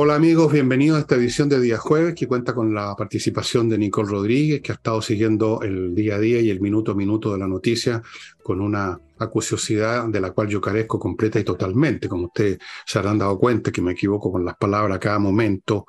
Hola 0.00 0.14
amigos, 0.14 0.52
bienvenidos 0.52 0.96
a 0.96 1.00
esta 1.00 1.16
edición 1.16 1.48
de 1.48 1.60
Día 1.60 1.76
Jueves 1.76 2.14
que 2.14 2.28
cuenta 2.28 2.54
con 2.54 2.72
la 2.72 2.94
participación 2.94 3.68
de 3.68 3.78
Nicole 3.78 4.08
Rodríguez, 4.08 4.62
que 4.62 4.70
ha 4.70 4.76
estado 4.76 5.02
siguiendo 5.02 5.60
el 5.62 5.92
día 5.92 6.14
a 6.14 6.18
día 6.20 6.40
y 6.40 6.50
el 6.50 6.60
minuto 6.60 6.92
a 6.92 6.94
minuto 6.94 7.32
de 7.32 7.38
la 7.38 7.48
noticia 7.48 8.00
con 8.40 8.60
una 8.60 9.00
acuciosidad 9.18 10.06
de 10.06 10.20
la 10.20 10.30
cual 10.30 10.46
yo 10.46 10.60
carezco 10.60 11.00
completa 11.00 11.40
y 11.40 11.42
totalmente, 11.42 12.08
como 12.08 12.26
ustedes 12.26 12.58
se 12.86 13.00
habrán 13.00 13.18
dado 13.18 13.40
cuenta 13.40 13.72
que 13.72 13.82
me 13.82 13.90
equivoco 13.90 14.30
con 14.30 14.44
las 14.44 14.56
palabras 14.56 14.98
a 14.98 15.00
cada 15.00 15.18
momento 15.18 15.86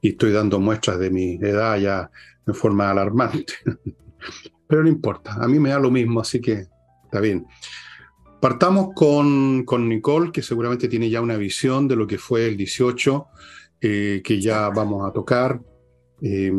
y 0.00 0.10
estoy 0.10 0.30
dando 0.30 0.60
muestras 0.60 1.00
de 1.00 1.10
mi 1.10 1.34
edad 1.34 1.80
ya 1.80 2.08
en 2.46 2.54
forma 2.54 2.88
alarmante. 2.88 3.54
Pero 4.68 4.84
no 4.84 4.88
importa, 4.88 5.34
a 5.34 5.48
mí 5.48 5.58
me 5.58 5.70
da 5.70 5.80
lo 5.80 5.90
mismo, 5.90 6.20
así 6.20 6.40
que 6.40 6.68
está 7.06 7.18
bien. 7.20 7.44
Partamos 8.40 8.90
con, 8.94 9.64
con 9.64 9.88
Nicole, 9.88 10.30
que 10.30 10.42
seguramente 10.42 10.86
tiene 10.86 11.10
ya 11.10 11.20
una 11.20 11.36
visión 11.36 11.88
de 11.88 11.96
lo 11.96 12.06
que 12.06 12.18
fue 12.18 12.46
el 12.46 12.56
18, 12.56 13.26
eh, 13.80 14.22
que 14.24 14.40
ya 14.40 14.68
vamos 14.68 15.08
a 15.08 15.12
tocar. 15.12 15.60
Eh, 16.22 16.52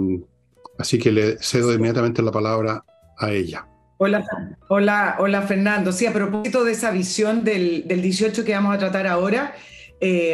así 0.77 0.97
que 0.97 1.11
le 1.11 1.37
cedo 1.39 1.73
inmediatamente 1.73 2.21
la 2.21 2.31
palabra 2.31 2.83
a 3.17 3.31
ella. 3.31 3.67
Hola, 3.97 4.25
hola, 4.69 5.17
hola 5.19 5.41
Fernando. 5.41 5.91
Sí, 5.91 6.05
a 6.05 6.13
propósito 6.13 6.63
de 6.63 6.71
esa 6.71 6.91
visión 6.91 7.43
del, 7.43 7.85
del 7.85 8.01
18 8.01 8.45
que 8.45 8.53
vamos 8.53 8.73
a 8.73 8.77
tratar 8.77 9.07
ahora, 9.07 9.53
eh, 9.99 10.31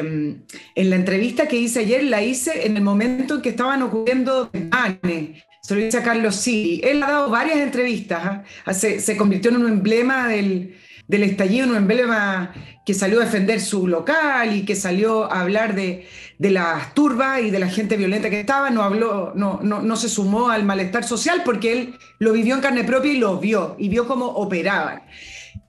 en 0.76 0.90
la 0.90 0.96
entrevista 0.96 1.48
que 1.48 1.56
hice 1.56 1.80
ayer 1.80 2.04
la 2.04 2.22
hice 2.22 2.68
en 2.68 2.78
el 2.78 2.84
momento 2.84 3.36
en 3.36 3.42
que 3.42 3.50
estaban 3.50 3.82
ocurriendo 3.82 4.50
desmanes. 4.54 5.44
Se 5.64 5.74
lo 5.74 5.82
hice 5.82 5.98
a 5.98 6.04
Carlos 6.04 6.36
Sí. 6.36 6.80
Él 6.84 7.02
ha 7.02 7.08
dado 7.08 7.30
varias 7.32 7.58
entrevistas. 7.58 8.44
¿ah? 8.66 8.74
Se, 8.74 9.00
se, 9.00 9.18
convirtió 9.18 9.50
en 9.50 9.58
un 9.58 9.68
emblema 9.68 10.28
del, 10.28 10.76
del 11.08 11.24
estallido, 11.24 11.68
un 11.68 11.76
emblema 11.76 12.54
que 12.86 12.94
salió 12.94 13.20
a 13.20 13.26
defender 13.26 13.60
su 13.60 13.88
local 13.88 14.56
y 14.56 14.64
que 14.64 14.76
salió 14.76 15.32
a 15.32 15.42
hablar 15.42 15.74
de, 15.74 16.06
de 16.38 16.52
las 16.52 16.94
turbas 16.94 17.42
y 17.42 17.50
de 17.50 17.60
la 17.60 17.68
gente 17.68 17.98
violenta 17.98 18.30
que 18.30 18.40
estaba, 18.40 18.70
no, 18.70 18.84
habló, 18.84 19.34
no, 19.36 19.60
no, 19.64 19.82
no, 19.82 19.96
se 19.96 20.10
sumó 20.10 20.50
al 20.50 20.66
malestar 20.66 21.04
social 21.04 21.42
porque 21.46 21.72
él 21.72 21.96
lo 22.20 22.34
vivió 22.34 22.56
en 22.56 22.62
carne 22.62 22.84
propia 22.84 23.14
y 23.14 23.18
lo 23.18 23.38
vio, 23.38 23.76
y 23.80 23.90
vio 23.90 24.08
cómo 24.08 24.26
operaban. 24.26 25.04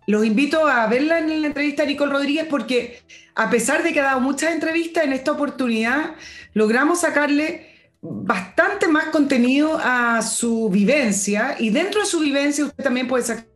Los 0.06 0.24
invito 0.24 0.66
a 0.66 0.86
verla 0.86 1.18
en 1.18 1.40
la 1.40 1.48
entrevista 1.48 1.82
a 1.82 1.86
Nicole 1.86 2.12
Rodríguez 2.12 2.46
porque 2.48 3.00
a 3.34 3.50
pesar 3.50 3.82
de 3.82 3.92
que 3.92 4.00
ha 4.00 4.04
dado 4.04 4.20
muchas 4.20 4.52
entrevistas, 4.52 5.04
en 5.04 5.12
esta 5.12 5.32
oportunidad 5.32 6.14
logramos 6.54 7.00
sacarle 7.00 7.74
bastante 8.00 8.88
más 8.88 9.06
contenido 9.06 9.80
a 9.82 10.22
su 10.22 10.68
vivencia 10.68 11.56
y 11.58 11.70
dentro 11.70 12.02
de 12.02 12.06
su 12.06 12.20
vivencia 12.20 12.64
usted 12.64 12.84
también 12.84 13.08
puede 13.08 13.24
sacar 13.24 13.46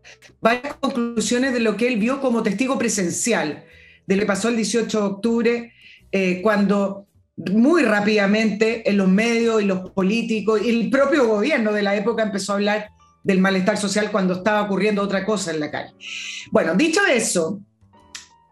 varias 0.41 0.75
conclusiones 0.75 1.53
de 1.53 1.61
lo 1.61 1.77
que 1.77 1.87
él 1.87 1.99
vio 1.99 2.21
como 2.21 2.43
testigo 2.43 2.79
presencial 2.79 3.65
de 4.11 4.17
lo 4.17 4.23
que 4.23 4.27
pasó 4.27 4.49
el 4.49 4.57
18 4.57 4.99
de 4.99 5.07
octubre, 5.07 5.73
eh, 6.13 6.41
cuando 6.43 7.07
muy 7.37 7.83
rápidamente 7.83 8.89
en 8.89 8.97
los 8.97 9.09
medios 9.09 9.63
y 9.63 9.65
los 9.65 9.91
políticos 9.91 10.61
y 10.63 10.69
el 10.69 10.91
propio 10.91 11.27
gobierno 11.27 11.73
de 11.73 11.83
la 11.83 11.97
época 11.97 12.23
empezó 12.23 12.53
a 12.53 12.57
hablar 12.57 12.91
del 13.23 13.41
malestar 13.41 13.77
social 13.77 14.11
cuando 14.11 14.35
estaba 14.35 14.63
ocurriendo 14.63 15.03
otra 15.03 15.25
cosa 15.25 15.51
en 15.51 15.61
la 15.61 15.71
calle. 15.71 15.93
Bueno, 16.51 16.75
dicho 16.75 17.01
eso, 17.07 17.61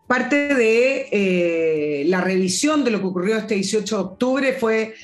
parte 0.07 0.55
de 0.55 1.09
eh, 1.11 2.05
la 2.07 2.21
revisión 2.21 2.85
de 2.85 2.91
lo 2.91 3.01
que 3.01 3.07
ocurrió 3.07 3.37
este 3.37 3.55
18 3.55 3.97
de 3.97 4.03
octubre 4.03 4.53
fue 4.53 4.95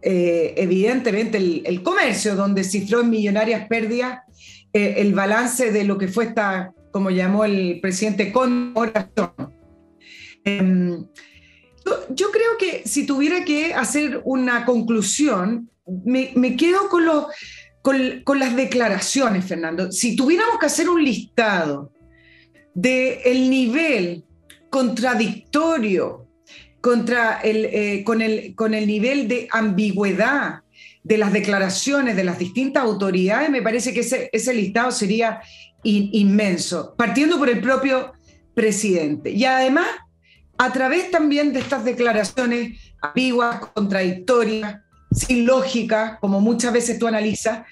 eh, 0.00 0.54
evidentemente 0.56 1.38
el, 1.38 1.82
comercio, 1.82 2.34
donde 2.34 2.64
cifró 2.64 3.00
en 3.00 3.10
millonarias 3.10 3.68
pérdidas 3.68 4.20
eh, 4.72 4.94
el 4.98 5.14
balance 5.14 5.70
de 5.70 5.84
lo 5.84 5.96
que 5.96 6.08
fue 6.08 6.24
esta, 6.24 6.72
como 6.90 7.10
llamó 7.10 7.44
el 7.44 7.78
presidente, 7.80 8.32
conmemoración. 8.32 9.32
Yo, 12.10 12.30
creo 12.30 12.58
que 12.58 12.82
si 12.86 13.06
tuviera 13.06 13.44
que 13.44 13.74
hacer 13.74 14.20
una 14.24 14.64
conclusión, 14.64 15.70
me, 15.86 16.56
quedo 16.56 16.88
con, 16.88 18.38
las 18.38 18.56
declaraciones, 18.56 19.44
Fernando. 19.44 19.90
Si 19.90 20.16
tuviéramos 20.16 20.58
que 20.58 20.66
hacer 20.66 20.88
un 20.88 21.02
listado 21.02 21.92
del 22.74 23.18
el 23.24 23.50
nivel 23.50 24.24
contradictorio 24.70 26.26
contra 26.80 27.40
el, 27.40 27.64
eh, 27.66 28.04
con, 28.04 28.22
el, 28.22 28.54
con 28.54 28.74
el 28.74 28.86
nivel 28.86 29.28
de 29.28 29.48
ambigüedad 29.50 30.62
de 31.04 31.18
las 31.18 31.32
declaraciones 31.32 32.16
de 32.16 32.24
las 32.24 32.38
distintas 32.38 32.84
autoridades, 32.84 33.50
me 33.50 33.62
parece 33.62 33.92
que 33.92 34.00
ese 34.32 34.54
listado 34.54 34.90
sería 34.92 35.40
inmenso, 35.82 36.94
partiendo 36.96 37.38
por 37.38 37.50
el 37.50 37.60
propio 37.60 38.12
presidente. 38.54 39.30
Y 39.30 39.44
además, 39.44 39.86
a 40.58 40.72
través 40.72 41.10
también 41.10 41.52
de 41.52 41.60
estas 41.60 41.84
declaraciones 41.84 42.78
ambiguas, 43.00 43.66
contradictorias, 43.74 44.80
sin 45.10 45.46
lógica, 45.46 46.18
como 46.20 46.40
muchas 46.40 46.72
veces 46.72 46.98
tú 46.98 47.06
analizas, 47.06 47.62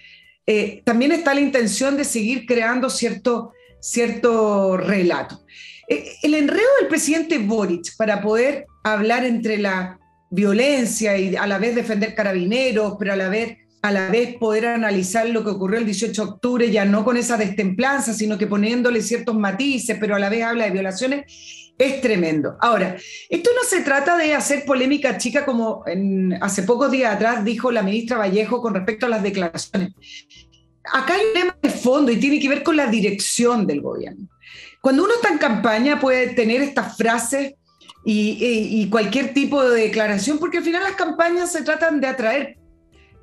eh, 0.46 0.82
también 0.84 1.12
está 1.12 1.32
la 1.34 1.40
intención 1.40 1.96
de 1.96 2.04
seguir 2.04 2.46
creando 2.46 2.90
cierto, 2.90 3.52
cierto 3.80 4.76
relato. 4.76 5.44
Eh, 5.88 6.16
el 6.22 6.34
enredo 6.34 6.68
del 6.80 6.88
presidente 6.88 7.38
Boric 7.38 7.96
para 7.96 8.20
poder 8.20 8.66
hablar 8.82 9.24
entre 9.24 9.58
la 9.58 9.98
violencia 10.30 11.16
y 11.18 11.36
a 11.36 11.46
la 11.46 11.58
vez 11.58 11.74
defender 11.74 12.14
carabineros, 12.14 12.96
pero 12.98 13.12
a 13.12 13.16
la 13.16 13.28
vez 13.28 13.56
a 13.82 13.92
la 13.92 14.10
vez 14.10 14.36
poder 14.36 14.66
analizar 14.66 15.28
lo 15.30 15.42
que 15.42 15.50
ocurrió 15.50 15.78
el 15.78 15.86
18 15.86 16.24
de 16.24 16.30
octubre, 16.30 16.70
ya 16.70 16.84
no 16.84 17.02
con 17.02 17.16
esa 17.16 17.36
destemplanza, 17.36 18.12
sino 18.12 18.36
que 18.36 18.46
poniéndole 18.46 19.00
ciertos 19.00 19.34
matices, 19.34 19.96
pero 19.98 20.14
a 20.14 20.18
la 20.18 20.28
vez 20.28 20.44
habla 20.44 20.64
de 20.64 20.70
violaciones, 20.70 21.59
es 21.80 22.00
tremendo. 22.02 22.56
Ahora, 22.60 22.96
esto 23.28 23.50
no 23.54 23.68
se 23.68 23.80
trata 23.80 24.16
de 24.16 24.34
hacer 24.34 24.64
polémica 24.64 25.16
chica 25.16 25.46
como 25.46 25.82
hace 26.40 26.62
pocos 26.64 26.90
días 26.90 27.14
atrás 27.14 27.44
dijo 27.44 27.72
la 27.72 27.82
ministra 27.82 28.18
Vallejo 28.18 28.60
con 28.60 28.74
respecto 28.74 29.06
a 29.06 29.08
las 29.08 29.22
declaraciones. 29.22 29.92
Acá 30.92 31.14
hay 31.14 31.26
un 31.26 31.32
tema 31.32 31.56
de 31.62 31.70
fondo 31.70 32.12
y 32.12 32.18
tiene 32.18 32.38
que 32.38 32.48
ver 32.48 32.62
con 32.62 32.76
la 32.76 32.86
dirección 32.86 33.66
del 33.66 33.80
gobierno. 33.80 34.28
Cuando 34.80 35.04
uno 35.04 35.14
está 35.14 35.28
en 35.28 35.38
campaña 35.38 36.00
puede 36.00 36.28
tener 36.28 36.62
estas 36.62 36.96
frases 36.96 37.54
y, 38.04 38.88
cualquier 38.90 39.34
tipo 39.34 39.62
de 39.62 39.82
declaración, 39.82 40.38
porque 40.38 40.58
al 40.58 40.64
final 40.64 40.82
las 40.82 40.94
campañas 40.94 41.52
se 41.52 41.62
tratan 41.62 42.00
de 42.00 42.06
atraer 42.06 42.58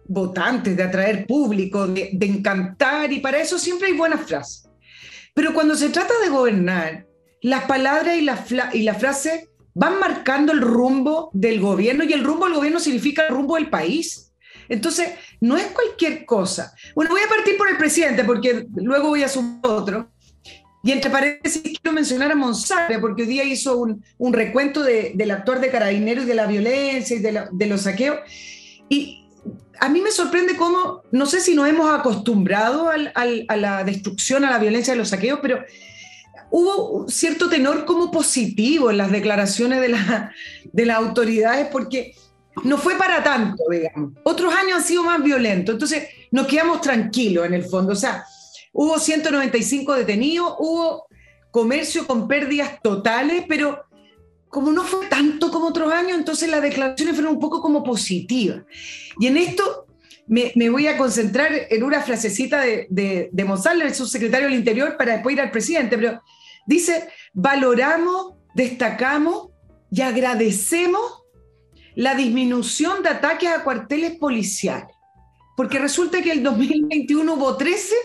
votantes, 0.07 0.77
de 0.77 0.83
atraer 0.83 1.25
público, 1.25 1.87
de, 1.87 2.15
encantar, 2.21 3.11
y 3.11 3.19
para 3.19 3.39
eso 3.39 3.57
siempre 3.57 3.87
hay 3.87 3.93
buenas 3.93 4.21
frases. 4.21 4.69
Pero 5.33 5.53
cuando 5.53 5.75
se 5.75 5.89
trata 5.89 6.13
de 6.23 6.29
gobernar, 6.29 7.06
las 7.41 7.65
palabras 7.65 8.17
y 8.17 8.21
la, 8.21 8.45
y 8.73 8.83
la 8.83 8.95
frase 8.95 9.49
van 9.73 9.99
marcando 9.99 10.53
el 10.53 10.61
rumbo 10.61 11.29
del 11.33 11.59
gobierno, 11.59 12.03
y 12.03 12.13
el 12.13 12.23
rumbo 12.23 12.45
del 12.45 12.55
gobierno 12.55 12.79
significa 12.79 13.27
el 13.27 13.33
rumbo 13.33 13.55
del 13.55 13.69
país. 13.69 14.33
Entonces, 14.69 15.09
no 15.39 15.55
es 15.55 15.65
cualquier 15.67 16.25
cosa. 16.25 16.73
Bueno, 16.95 17.11
voy 17.11 17.21
a 17.21 17.29
partir 17.29 17.57
por 17.57 17.69
el 17.69 17.77
presidente, 17.77 18.23
porque 18.23 18.65
luego 18.75 19.09
voy 19.09 19.23
a 19.23 19.29
sumar 19.29 19.59
otro. 19.63 20.11
Y 20.83 20.91
entre 20.91 21.09
paréntesis 21.11 21.61
quiero 21.61 21.93
mencionar 21.93 22.31
a 22.31 22.35
Monsalve, 22.35 22.99
porque 22.99 23.23
hoy 23.23 23.27
día 23.27 23.43
hizo 23.43 23.77
un, 23.77 24.03
un 24.17 24.33
recuento 24.33 24.83
de, 24.83 25.11
del 25.15 25.31
actuar 25.31 25.59
de 25.59 25.69
carabineros 25.69 26.23
y 26.23 26.27
de 26.27 26.35
la 26.35 26.47
violencia 26.47 27.17
y 27.17 27.19
de, 27.19 27.67
los 27.67 27.81
saqueos. 27.81 28.19
Y 28.89 29.25
a 29.79 29.89
mí 29.89 30.01
me 30.01 30.11
sorprende 30.11 30.55
cómo, 30.55 31.01
no 31.11 31.25
sé 31.25 31.39
si 31.39 31.55
nos 31.55 31.67
hemos 31.67 31.91
acostumbrado 31.91 32.89
a 32.89 33.57
la 33.57 33.83
destrucción, 33.83 34.45
a 34.45 34.49
la 34.51 34.59
violencia 34.59 34.93
de 34.93 34.99
los 34.99 35.09
saqueos, 35.09 35.39
pero 35.41 35.63
hubo 36.51 37.07
cierto 37.09 37.49
tenor 37.49 37.85
como 37.85 38.11
positivo 38.11 38.89
en 38.89 38.97
las 38.97 39.11
declaraciones 39.11 39.81
de, 39.81 39.89
la, 39.89 40.31
las 40.73 40.97
autoridades, 40.97 41.67
porque 41.71 42.15
no 42.63 42.77
fue 42.77 42.95
para 42.95 43.23
tanto, 43.23 43.63
digamos. 43.69 44.13
Otros 44.23 44.53
años 44.53 44.77
han 44.77 44.83
sido 44.83 45.03
más 45.03 45.21
violentos, 45.21 45.73
entonces 45.73 46.07
nos 46.31 46.47
quedamos 46.47 46.81
tranquilos 46.81 47.45
en 47.45 47.53
el 47.53 47.63
fondo. 47.63 47.93
O 47.93 47.95
sea, 47.95 48.23
Hubo 48.79 48.99
195 48.99 49.95
detenidos, 49.95 50.53
hubo 50.59 51.07
comercio 51.49 52.05
con 52.05 52.27
pérdidas 52.27 52.79
totales, 52.83 53.43
pero 53.49 53.85
como 54.49 54.71
no 54.71 54.83
fue 54.83 55.07
tanto 55.07 55.49
como 55.49 55.69
otros 55.69 55.91
años, 55.91 56.15
entonces 56.15 56.47
las 56.47 56.61
declaraciones 56.61 57.15
fueron 57.15 57.33
un 57.33 57.39
poco 57.39 57.59
como 57.59 57.83
positivas. 57.83 58.65
Y 59.19 59.25
en 59.25 59.37
esto 59.37 59.87
me, 60.27 60.69
voy 60.69 60.85
a 60.85 60.95
concentrar 60.95 61.51
en 61.71 61.81
una 61.81 62.01
frasecita 62.01 62.61
de, 62.61 62.85
de, 62.91 63.31
el 63.31 63.95
subsecretario 63.95 64.47
del 64.47 64.59
Interior, 64.59 64.95
para 64.95 65.13
después 65.13 65.33
ir 65.33 65.41
al 65.41 65.49
presidente, 65.49 65.97
pero 65.97 66.21
dice, 66.67 67.09
valoramos, 67.33 68.35
destacamos 68.53 69.49
y 69.89 70.01
agradecemos 70.01 71.23
la 71.95 72.13
disminución 72.13 73.01
de 73.01 73.09
ataques 73.09 73.49
a 73.49 73.63
cuarteles 73.63 74.17
policiales, 74.17 74.93
porque 75.55 75.79
resulta 75.79 76.21
que 76.21 76.31
el 76.31 76.43
2021 76.43 77.33
hubo 77.33 77.57
13 77.57 77.95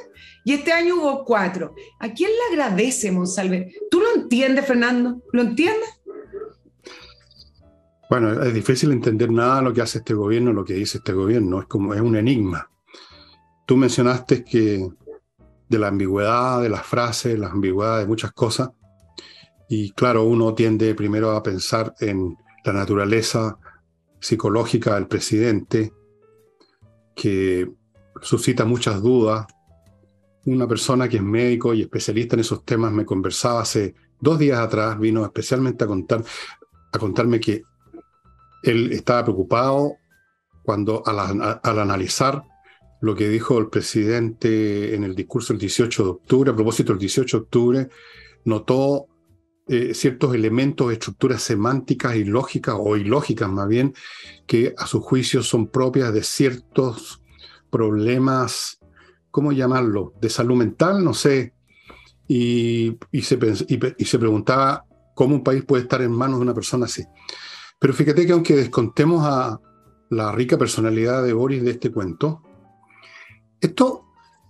y 0.44 0.54
este 0.54 0.72
año 0.72 0.96
hubo 0.96 1.24
cuatro. 1.24 1.74
¿A 2.00 2.08
quién 2.10 2.30
le 2.30 2.56
agradece, 2.56 3.12
Monsalve? 3.12 3.74
¿Tú 3.90 4.00
lo 4.00 4.14
entiendes, 4.14 4.66
Fernando? 4.66 5.22
¿Lo 5.32 5.42
entiendes? 5.42 5.88
Bueno, 8.08 8.42
es 8.42 8.52
difícil 8.52 8.92
entender 8.92 9.30
nada 9.30 9.56
de 9.56 9.62
lo 9.62 9.72
que 9.72 9.82
hace 9.82 9.98
este 9.98 10.14
gobierno, 10.14 10.52
lo 10.52 10.64
que 10.64 10.74
dice 10.74 10.98
este 10.98 11.12
gobierno. 11.12 11.60
Es 11.60 11.66
como 11.66 11.94
es 11.94 12.00
un 12.00 12.16
enigma. 12.16 12.70
Tú 13.66 13.76
mencionaste 13.76 14.44
que 14.44 14.86
de 15.72 15.78
la 15.78 15.88
ambigüedad 15.88 16.60
de 16.60 16.69
las 16.69 16.86
frases, 16.86 17.38
la 17.38 17.48
ambigüedad 17.48 17.98
de 17.98 18.06
muchas 18.06 18.32
cosas. 18.32 18.70
Y 19.69 19.90
claro, 19.92 20.24
uno 20.24 20.54
tiende 20.54 20.94
primero 20.94 21.30
a 21.30 21.42
pensar 21.42 21.94
en 21.98 22.36
la 22.64 22.74
naturaleza 22.74 23.58
psicológica 24.20 24.94
del 24.94 25.08
presidente 25.08 25.92
que 27.16 27.72
suscita 28.20 28.66
muchas 28.66 29.00
dudas. 29.00 29.46
Una 30.44 30.69
persona 30.69 31.08
que 31.08 31.16
es 31.16 31.22
médico 31.22 31.72
y 31.72 31.80
especialista 31.80 32.36
en 32.36 32.40
esos 32.40 32.64
temas 32.64 32.92
me 32.92 33.06
conversaba 33.06 33.62
hace 33.62 33.94
dos 34.20 34.38
días 34.38 34.58
atrás, 34.58 34.98
vino 34.98 35.24
especialmente 35.24 35.84
a, 35.84 35.86
contar, 35.86 36.22
a 36.92 36.98
contarme 36.98 37.40
que 37.40 37.62
él 38.62 38.92
estaba 38.92 39.24
preocupado 39.24 39.94
cuando 40.62 41.02
al, 41.06 41.60
analizar 41.62 42.42
lo 43.02 43.16
que 43.16 43.28
dijo 43.28 43.58
el 43.58 43.69
presidente 43.69 44.94
en 44.94 45.02
el 45.02 45.16
discurso 45.16 45.52
del 45.52 45.60
18 45.60 46.04
de 46.04 46.08
octubre, 46.08 46.50
a 46.52 46.54
propósito 46.54 46.93
del 46.93 47.00
18 47.00 47.37
de 47.37 47.43
octubre, 47.43 47.88
notó 48.44 49.08
eh, 49.66 49.93
ciertos 49.93 50.32
elementos, 50.37 50.93
estructuras 50.93 51.43
semánticas 51.43 52.14
y 52.14 52.22
lógicas, 52.22 52.76
o 52.78 52.96
ilógicas 52.96 53.50
más 53.50 53.66
bien, 53.66 53.93
que 54.46 54.72
a 54.78 54.87
su 54.87 55.00
juicio 55.00 55.43
son 55.43 55.66
propias 55.66 56.14
de 56.14 56.22
ciertos 56.22 57.20
problemas, 57.70 58.78
¿cómo 59.32 59.50
llamarlo?, 59.50 60.14
de 60.20 60.31
salud 60.31 60.55
mental, 60.55 61.02
no 61.02 61.12
sé, 61.12 61.55
y, 62.28 62.96
se, 63.20 63.37
y 63.98 64.05
se 64.05 64.19
preguntaba 64.20 64.84
cómo 65.16 65.34
un 65.34 65.43
país 65.43 65.64
puede 65.64 65.82
estar 65.82 66.02
en 66.02 66.12
manos 66.12 66.38
de 66.38 66.43
una 66.43 66.55
persona 66.55 66.84
así. 66.84 67.02
Pero 67.81 67.94
fíjate 67.94 68.26
que 68.26 68.32
aunque 68.32 68.55
descontemos 68.55 69.25
a 69.26 69.58
la 70.08 70.31
rica 70.31 70.56
personalidad 70.56 71.25
de 71.25 71.32
Boris 71.32 71.64
de 71.64 71.72
este 71.72 71.90
cuento, 71.90 72.43
esto, 73.62 74.04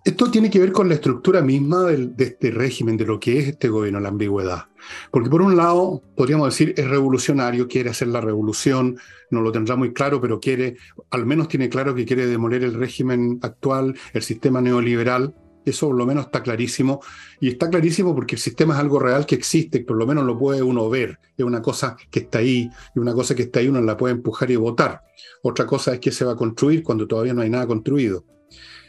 esto 0.04 0.30
tiene 0.30 0.50
que 0.50 0.58
ver 0.58 0.72
con 0.72 0.88
la 0.88 0.94
estructura 0.94 1.42
misma 1.42 1.84
de 1.84 2.24
este 2.24 2.50
régimen, 2.50 2.96
de 2.96 3.06
lo 3.06 3.20
que 3.20 3.38
es 3.38 3.48
este 3.48 3.68
gobierno, 3.68 4.00
la 4.00 4.08
ambigüedad. 4.08 4.66
Porque 5.10 5.30
por 5.30 5.42
un 5.42 5.56
lado, 5.56 6.02
podríamos 6.16 6.48
decir, 6.48 6.74
es 6.76 6.88
revolucionario, 6.88 7.68
quiere 7.68 7.90
hacer 7.90 8.08
la 8.08 8.20
revolución, 8.20 8.96
no 9.30 9.42
lo 9.42 9.52
tendrá 9.52 9.76
muy 9.76 9.92
claro, 9.92 10.20
pero 10.20 10.40
quiere, 10.40 10.76
al 11.10 11.26
menos 11.26 11.48
tiene 11.48 11.68
claro 11.68 11.94
que 11.94 12.04
quiere 12.04 12.26
demoler 12.26 12.64
el 12.64 12.74
régimen 12.74 13.38
actual, 13.42 13.94
el 14.12 14.22
sistema 14.22 14.60
neoliberal, 14.60 15.34
eso 15.64 15.86
por 15.88 15.96
lo 15.96 16.06
menos 16.06 16.26
está 16.26 16.42
clarísimo. 16.42 17.00
Y 17.40 17.48
está 17.48 17.70
clarísimo 17.70 18.14
porque 18.14 18.34
el 18.34 18.40
sistema 18.40 18.74
es 18.74 18.80
algo 18.80 18.98
real 18.98 19.26
que 19.26 19.34
existe, 19.34 19.80
por 19.84 19.96
lo 19.96 20.06
menos 20.06 20.24
lo 20.24 20.38
puede 20.38 20.62
uno 20.62 20.88
ver. 20.88 21.18
Es 21.36 21.44
una 21.44 21.62
cosa 21.62 21.96
que 22.10 22.20
está 22.20 22.38
ahí, 22.38 22.68
y 22.94 22.98
una 22.98 23.14
cosa 23.14 23.34
que 23.34 23.42
está 23.42 23.60
ahí 23.60 23.68
uno 23.68 23.80
la 23.80 23.96
puede 23.96 24.14
empujar 24.14 24.50
y 24.50 24.56
votar. 24.56 25.02
Otra 25.42 25.66
cosa 25.66 25.94
es 25.94 26.00
que 26.00 26.10
se 26.10 26.24
va 26.24 26.32
a 26.32 26.36
construir 26.36 26.82
cuando 26.82 27.06
todavía 27.06 27.34
no 27.34 27.42
hay 27.42 27.50
nada 27.50 27.66
construido. 27.66 28.24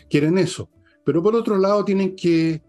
Quieren 0.10 0.38
eso. 0.38 0.70
Pero 1.04 1.22
por 1.22 1.36
otro 1.36 1.58
lado 1.58 1.84
tienen 1.84 2.16
que, 2.16 2.62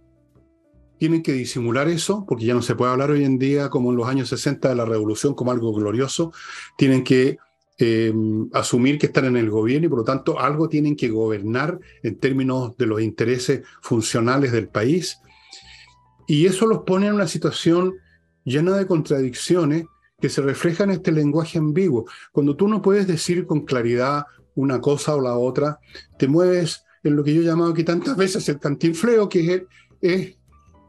tienen 0.99 1.23
que 1.23 1.33
disimular 1.33 1.89
eso, 1.89 2.25
porque 2.29 2.45
ya 2.45 2.55
no 2.55 2.63
se 2.63 2.75
puede 2.75 2.93
hablar 2.93 3.11
hoy 3.11 3.25
en 3.25 3.39
día 3.39 3.71
como 3.71 3.91
en 3.91 3.97
los 3.97 4.09
años 4.09 4.29
60 4.29 4.69
de 4.69 4.75
la 4.75 4.85
revolución 4.85 5.35
como 5.35 5.53
algo 5.53 5.73
glorioso. 5.73 6.33
Tienen 6.77 7.05
que 7.05 7.39
Em, 7.77 8.49
asumir 8.53 8.99
que 9.01 9.07
están 9.07 9.25
en 9.25 9.37
el 9.37 9.51
gobierno 9.51 9.87
y 9.87 9.89
por 9.89 9.99
lo 9.99 10.05
tanto 10.05 10.39
algo 10.39 10.69
tienen 10.69 10.95
que 10.95 11.09
gobernar 11.09 11.81
en 12.05 12.21
términos 12.21 12.77
de 12.77 12.87
los 12.87 13.03
intereses 13.03 13.63
funcionales 13.83 14.53
del 14.53 14.69
país. 14.69 15.19
Y 16.29 16.47
eso 16.47 16.67
los 16.67 16.85
pone 16.85 17.09
en 17.09 17.15
una 17.15 17.27
situación 17.27 17.95
llena 18.45 18.77
de 18.77 18.87
contradicciones 18.87 19.87
que 20.21 20.29
se 20.29 20.41
reflejan 20.41 20.91
en 20.91 20.99
este 20.99 21.11
lenguaje 21.11 21.59
ambiguo. 21.59 22.07
Cuando 22.31 22.55
tú 22.55 22.69
no 22.69 22.81
puedes 22.81 23.09
decir 23.09 23.45
con 23.45 23.65
claridad 23.65 24.25
una 24.55 24.81
cosa 24.81 25.17
o 25.17 25.21
la 25.21 25.37
otra, 25.37 25.81
te 26.17 26.29
mueves 26.29 26.84
en 27.05 27.17
lo 27.17 27.23
que 27.23 27.35
yo 27.35 27.43
he 27.43 27.45
llamado 27.45 27.71
aquí 27.71 27.85
tantas 27.85 28.17
veces 28.17 28.49
el 28.49 28.59
cantinfleo, 28.59 29.29
que 29.29 29.67
es, 30.01 30.37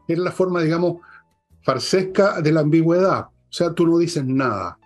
es 0.08 0.18
la 0.18 0.32
forma, 0.32 0.62
digamos, 0.62 0.96
farsesca 1.62 2.40
de 2.40 2.52
la 2.52 2.60
ambigüedad. 2.60 3.26
O 3.26 3.52
sea, 3.52 3.72
tú 3.72 3.86
no 3.86 3.98
dices 3.98 4.24
nada 4.24 4.78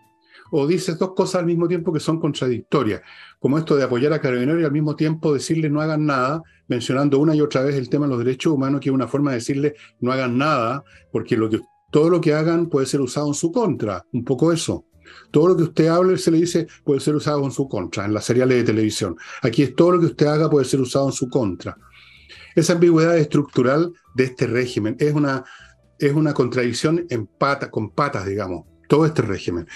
o 0.51 0.67
dices 0.67 0.99
dos 0.99 1.15
cosas 1.15 1.41
al 1.41 1.47
mismo 1.47 1.69
tiempo 1.69 1.93
que 1.93 2.01
son 2.01 2.21
contradictorias, 2.21 3.03
como 3.39 3.59
esto 3.59 3.77
de 3.77 3.85
apoyar 3.85 4.13
a 4.13 4.21
Carabineros 4.21 4.61
y 4.61 4.65
al 4.65 4.73
mismo 4.73 4.97
tiempo 4.97 5.33
decirle 5.33 5.71
no 5.71 5.81
hagan 5.81 6.07
nada, 6.07 6.43
mencionando 6.69 7.19
una 7.19 7.35
y 7.35 7.41
otra 7.41 7.63
vez 7.63 7.77
el 7.77 7.89
tema 7.89 8.07
de 8.07 8.11
los 8.11 8.19
derechos 8.19 8.53
humanos, 8.53 8.81
que 8.81 8.89
es 8.89 8.95
una 8.95 9.09
forma 9.09 9.31
de 9.31 9.37
decirle 9.37 9.75
no 10.01 10.13
hagan 10.13 10.37
nada, 10.37 10.85
porque 11.13 11.39
todo 11.91 12.11
lo 12.11 12.21
que 12.21 12.35
hagan 12.35 12.69
puede 12.69 12.87
ser 12.87 13.01
usado 13.01 13.29
en 13.29 13.35
su 13.35 13.53
contra, 13.53 14.05
un 14.13 14.25
poco 14.25 14.53
eso. 14.53 14.85
Todo 15.31 15.49
lo 15.49 15.57
que 15.57 15.65
usted 15.65 15.89
hable 15.89 16.17
se 16.19 16.31
le 16.31 16.39
dice 16.39 16.67
puede 16.85 17.01
ser 17.01 17.15
usado 17.15 17.45
en 17.45 17.51
su 17.51 17.69
contra, 17.69 18.05
en 18.05 18.15
las 18.15 18.25
seriales 18.25 18.59
de 18.59 18.65
televisión. 18.65 19.17
Aquí 19.43 19.63
es 19.63 19.75
todo 19.75 19.93
lo 19.93 20.01
que 20.01 20.07
usted 20.07 20.27
haga 20.27 20.51
puede 20.51 20.65
ser 20.65 20.81
usado 20.81 21.07
en 21.07 21.13
su 21.13 21.29
contra. 21.29 21.77
Esa 22.55 22.75
ambigüedad 22.75 23.17
estructural 23.17 23.93
de 24.15 24.25
este 24.25 24.47
régimen 24.47 24.97
es 24.99 25.15
una, 25.15 25.45
es 25.99 26.13
una 26.13 26.35
contradicción 26.35 27.07
en 27.11 27.29
con 27.71 27.91
patas, 27.91 28.27
digamos, 28.27 28.67
todo 28.89 29.07
este 29.07 29.23
régimen 29.23 29.67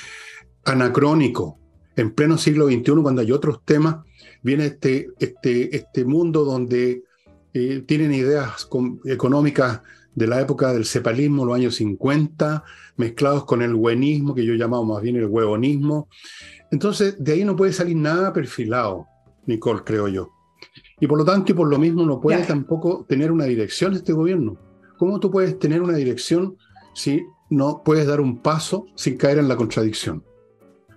anacrónico. 0.65 1.59
En 1.97 2.11
pleno 2.11 2.37
siglo 2.37 2.67
XXI, 2.67 3.03
cuando 3.03 3.23
hay 3.23 3.31
otros 3.31 3.65
temas, 3.65 3.99
viene 4.43 4.67
este, 4.67 5.09
este, 5.21 5.77
este 5.77 6.05
mundo 6.05 6.45
donde 6.45 7.05
eh, 7.53 7.85
tienen 7.87 8.13
ideas 8.13 8.69
económicas 9.05 9.81
de 10.15 10.27
la 10.27 10.41
época 10.41 10.73
del 10.73 10.85
cepalismo, 10.85 11.45
los 11.45 11.55
años 11.55 11.77
50, 11.77 12.65
mezclados 12.97 13.45
con 13.45 13.63
el 13.63 13.75
buenismo, 13.75 14.35
que 14.35 14.45
yo 14.45 14.55
llamaba 14.55 14.85
más 14.85 15.03
bien 15.03 15.17
el 15.17 15.27
huevonismo. 15.27 16.09
Entonces, 16.71 17.17
de 17.19 17.33
ahí 17.33 17.45
no 17.45 17.57
puede 17.57 17.73
salir 17.73 17.97
nada 17.97 18.33
perfilado, 18.33 19.07
Nicole, 19.47 19.83
creo 19.85 20.09
yo. 20.09 20.31
Y 21.01 21.07
por 21.07 21.19
lo 21.19 21.25
tanto, 21.25 21.53
y 21.53 21.55
por 21.55 21.69
lo 21.69 21.79
mismo, 21.79 22.05
no 22.05 22.21
puede 22.21 22.43
tampoco 22.45 23.05
tener 23.09 23.33
una 23.33 23.45
dirección 23.45 23.95
este 23.95 24.13
gobierno. 24.13 24.57
¿Cómo 24.99 25.21
tú 25.21 25.31
puedes 25.31 25.59
tener 25.59 25.83
una 25.83 25.97
dirección 25.97 26.57
si 26.95 27.25
no 27.51 27.83
puedes 27.85 28.07
dar 28.07 28.21
un 28.21 28.41
paso 28.41 28.87
sin 28.95 29.17
caer 29.17 29.39
en 29.39 29.49
la 29.49 29.57
contradicción? 29.57 30.25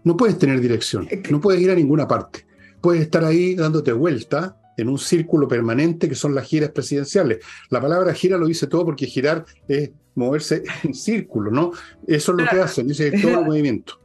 No 0.04 0.16
puedes 0.16 0.38
tener 0.38 0.62
dirección, 0.62 1.08
no 1.30 1.42
puedes 1.42 1.60
ir 1.62 1.72
a 1.72 1.76
ninguna 1.76 2.08
parte. 2.08 2.46
Puedes 2.80 3.02
estar 3.02 3.26
ahí 3.26 3.56
dándote 3.56 3.92
vuelta 3.92 4.58
en 4.78 4.90
un 4.90 4.98
círculo 4.98 5.48
permanente 5.48 6.08
que 6.08 6.16
son 6.16 6.34
las 6.34 6.48
giras 6.48 6.70
presidenciales. 6.70 7.40
La 7.70 7.82
palabra 7.82 8.14
gira 8.14 8.38
lo 8.38 8.48
dice 8.48 8.68
todo 8.68 8.86
porque 8.86 9.08
girar 9.08 9.46
es 9.68 9.92
moverse 10.16 10.64
en 10.84 10.94
círculo, 10.94 11.52
¿no? 11.52 11.72
Eso 12.08 12.32
es 12.32 12.38
lo 12.38 12.50
que 12.50 12.60
hacen, 12.62 12.90
es 12.90 13.22
todo 13.22 13.40
el 13.40 13.46
movimiento. 13.46 14.00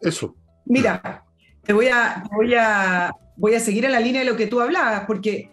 Eso. 0.00 0.34
Mira, 0.64 1.24
te 1.62 1.72
voy 1.72 1.88
a, 1.88 2.24
voy 2.34 2.54
a, 2.54 3.12
voy 3.36 3.54
a 3.54 3.60
seguir 3.60 3.84
en 3.84 3.92
la 3.92 4.00
línea 4.00 4.22
de 4.22 4.30
lo 4.30 4.36
que 4.36 4.46
tú 4.46 4.60
hablabas, 4.60 5.04
porque 5.06 5.50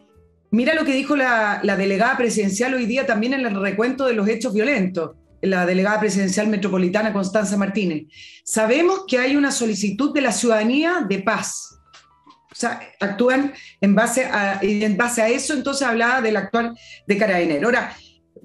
mira 0.51 0.73
lo 0.73 0.85
que 0.85 0.93
dijo 0.93 1.15
la, 1.15 1.59
la 1.63 1.75
delegada 1.75 2.17
presidencial 2.17 2.73
hoy 2.73 2.85
día 2.85 3.05
también 3.05 3.33
en 3.33 3.45
el 3.45 3.59
recuento 3.59 4.05
de 4.05 4.13
los 4.13 4.27
hechos 4.27 4.53
violentos 4.53 5.15
la 5.45 5.65
delegada 5.65 5.99
presidencial 5.99 6.47
metropolitana 6.47 7.13
Constanza 7.13 7.57
Martínez. 7.57 8.07
Sabemos 8.43 9.05
que 9.07 9.17
hay 9.17 9.35
una 9.35 9.51
solicitud 9.51 10.13
de 10.13 10.21
la 10.21 10.31
ciudadanía 10.31 11.05
de 11.07 11.19
paz. 11.19 11.74
O 12.55 12.57
sea, 12.57 12.79
actúan 13.01 13.53
en 13.81 13.95
base 13.95 14.23
a, 14.23 14.59
en 14.61 14.95
base 14.95 15.21
a 15.21 15.27
eso, 15.27 15.53
entonces 15.53 15.85
hablaba 15.85 16.21
del 16.21 16.37
actual 16.37 16.73
de 17.05 17.17
Carabinero. 17.17 17.67
Ahora, 17.67 17.93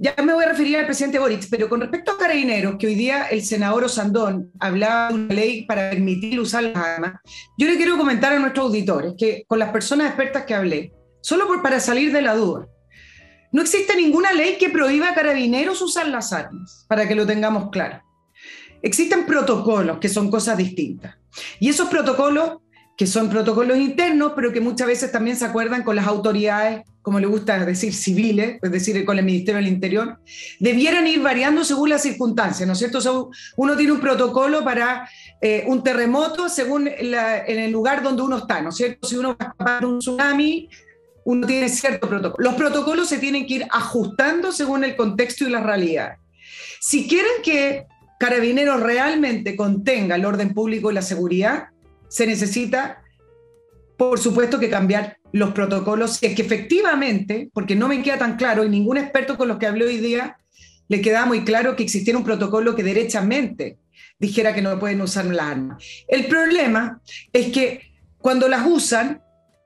ya 0.03 0.15
me 0.25 0.33
voy 0.33 0.45
a 0.45 0.49
referir 0.49 0.79
al 0.79 0.87
presidente 0.87 1.21
Boric, 1.21 1.47
pero 1.49 1.69
con 1.69 1.81
respecto 1.81 2.11
a 2.11 2.19
Carabineros, 2.19 2.77
que 2.77 2.89
hoy 2.89 2.95
día 2.97 3.27
el 3.27 3.43
senador 3.43 3.85
Osandón 3.85 4.51
hablaba 4.59 5.09
de 5.09 5.15
una 5.15 5.35
ley 5.35 5.65
para 5.65 5.91
permitir 5.91 6.41
usar 6.41 6.65
las 6.65 6.77
armas, 6.77 7.21
yo 7.57 7.69
le 7.69 7.77
quiero 7.77 7.97
comentar 7.97 8.33
a 8.33 8.39
nuestros 8.39 8.67
auditores 8.67 9.13
que 9.17 9.45
con 9.47 9.59
las 9.59 9.71
personas 9.71 10.09
expertas 10.09 10.45
que 10.45 10.55
hablé, 10.55 10.93
solo 11.21 11.47
por, 11.47 11.63
para 11.63 11.79
salir 11.79 12.13
de 12.13 12.23
la 12.23 12.35
duda, 12.35 12.67
no 13.53 13.63
existe 13.63 13.95
ninguna 13.95 14.33
ley 14.33 14.57
que 14.59 14.71
prohíba 14.71 15.11
a 15.11 15.15
carabineros 15.15 15.83
usar 15.83 16.09
las 16.09 16.33
armas, 16.33 16.87
para 16.89 17.07
que 17.07 17.15
lo 17.15 17.27
tengamos 17.27 17.71
claro. 17.71 18.03
Existen 18.83 19.27
protocolos 19.27 19.99
que 19.99 20.09
son 20.09 20.31
cosas 20.31 20.57
distintas. 20.57 21.17
Y 21.59 21.69
esos 21.69 21.89
protocolos, 21.89 22.59
que 23.01 23.07
son 23.07 23.31
protocolos 23.31 23.79
internos, 23.79 24.33
pero 24.37 24.53
que 24.53 24.61
muchas 24.61 24.87
veces 24.87 25.11
también 25.11 25.35
se 25.35 25.47
acuerdan 25.47 25.85
con 25.85 25.97
las 25.97 26.07
autoridades, 26.07 26.83
como 27.01 27.19
le 27.19 27.27
gusta 27.27 27.65
decir, 27.65 27.95
civiles, 27.95 28.59
es 28.61 28.71
decir, 28.71 29.03
con 29.07 29.19
el 29.19 29.25
Ministerio 29.25 29.57
del 29.57 29.69
Interior, 29.69 30.19
debieran 30.59 31.07
ir 31.07 31.23
variando 31.23 31.65
según 31.65 31.89
las 31.89 32.03
circunstancias, 32.03 32.67
¿no 32.67 32.75
es 32.75 32.79
cierto? 32.79 33.31
uno 33.57 33.75
tiene 33.75 33.93
un 33.93 34.01
protocolo 34.01 34.63
para 34.63 35.09
eh, 35.41 35.65
un 35.67 35.83
terremoto 35.83 36.51
según 36.51 36.89
en 36.89 37.59
el 37.59 37.71
lugar 37.71 38.03
donde 38.03 38.21
uno 38.21 38.37
está, 38.37 38.61
¿no 38.61 38.69
es 38.69 38.77
cierto? 38.77 39.09
Si 39.09 39.17
uno 39.17 39.31
va 39.31 39.37
a 39.39 39.45
escapar 39.45 39.81
de 39.81 39.87
un 39.87 39.99
tsunami, 40.01 40.69
uno 41.25 41.47
tiene 41.47 41.71
cierto 41.71 42.07
protocolo. 42.07 42.51
Los 42.51 42.55
protocolos 42.55 43.09
se 43.09 43.17
tienen 43.17 43.47
que 43.47 43.55
ir 43.55 43.67
ajustando 43.71 44.53
según 44.53 44.85
el 44.85 44.95
contexto 44.95 45.49
y 45.49 45.51
la 45.51 45.63
realidad. 45.63 46.19
Si 46.83 47.09
quieren 47.09 47.41
que 47.43 47.87
Carabineros 48.19 48.79
realmente 48.79 49.57
contenga 49.57 50.17
el 50.17 50.27
orden 50.27 50.53
público 50.53 50.91
y 50.91 50.95
la 50.95 51.01
seguridad, 51.01 51.69
se 52.11 52.27
necesita, 52.27 53.03
por 53.97 54.19
supuesto, 54.19 54.59
que 54.59 54.69
cambiar 54.69 55.17
los 55.33 55.53
protocolos. 55.53 56.23
Es 56.23 56.35
que 56.35 56.43
efectivamente, 56.43 57.49
porque 57.55 57.77
no 57.77 57.89
me 57.89 58.03
queda 58.03 58.19
tan 58.19 58.37
claro, 58.37 58.65
y 58.65 58.69
ningún 58.69 58.99
experto 58.99 59.39
con 59.39 59.49
los 59.49 59.57
que 59.59 59.67
hablé 59.67 59.87
hoy 59.87 59.97
día 59.97 60.37
le 60.89 61.01
queda 61.01 61.25
muy 61.25 61.45
claro 61.45 61.77
que 61.77 61.85
existiera 61.85 62.19
un 62.19 62.25
protocolo 62.25 62.75
que 62.75 62.83
derechamente 62.83 63.79
dijera 64.19 64.53
que 64.53 64.61
no 64.61 64.79
pueden 64.79 65.01
usar 65.01 65.25
las 65.27 65.47
armas. 65.47 65.85
El 66.09 66.27
problema 66.27 67.01
es 67.33 67.53
que 67.53 67.93
cuando 68.19 68.49
las 68.49 68.67
usan, 68.67 69.23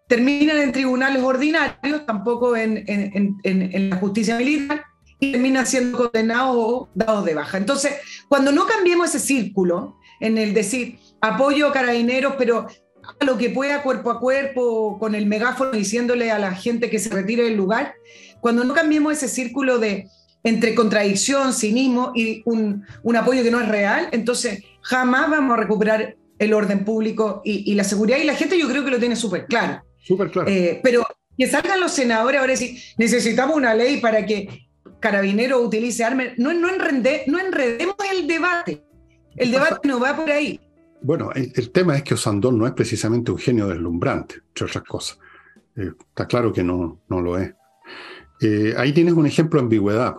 terminan 0.06 0.58
en 0.58 0.70
tribunales 0.70 1.22
ordinarios, 1.22 2.04
tampoco 2.06 2.54
en, 2.56 3.90
la 3.90 3.96
justicia 3.96 4.36
militar, 4.36 4.84
y 5.18 5.32
terminan 5.32 5.66
siendo 5.66 5.96
condenados 5.96 6.56
o 6.56 6.88
dados 6.94 7.24
de 7.24 7.34
baja. 7.34 7.56
Entonces, 7.56 7.94
cuando 8.28 8.52
no 8.52 8.66
cambiemos 8.66 9.08
ese 9.08 9.26
círculo, 9.26 9.96
en 10.20 10.38
el 10.38 10.54
decir 10.54 10.98
apoyo 11.24 11.68
a 11.68 11.72
carabineros, 11.72 12.34
pero 12.36 12.66
a 13.02 13.24
lo 13.24 13.38
que 13.38 13.50
pueda 13.50 13.82
cuerpo 13.82 14.10
a 14.10 14.20
cuerpo, 14.20 14.98
con 14.98 15.14
el 15.14 15.26
megáfono 15.26 15.72
diciéndole 15.72 16.30
a 16.30 16.38
la 16.38 16.54
gente 16.54 16.90
que 16.90 16.98
se 16.98 17.08
retire 17.08 17.44
del 17.44 17.56
lugar, 17.56 17.94
cuando 18.40 18.62
no 18.64 18.74
cambiemos 18.74 19.14
ese 19.14 19.28
círculo 19.28 19.78
de 19.78 20.06
entre 20.42 20.74
contradicción, 20.74 21.54
cinismo 21.54 22.12
y 22.14 22.42
un, 22.44 22.84
apoyo 23.16 23.42
que 23.42 23.50
no 23.50 23.60
es 23.60 23.68
real, 23.68 24.08
entonces 24.12 24.62
jamás 24.82 25.30
vamos 25.30 25.56
a 25.56 25.60
recuperar 25.62 26.16
el 26.38 26.52
orden 26.52 26.84
público 26.84 27.40
y, 27.42 27.74
la 27.74 27.84
seguridad. 27.84 28.18
Y 28.18 28.24
la 28.24 28.34
gente 28.34 28.58
yo 28.58 28.68
creo 28.68 28.84
que 28.84 28.90
lo 28.90 28.98
tiene 28.98 29.16
súper 29.16 29.46
claro. 29.46 29.82
Súper 30.02 30.30
claro. 30.30 30.50
Eh, 30.50 30.80
pero 30.82 31.06
que 31.38 31.46
salgan 31.46 31.80
los 31.80 31.92
senadores 31.92 32.38
ahora 32.38 32.52
decir, 32.52 32.78
necesitamos 32.98 33.56
una 33.56 33.74
ley 33.74 33.98
para 33.98 34.26
que 34.26 34.68
Carabinero 35.00 35.62
utilice 35.62 36.04
armas. 36.04 36.28
No, 36.36 36.52
no, 36.52 36.68
no 36.70 37.38
enredemos 37.38 37.96
el 38.12 38.26
debate. 38.26 38.82
El 39.36 39.50
debate 39.50 39.88
no 39.88 39.98
va 39.98 40.14
por 40.14 40.30
ahí. 40.30 40.60
Bueno, 41.04 41.32
el, 41.34 41.70
tema 41.70 41.98
es 41.98 42.02
que 42.02 42.14
Osandón 42.14 42.56
no 42.56 42.66
es 42.66 42.72
precisamente 42.72 43.30
un 43.30 43.36
genio 43.36 43.68
deslumbrante, 43.68 44.36
entre 44.48 44.64
otras 44.64 44.84
cosas. 44.84 45.18
Eh, 45.76 45.90
está 46.08 46.26
claro 46.26 46.50
que 46.50 46.64
no, 46.64 47.02
no 47.10 47.20
lo 47.20 47.36
es. 47.36 47.52
Eh, 48.40 48.72
ahí 48.78 48.94
tienes 48.94 49.12
un 49.12 49.26
ejemplo 49.26 49.60
de 49.60 49.64
ambigüedad. 49.64 50.14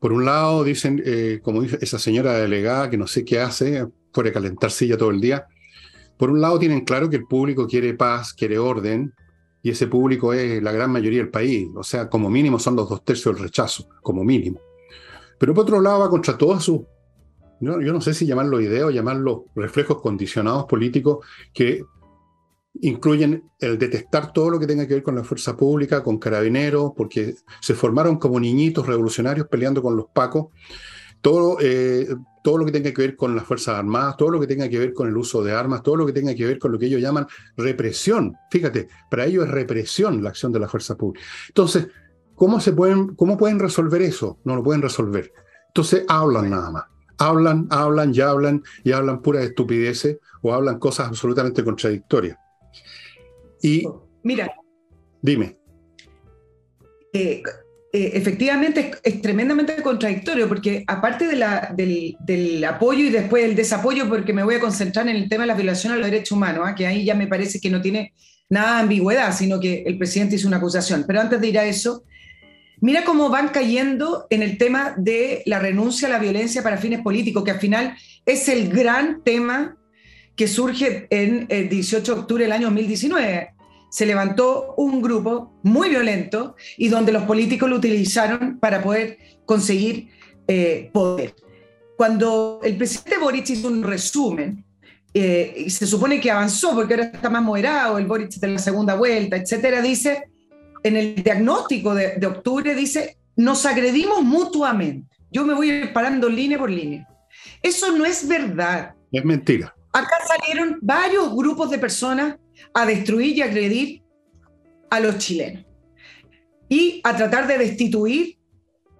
Por 0.00 0.10
un 0.10 0.24
lado, 0.24 0.64
dicen, 0.64 1.02
eh, 1.04 1.40
como 1.42 1.60
dice 1.60 1.76
esa 1.82 1.98
señora 1.98 2.32
delegada 2.32 2.88
que 2.88 2.96
no 2.96 3.06
sé 3.06 3.26
qué 3.26 3.40
hace, 3.40 3.86
puede 4.10 4.32
calentar 4.32 4.70
silla 4.70 4.96
todo 4.96 5.10
el 5.10 5.20
día. 5.20 5.46
Por 6.16 6.30
un 6.30 6.40
lado, 6.40 6.58
tienen 6.58 6.86
claro 6.86 7.10
que 7.10 7.16
el 7.16 7.26
público 7.26 7.66
quiere 7.66 7.92
paz, 7.92 8.32
quiere 8.32 8.58
orden, 8.58 9.12
y 9.62 9.68
ese 9.68 9.86
público 9.86 10.32
es 10.32 10.62
la 10.62 10.72
gran 10.72 10.90
mayoría 10.90 11.18
del 11.18 11.30
país. 11.30 11.68
O 11.76 11.82
sea, 11.82 12.08
como 12.08 12.30
mínimo 12.30 12.58
son 12.58 12.74
los 12.76 12.88
dos 12.88 13.04
tercios 13.04 13.34
del 13.34 13.44
rechazo, 13.44 13.86
como 14.00 14.24
mínimo. 14.24 14.58
Pero 15.38 15.52
por 15.52 15.64
otro 15.64 15.78
lado, 15.78 16.00
va 16.00 16.08
contra 16.08 16.38
todas 16.38 16.64
sus 16.64 16.80
yo, 17.62 17.92
no 17.92 18.00
sé 18.00 18.12
si 18.12 18.26
llamarlo 18.26 18.60
idea 18.60 18.86
o 18.86 18.90
llamarlo 18.90 19.46
reflejos 19.54 20.02
condicionados 20.02 20.64
políticos 20.64 21.24
que 21.54 21.84
incluyen 22.80 23.44
el 23.60 23.78
detestar 23.78 24.32
todo 24.32 24.50
lo 24.50 24.58
que 24.58 24.66
tenga 24.66 24.88
que 24.88 24.94
ver 24.94 25.02
con 25.02 25.14
la 25.14 25.22
fuerza 25.22 25.56
pública, 25.56 26.02
con 26.02 26.18
carabineros, 26.18 26.92
porque 26.96 27.36
se 27.60 27.74
formaron 27.74 28.16
como 28.18 28.40
niñitos 28.40 28.86
revolucionarios 28.86 29.46
peleando 29.46 29.80
con 29.80 29.94
los 29.94 30.06
pacos, 30.12 30.46
todo, 31.20 31.58
eh, 31.60 32.08
todo 32.42 32.58
lo 32.58 32.64
que 32.64 32.72
tenga 32.72 32.92
que 32.92 33.02
ver 33.02 33.14
con 33.14 33.36
las 33.36 33.44
Fuerzas 33.44 33.76
Armadas, 33.76 34.16
todo 34.16 34.30
lo 34.30 34.40
que 34.40 34.48
tenga 34.48 34.68
que 34.68 34.80
ver 34.80 34.92
con 34.92 35.06
el 35.06 35.16
uso 35.16 35.44
de 35.44 35.52
armas, 35.52 35.84
todo 35.84 35.94
lo 35.94 36.06
que 36.06 36.12
tenga 36.12 36.34
que 36.34 36.44
ver 36.44 36.58
con 36.58 36.72
lo 36.72 36.80
que 36.80 36.86
ellos 36.86 37.00
llaman 37.00 37.28
represión. 37.56 38.34
Fíjate, 38.50 38.88
para 39.08 39.26
ellos 39.26 39.44
es 39.44 39.50
represión 39.52 40.20
la 40.20 40.30
acción 40.30 40.50
de 40.50 40.58
la 40.58 40.68
fuerza 40.68 40.96
pública. 40.96 41.24
Entonces, 41.46 41.86
¿cómo, 42.34 42.58
se 42.58 42.72
pueden, 42.72 43.14
¿cómo 43.14 43.38
pueden 43.38 43.60
resolver 43.60 44.02
eso? 44.02 44.40
No 44.42 44.56
lo 44.56 44.64
pueden 44.64 44.82
resolver. 44.82 45.32
Entonces 45.68 46.04
hablan 46.08 46.50
nada 46.50 46.72
más 46.72 46.91
hablan, 47.28 47.66
hablan, 47.70 48.12
ya 48.12 48.30
hablan 48.30 48.62
y 48.84 48.92
hablan 48.92 49.22
puras 49.22 49.44
estupideces 49.44 50.18
o 50.42 50.52
hablan 50.52 50.78
cosas 50.78 51.08
absolutamente 51.08 51.64
contradictorias. 51.64 52.36
Y. 53.62 53.86
Mira. 54.22 54.52
Dime. 55.20 55.56
Eh, 57.12 57.42
eh, 57.94 58.12
efectivamente 58.14 58.92
es, 59.02 59.20
tremendamente 59.20 59.82
contradictorio 59.82 60.48
porque 60.48 60.82
aparte 60.86 61.26
de 61.26 61.36
la, 61.36 61.74
del, 61.76 62.64
apoyo 62.64 63.04
y 63.04 63.10
después 63.10 63.44
el 63.44 63.54
desapoyo, 63.54 64.08
porque 64.08 64.32
me 64.32 64.42
voy 64.42 64.54
a 64.54 64.60
concentrar 64.60 65.06
en 65.08 65.16
el 65.16 65.28
tema 65.28 65.42
de 65.42 65.48
la 65.48 65.54
violación 65.54 65.92
a 65.92 65.96
los 65.96 66.06
derechos 66.06 66.32
humanos, 66.32 66.64
¿ah? 66.66 66.74
que 66.74 66.86
ahí 66.86 67.04
ya 67.04 67.14
me 67.14 67.26
parece 67.26 67.60
que 67.60 67.70
no 67.70 67.82
tiene 67.82 68.14
nada 68.48 68.76
de 68.76 68.82
ambigüedad, 68.82 69.36
sino 69.36 69.60
que 69.60 69.82
el 69.86 69.98
presidente 69.98 70.36
hizo 70.36 70.48
una 70.48 70.56
acusación. 70.56 71.04
Pero 71.06 71.20
antes 71.20 71.40
de 71.40 71.48
ir 71.48 71.58
a 71.58 71.66
eso, 71.66 72.04
Mira 72.82 73.04
cómo 73.04 73.28
van 73.28 73.50
cayendo 73.50 74.26
en 74.28 74.42
el 74.42 74.58
tema 74.58 74.92
de 74.96 75.44
la 75.46 75.60
renuncia 75.60 76.08
a 76.08 76.10
la 76.10 76.18
violencia 76.18 76.64
para 76.64 76.78
fines 76.78 77.00
políticos, 77.00 77.44
que 77.44 77.52
al 77.52 77.60
final 77.60 77.96
es 78.26 78.48
el 78.48 78.70
gran 78.70 79.22
tema 79.22 79.76
que 80.34 80.48
surge 80.48 81.06
en 81.08 81.46
el 81.48 81.68
18 81.68 82.12
de 82.12 82.20
octubre 82.20 82.42
del 82.42 82.50
año 82.50 82.66
2019. 82.66 83.50
Se 83.88 84.04
levantó 84.04 84.74
un 84.76 85.00
grupo 85.00 85.60
muy 85.62 85.90
violento 85.90 86.56
y 86.76 86.88
donde 86.88 87.12
los 87.12 87.22
políticos 87.22 87.70
lo 87.70 87.76
utilizaron 87.76 88.58
para 88.58 88.82
poder 88.82 89.16
conseguir 89.44 90.08
eh, 90.48 90.90
poder. 90.92 91.36
Cuando 91.96 92.58
el 92.64 92.76
presidente 92.76 93.18
Boric 93.18 93.48
hizo 93.50 93.68
un 93.68 93.84
resumen, 93.84 94.64
eh, 95.14 95.54
y 95.66 95.70
se 95.70 95.86
supone 95.86 96.20
que 96.20 96.32
avanzó 96.32 96.74
porque 96.74 96.94
ahora 96.94 97.12
está 97.14 97.30
más 97.30 97.44
moderado, 97.44 97.96
el 97.96 98.06
Boric 98.06 98.32
de 98.32 98.48
la 98.48 98.58
segunda 98.58 98.96
vuelta, 98.96 99.36
etcétera, 99.36 99.80
dice 99.80 100.31
en 100.82 100.96
el 100.96 101.22
diagnóstico 101.22 101.94
de, 101.94 102.26
octubre 102.26 102.74
dice, 102.74 103.16
nos 103.36 103.64
agredimos 103.66 104.22
mutuamente. 104.22 105.08
Yo 105.30 105.44
me 105.44 105.54
voy 105.54 105.88
parando 105.92 106.28
línea 106.28 106.58
por 106.58 106.70
línea. 106.70 107.06
Eso 107.62 107.96
no 107.96 108.04
es 108.04 108.26
verdad. 108.26 108.94
Es 109.10 109.24
mentira. 109.24 109.74
Acá 109.92 110.16
salieron 110.26 110.78
varios 110.80 111.34
grupos 111.34 111.70
de 111.70 111.78
personas 111.78 112.36
a 112.74 112.86
destruir 112.86 113.36
y 113.36 113.42
agredir 113.42 114.02
a 114.90 115.00
los 115.00 115.18
chilenos 115.18 115.64
y 116.68 117.00
a 117.04 117.16
tratar 117.16 117.46
de 117.46 117.58
destituir 117.58 118.38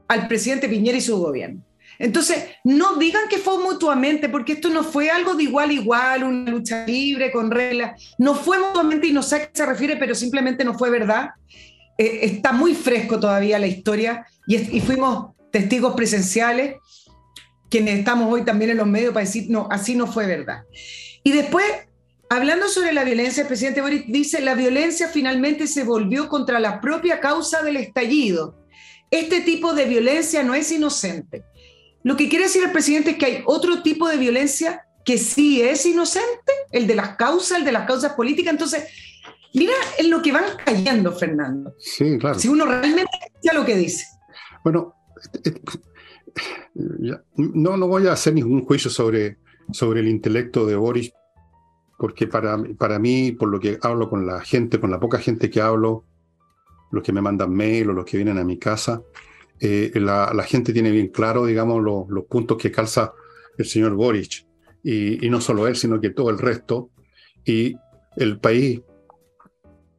al 0.08 0.28
presidente 0.28 0.68
Piñera 0.68 0.98
y 0.98 1.00
su 1.00 1.16
gobierno. 1.18 1.64
Entonces, 1.98 2.44
no 2.64 2.96
digan 2.96 3.28
que 3.28 3.38
fue 3.38 3.62
mutuamente, 3.62 4.28
porque 4.28 4.54
esto 4.54 4.68
no 4.70 4.82
fue 4.82 5.10
algo 5.10 5.34
de 5.34 5.44
igual 5.44 5.70
a 5.70 5.72
igual, 5.72 6.24
una 6.24 6.50
lucha 6.50 6.84
libre 6.86 7.30
con 7.30 7.50
reglas. 7.50 8.14
No 8.18 8.34
fue 8.34 8.58
mutuamente 8.58 9.06
y 9.06 9.12
no 9.12 9.22
sé 9.22 9.36
a 9.36 9.46
qué 9.46 9.50
se 9.52 9.66
refiere, 9.66 9.96
pero 9.96 10.14
simplemente 10.14 10.64
no 10.64 10.76
fue 10.76 10.90
verdad. 10.90 11.30
Eh, 11.98 12.20
está 12.22 12.52
muy 12.52 12.74
fresco 12.74 13.20
todavía 13.20 13.58
la 13.58 13.66
historia 13.66 14.26
y, 14.46 14.80
fuimos 14.80 15.34
testigos 15.50 15.94
presenciales, 15.94 16.76
quienes 17.70 17.98
estamos 17.98 18.32
hoy 18.32 18.44
también 18.44 18.70
en 18.70 18.78
los 18.78 18.86
medios 18.86 19.12
para 19.12 19.24
decir, 19.24 19.46
no, 19.48 19.68
así 19.70 19.94
no 19.94 20.06
fue 20.06 20.26
verdad. 20.26 20.62
Y 21.22 21.32
después, 21.32 21.64
hablando 22.28 22.68
sobre 22.68 22.92
la 22.92 23.04
violencia, 23.04 23.42
el 23.42 23.48
presidente 23.48 23.80
Boris 23.80 24.04
dice, 24.08 24.40
la 24.40 24.54
violencia 24.54 25.08
finalmente 25.08 25.66
se 25.66 25.84
volvió 25.84 26.28
contra 26.28 26.58
la 26.58 26.80
propia 26.80 27.20
causa 27.20 27.62
del 27.62 27.76
estallido. 27.76 28.58
Este 29.10 29.42
tipo 29.42 29.74
de 29.74 29.84
violencia 29.84 30.42
no 30.42 30.54
es 30.54 30.72
inocente. 30.72 31.44
Lo 32.02 32.16
que 32.16 32.28
quiere 32.28 32.46
decir 32.46 32.64
el 32.64 32.72
presidente 32.72 33.10
es 33.10 33.16
que 33.16 33.26
hay 33.26 33.42
otro 33.44 33.82
tipo 33.82 34.08
de 34.08 34.16
violencia 34.16 34.86
que 35.04 35.18
sí 35.18 35.60
es 35.62 35.84
inocente, 35.86 36.52
el 36.70 36.86
de 36.86 36.94
las 36.94 37.16
causas, 37.16 37.58
el 37.58 37.64
de 37.64 37.72
las 37.72 37.86
causas 37.86 38.14
políticas. 38.14 38.52
Entonces, 38.52 38.84
Mira 39.54 39.74
en 39.98 40.10
lo 40.10 40.22
que 40.22 40.32
van 40.32 40.44
cayendo, 40.64 41.12
Fernando. 41.12 41.74
Sí, 41.78 42.18
claro. 42.18 42.38
Si 42.38 42.48
uno 42.48 42.64
realmente 42.64 43.10
escucha 43.26 43.54
lo 43.54 43.64
que 43.64 43.76
dice. 43.76 44.06
Bueno, 44.64 44.94
no, 47.36 47.76
no 47.76 47.86
voy 47.86 48.06
a 48.06 48.12
hacer 48.12 48.34
ningún 48.34 48.64
juicio 48.64 48.90
sobre, 48.90 49.38
sobre 49.70 50.00
el 50.00 50.08
intelecto 50.08 50.64
de 50.64 50.76
Boris, 50.76 51.12
porque 51.98 52.26
para, 52.26 52.62
para 52.78 52.98
mí, 52.98 53.32
por 53.32 53.48
lo 53.48 53.60
que 53.60 53.78
hablo 53.82 54.08
con 54.08 54.26
la 54.26 54.40
gente, 54.40 54.80
con 54.80 54.90
la 54.90 55.00
poca 55.00 55.18
gente 55.18 55.50
que 55.50 55.60
hablo, 55.60 56.04
los 56.90 57.02
que 57.02 57.12
me 57.12 57.20
mandan 57.20 57.52
mail 57.52 57.90
o 57.90 57.92
los 57.92 58.04
que 58.04 58.16
vienen 58.16 58.38
a 58.38 58.44
mi 58.44 58.58
casa, 58.58 59.02
eh, 59.60 59.92
la, 59.94 60.44
gente 60.44 60.72
tiene 60.72 60.90
bien 60.90 61.08
claro, 61.08 61.46
digamos, 61.46 61.82
los 61.82 62.24
puntos 62.24 62.56
que 62.56 62.72
calza 62.72 63.12
el 63.58 63.66
señor 63.66 63.94
Boric. 63.94 64.46
Y, 64.82 65.24
y, 65.24 65.30
no 65.30 65.40
solo 65.40 65.68
él, 65.68 65.76
sino 65.76 66.00
que 66.00 66.10
todo 66.10 66.30
el 66.30 66.38
resto. 66.38 66.90
Y 67.44 67.76
el 68.16 68.40
país 68.40 68.80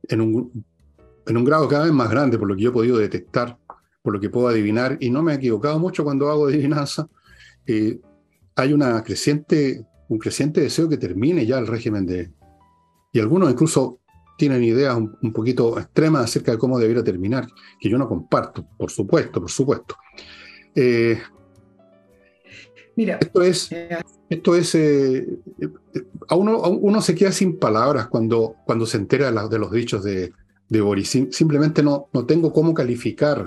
en 0.09 0.21
un, 0.21 0.65
en 1.25 1.37
un 1.37 1.43
grado 1.43 1.67
cada 1.67 1.85
vez 1.85 1.93
más 1.93 2.09
grande, 2.09 2.37
por 2.37 2.47
lo 2.47 2.55
que 2.55 2.61
yo 2.61 2.69
he 2.69 2.73
podido 2.73 2.97
detectar, 2.97 3.57
por 4.01 4.13
lo 4.13 4.19
que 4.19 4.29
puedo 4.29 4.47
adivinar, 4.47 4.97
y 4.99 5.09
no 5.09 5.23
me 5.23 5.33
he 5.33 5.35
equivocado 5.35 5.79
mucho 5.79 6.03
cuando 6.03 6.29
hago 6.29 6.47
adivinanza, 6.47 7.07
eh, 7.65 7.99
hay 8.55 8.73
una 8.73 9.01
creciente, 9.03 9.85
un 10.09 10.19
creciente 10.19 10.61
deseo 10.61 10.89
que 10.89 10.97
termine 10.97 11.45
ya 11.45 11.57
el 11.57 11.67
régimen 11.67 12.05
de... 12.05 12.31
Y 13.11 13.19
algunos 13.19 13.51
incluso 13.51 13.99
tienen 14.37 14.63
ideas 14.63 14.97
un, 14.97 15.33
poquito 15.33 15.79
extremas 15.79 16.25
acerca 16.25 16.51
de 16.51 16.57
cómo 16.57 16.79
debería 16.79 17.03
terminar, 17.03 17.47
que 17.79 17.89
yo 17.89 17.97
no 17.97 18.07
comparto, 18.07 18.67
por 18.77 18.91
supuesto, 18.91 19.39
por 19.39 19.51
supuesto. 19.51 19.95
Eh, 20.75 21.19
Mira, 22.95 23.17
esto 23.19 23.41
es, 23.41 23.71
eh, 23.71 23.97
esto 24.29 24.55
es 24.55 24.75
eh, 24.75 25.27
a, 26.27 26.35
uno, 26.35 26.59
uno 26.59 27.01
se 27.01 27.15
queda 27.15 27.31
sin 27.31 27.57
palabras 27.57 28.07
cuando, 28.07 28.55
cuando 28.65 28.85
se 28.85 28.97
entera 28.97 29.31
de, 29.31 29.59
los 29.59 29.71
dichos 29.71 30.03
de, 30.03 30.31
de 30.69 30.81
Boris. 30.81 31.09
simplemente 31.31 31.81
no, 31.81 32.09
no 32.13 32.25
tengo 32.25 32.53
cómo 32.53 32.73
calificar 32.73 33.45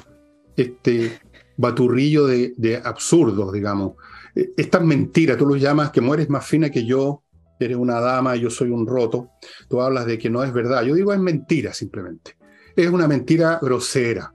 este 0.56 1.20
baturrillo 1.56 2.26
de, 2.26 2.54
de 2.56 2.76
absurdos, 2.76 3.52
digamos. 3.52 3.94
E, 4.34 4.52
Esta 4.56 4.80
mentira, 4.80 5.36
tú 5.36 5.46
lo 5.46 5.56
llamas 5.56 5.90
que 5.90 6.00
mueres 6.00 6.28
más 6.28 6.44
fina 6.44 6.70
que 6.70 6.84
yo, 6.84 7.22
eres 7.58 7.76
una 7.76 8.00
dama, 8.00 8.36
yo 8.36 8.50
soy 8.50 8.70
un 8.70 8.86
roto. 8.86 9.30
Tú 9.68 9.80
hablas 9.80 10.06
de 10.06 10.18
que 10.18 10.30
no 10.30 10.42
es 10.44 10.52
verdad. 10.52 10.82
Yo 10.82 10.94
digo 10.94 11.12
es 11.12 11.20
mentira 11.20 11.72
simplemente. 11.72 12.36
Es 12.74 12.90
una 12.90 13.08
mentira 13.08 13.58
grosera. 13.62 14.32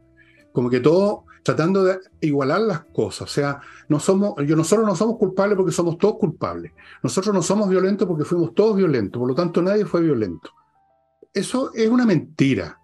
Como 0.52 0.70
que 0.70 0.80
todo 0.80 1.26
tratando 1.44 1.84
de 1.84 2.00
igualar 2.22 2.62
las 2.62 2.86
cosas. 2.86 3.30
O 3.30 3.34
sea, 3.34 3.62
no 3.92 4.00
somos, 4.00 4.36
yo, 4.48 4.56
nosotros 4.56 4.88
no 4.88 4.96
somos 4.96 5.18
culpables 5.18 5.58
porque 5.58 5.74
somos 5.74 5.98
todos 5.98 6.16
culpables. 6.18 6.72
Nosotros 7.04 7.36
no 7.36 7.42
somos 7.42 7.68
violentos 7.68 8.08
porque 8.08 8.24
fuimos 8.24 8.54
todos 8.56 8.78
violentos. 8.78 9.20
Por 9.20 9.28
lo 9.28 9.36
tanto, 9.36 9.62
nadie 9.62 9.86
fue 9.86 10.02
violento. 10.02 10.50
Eso 11.34 11.74
es 11.74 11.90
una 11.90 12.06
mentira. 12.06 12.80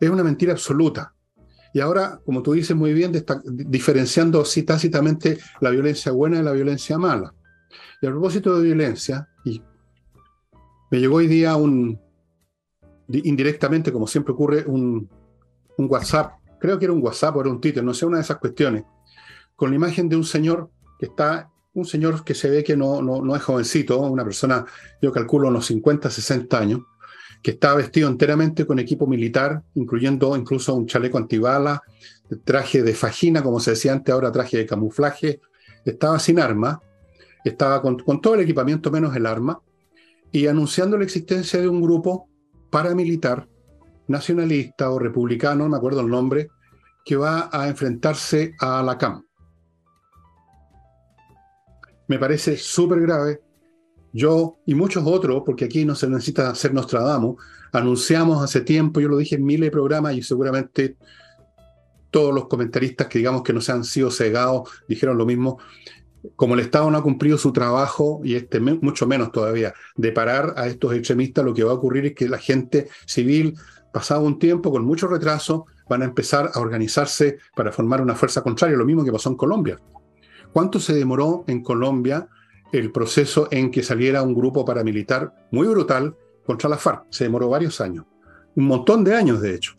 Es 0.00 0.10
una 0.10 0.24
mentira 0.24 0.50
absoluta. 0.50 1.14
Y 1.72 1.78
ahora, 1.78 2.20
como 2.26 2.42
tú 2.42 2.54
dices 2.54 2.76
muy 2.76 2.92
bien, 2.92 3.12
diferenciando 3.44 4.40
así 4.40 4.64
tácitamente 4.64 5.38
la 5.60 5.70
violencia 5.70 6.10
buena 6.10 6.38
de 6.38 6.42
la 6.42 6.50
violencia 6.50 6.98
mala. 6.98 7.32
Y 8.02 8.08
a 8.08 8.10
propósito 8.10 8.58
de 8.58 8.64
violencia, 8.64 9.28
y 9.44 9.62
me 10.90 10.98
llegó 10.98 11.18
hoy 11.18 11.28
día 11.28 11.54
un, 11.54 12.00
indirectamente, 13.06 13.92
como 13.92 14.08
siempre 14.08 14.32
ocurre, 14.32 14.64
un, 14.66 15.08
un 15.76 15.86
WhatsApp, 15.88 16.32
creo 16.58 16.80
que 16.80 16.86
era 16.86 16.94
un 16.94 17.02
WhatsApp 17.02 17.36
o 17.36 17.42
era 17.42 17.50
un 17.50 17.60
Twitter, 17.60 17.84
no 17.84 17.94
sé, 17.94 18.06
una 18.06 18.16
de 18.16 18.24
esas 18.24 18.38
cuestiones, 18.38 18.82
con 19.58 19.70
la 19.70 19.76
imagen 19.76 20.08
de 20.08 20.14
un 20.14 20.22
señor 20.22 20.70
que 21.00 21.06
está, 21.06 21.50
un 21.74 21.84
señor 21.84 22.22
que 22.22 22.34
se 22.34 22.48
ve 22.48 22.62
que 22.62 22.76
no, 22.76 23.02
no, 23.02 23.20
no 23.22 23.34
es 23.34 23.42
jovencito, 23.42 23.98
una 23.98 24.22
persona, 24.22 24.64
yo 25.02 25.10
calculo 25.10 25.48
unos 25.48 25.66
50, 25.66 26.08
60 26.10 26.56
años, 26.56 26.82
que 27.42 27.50
está 27.50 27.74
vestido 27.74 28.08
enteramente 28.08 28.64
con 28.64 28.78
equipo 28.78 29.08
militar, 29.08 29.64
incluyendo 29.74 30.36
incluso 30.36 30.76
un 30.76 30.86
chaleco 30.86 31.18
antibala, 31.18 31.82
traje 32.44 32.84
de 32.84 32.94
fajina, 32.94 33.42
como 33.42 33.58
se 33.58 33.72
decía 33.72 33.94
antes, 33.94 34.14
ahora 34.14 34.30
traje 34.30 34.58
de 34.58 34.66
camuflaje, 34.66 35.40
estaba 35.84 36.20
sin 36.20 36.38
arma, 36.38 36.80
estaba 37.44 37.82
con, 37.82 37.96
todo 38.20 38.36
el 38.36 38.42
equipamiento 38.42 38.92
menos 38.92 39.16
el 39.16 39.26
arma, 39.26 39.60
y 40.30 40.46
anunciando 40.46 40.96
la 40.96 41.04
existencia 41.04 41.60
de 41.60 41.66
un 41.66 41.82
grupo 41.82 42.28
paramilitar, 42.70 43.48
nacionalista 44.06 44.88
o 44.92 45.00
republicano, 45.00 45.64
no 45.64 45.70
me 45.70 45.78
acuerdo 45.78 46.02
el 46.02 46.08
nombre, 46.08 46.46
que 47.04 47.16
va 47.16 47.50
a 47.50 47.66
enfrentarse 47.66 48.54
a 48.60 48.84
la 48.84 48.96
CAM. 48.96 49.27
Me 52.08 52.18
parece 52.18 52.56
súper 52.56 53.00
grave. 53.00 53.40
Yo 54.12 54.58
y 54.66 54.74
muchos 54.74 55.04
otros, 55.06 55.42
porque 55.44 55.66
aquí 55.66 55.84
no 55.84 55.94
se 55.94 56.08
necesita 56.08 56.54
ser 56.54 56.72
Nostradamus, 56.72 57.36
anunciamos 57.72 58.42
hace 58.42 58.62
tiempo, 58.62 59.00
yo 59.00 59.08
lo 59.08 59.18
dije 59.18 59.36
en 59.36 59.44
miles 59.44 59.66
de 59.66 59.70
programas 59.70 60.14
y 60.14 60.22
seguramente 60.22 60.96
todos 62.10 62.34
los 62.34 62.48
comentaristas 62.48 63.06
que 63.06 63.18
digamos 63.18 63.42
que 63.42 63.52
no 63.52 63.60
se 63.60 63.72
han 63.72 63.84
sido 63.84 64.10
cegados 64.10 64.70
dijeron 64.88 65.18
lo 65.18 65.26
mismo. 65.26 65.58
Como 66.34 66.54
el 66.54 66.60
Estado 66.60 66.90
no 66.90 66.98
ha 66.98 67.02
cumplido 67.02 67.38
su 67.38 67.52
trabajo, 67.52 68.20
y 68.24 68.34
este 68.34 68.60
mucho 68.60 69.06
menos 69.06 69.30
todavía, 69.30 69.72
de 69.96 70.10
parar 70.10 70.54
a 70.56 70.66
estos 70.66 70.92
extremistas, 70.94 71.44
lo 71.44 71.54
que 71.54 71.62
va 71.62 71.70
a 71.70 71.74
ocurrir 71.74 72.06
es 72.06 72.14
que 72.14 72.28
la 72.28 72.38
gente 72.38 72.88
civil, 73.06 73.54
pasado 73.92 74.22
un 74.22 74.38
tiempo, 74.38 74.72
con 74.72 74.84
mucho 74.84 75.06
retraso, 75.06 75.66
van 75.88 76.02
a 76.02 76.06
empezar 76.06 76.50
a 76.52 76.60
organizarse 76.60 77.38
para 77.54 77.70
formar 77.70 78.00
una 78.00 78.14
fuerza 78.14 78.42
contraria, 78.42 78.76
lo 78.76 78.84
mismo 78.84 79.04
que 79.04 79.12
pasó 79.12 79.30
en 79.30 79.36
Colombia. 79.36 79.78
¿Cuánto 80.52 80.80
se 80.80 80.94
demoró 80.94 81.44
en 81.46 81.62
Colombia 81.62 82.28
el 82.72 82.92
proceso 82.92 83.48
en 83.50 83.70
que 83.70 83.82
saliera 83.82 84.22
un 84.22 84.34
grupo 84.34 84.64
paramilitar 84.64 85.32
muy 85.50 85.66
brutal 85.68 86.16
contra 86.44 86.68
la 86.68 86.78
FARC? 86.78 87.06
Se 87.10 87.24
demoró 87.24 87.48
varios 87.48 87.80
años, 87.80 88.06
un 88.56 88.66
montón 88.66 89.04
de 89.04 89.14
años 89.14 89.40
de 89.40 89.54
hecho. 89.54 89.74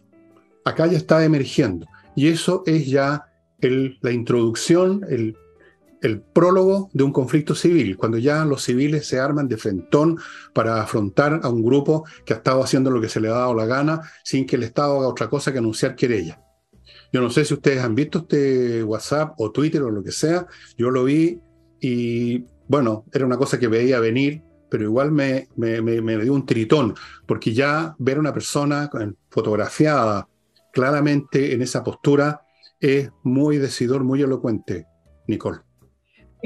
Acá 0.65 0.87
ya 0.87 0.97
está 0.97 1.23
emergiendo. 1.23 1.87
Y 2.15 2.27
eso 2.27 2.63
es 2.65 2.87
ya 2.87 3.25
la 3.61 4.11
introducción, 4.11 5.05
el, 5.09 5.35
prólogo 6.33 6.89
de 6.93 7.03
un 7.03 7.11
conflicto 7.11 7.55
civil, 7.55 7.97
cuando 7.97 8.17
ya 8.17 8.45
los 8.45 8.63
civiles 8.63 9.05
se 9.05 9.19
arman 9.19 9.49
de 9.49 9.57
frentón 9.57 10.17
para 10.53 10.81
afrontar 10.81 11.41
a 11.43 11.49
un 11.49 11.61
grupo 11.61 12.05
que 12.25 12.33
ha 12.33 12.37
estado 12.37 12.63
haciendo 12.63 12.89
lo 12.89 13.01
que 13.01 13.09
se 13.09 13.19
le 13.19 13.27
ha 13.27 13.33
dado 13.33 13.53
la 13.53 13.65
gana 13.65 14.01
sin 14.23 14.45
que 14.45 14.55
el 14.55 14.63
Estado 14.63 14.97
haga 14.97 15.09
otra 15.09 15.29
cosa 15.29 15.51
que 15.51 15.57
anunciar 15.57 15.95
querella. 15.95 16.41
Yo 17.11 17.21
no 17.21 17.29
sé 17.29 17.45
si 17.45 17.53
ustedes 17.53 17.83
han 17.83 17.95
visto 17.95 18.19
este 18.19 18.83
WhatsApp 18.83 19.33
o 19.37 19.51
Twitter 19.51 19.81
o 19.81 19.89
lo 19.89 20.03
que 20.03 20.11
sea, 20.11 20.45
yo 20.77 20.91
lo 20.91 21.03
vi 21.03 21.39
y 21.79 22.45
bueno, 22.67 23.05
era 23.11 23.25
una 23.25 23.37
cosa 23.37 23.59
que 23.59 23.67
veía 23.67 23.99
venir, 23.99 24.43
pero 24.69 24.83
igual 24.83 25.11
me, 25.11 25.47
me, 25.55 25.81
me, 25.81 26.17
dio 26.17 26.33
un 26.33 26.45
tritón, 26.45 26.93
porque 27.25 27.53
ya 27.53 27.95
ver 27.97 28.17
a 28.17 28.19
una 28.19 28.33
persona 28.33 28.89
fotografiada 29.29 30.27
claramente 30.71 31.53
en 31.53 31.63
esa 31.63 31.83
postura 31.83 32.41
es 32.79 33.09
muy 33.23 33.57
decidor, 33.57 34.03
muy 34.03 34.21
elocuente, 34.21 34.85
Nicole. 35.27 35.59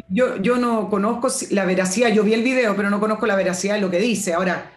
Yo, 0.10 0.38
yo 0.38 0.58
no 0.58 0.90
conozco 0.90 1.28
la 1.52 1.66
veracidad, 1.66 2.10
yo 2.12 2.24
vi 2.24 2.34
el 2.34 2.42
video, 2.42 2.76
pero 2.76 2.90
no 2.90 3.00
conozco 3.00 3.28
la 3.28 3.36
veracidad 3.36 3.76
de 3.76 3.82
lo 3.82 3.92
que 3.92 4.00
dice. 4.00 4.34
Ahora, 4.34 4.72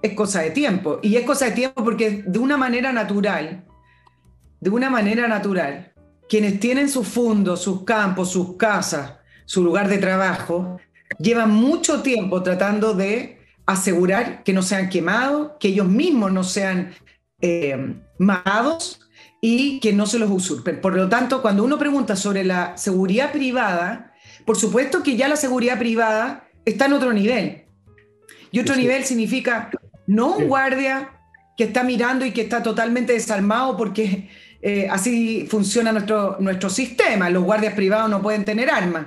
es 0.00 0.14
cosa 0.14 0.40
de 0.40 0.50
tiempo. 0.50 0.98
Y 1.02 1.16
es 1.16 1.26
cosa 1.26 1.46
de 1.46 1.52
tiempo 1.52 1.84
porque 1.84 2.22
de 2.26 2.38
una 2.38 2.56
manera 2.56 2.92
natural, 2.92 3.66
de 4.62 4.70
una 4.70 4.88
manera 4.88 5.26
natural, 5.26 5.92
quienes 6.28 6.60
tienen 6.60 6.88
sus 6.88 7.08
fundos, 7.08 7.60
sus 7.60 7.82
campos, 7.82 8.30
sus 8.30 8.56
casas, 8.56 9.14
su 9.44 9.64
lugar 9.64 9.88
de 9.88 9.98
trabajo, 9.98 10.78
llevan 11.18 11.50
mucho 11.50 12.00
tiempo 12.00 12.44
tratando 12.44 12.94
de 12.94 13.40
asegurar 13.66 14.44
que 14.44 14.52
no 14.52 14.62
sean 14.62 14.88
quemados, 14.88 15.52
que 15.58 15.68
ellos 15.68 15.88
mismos 15.88 16.30
no 16.30 16.44
sean 16.44 16.94
eh, 17.40 17.96
matados 18.18 19.00
y 19.40 19.80
que 19.80 19.92
no 19.92 20.06
se 20.06 20.20
los 20.20 20.30
usurpen. 20.30 20.80
Por 20.80 20.94
lo 20.94 21.08
tanto, 21.08 21.42
cuando 21.42 21.64
uno 21.64 21.76
pregunta 21.76 22.14
sobre 22.14 22.44
la 22.44 22.76
seguridad 22.76 23.32
privada, 23.32 24.14
por 24.46 24.56
supuesto 24.56 25.02
que 25.02 25.16
ya 25.16 25.26
la 25.26 25.34
seguridad 25.34 25.76
privada 25.76 26.48
está 26.64 26.86
en 26.86 26.92
otro 26.92 27.12
nivel. 27.12 27.64
Y 28.52 28.60
otro 28.60 28.76
nivel 28.76 29.02
significa 29.02 29.70
no 30.06 30.36
un 30.36 30.46
guardia 30.46 31.18
que 31.56 31.64
está 31.64 31.82
mirando 31.82 32.24
y 32.24 32.30
que 32.30 32.42
está 32.42 32.62
totalmente 32.62 33.12
desarmado 33.12 33.76
porque 33.76 34.30
eh, 34.62 34.88
así 34.90 35.46
funciona 35.50 35.92
nuestro, 35.92 36.36
nuestro 36.40 36.70
sistema. 36.70 37.28
Los 37.28 37.44
guardias 37.44 37.74
privados 37.74 38.08
no 38.08 38.22
pueden 38.22 38.44
tener 38.44 38.70
armas. 38.70 39.06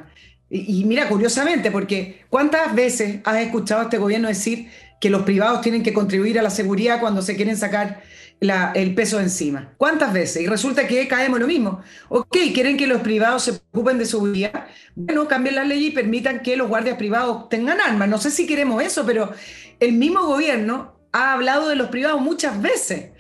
Y, 0.50 0.86
mira, 0.86 1.10
curiosamente, 1.10 1.72
porque 1.72 2.24
¿cuántas 2.30 2.76
veces 2.76 3.20
has 3.24 3.38
escuchado 3.38 3.82
a 3.82 3.84
este 3.86 3.98
gobierno 3.98 4.28
decir 4.28 4.70
que 5.02 5.10
los 5.10 5.24
privados 5.24 5.62
tienen 5.62 5.82
que 5.82 5.94
contribuir 5.94 6.38
a 6.40 6.44
la 6.44 6.50
seguridad 6.50 7.00
cuando 7.00 7.22
se 7.22 7.36
quieren 7.36 7.58
sacar 7.58 8.04
el 8.40 8.94
peso 8.96 9.20
encima. 9.20 9.74
¿Cuántas 9.78 10.14
veces? 10.14 10.42
Y 10.44 10.48
resulta 10.48 10.88
que 10.88 11.08
caemos 11.08 11.40
lo 11.40 11.48
mismo. 11.48 11.82
Ok, 12.10 12.38
quieren 12.54 12.78
que 12.78 12.88
los 12.88 13.02
privados 13.02 13.44
se 13.44 13.52
ocupen 13.52 13.98
de 13.98 14.06
seguridad. 14.06 14.68
Bueno, 14.96 15.28
cambien 15.28 15.56
la 15.56 15.64
ley 15.64 15.88
y 15.88 15.92
permitan 15.92 16.42
que 16.42 16.58
los 16.58 16.68
guardias 16.68 16.98
privados 16.98 17.50
tengan 17.50 17.80
armas. 17.82 18.10
No 18.10 18.18
sé 18.18 18.32
si 18.32 18.46
queremos 18.46 18.84
eso, 18.84 19.06
pero 19.06 19.32
el 19.80 19.94
mismo 19.94 20.26
gobierno 20.26 20.96
ha 21.12 21.34
hablado 21.34 21.70
de 21.70 21.76
los 21.76 21.90
privados 21.90 22.22
muchas 22.22 22.62
veces. 22.62 23.12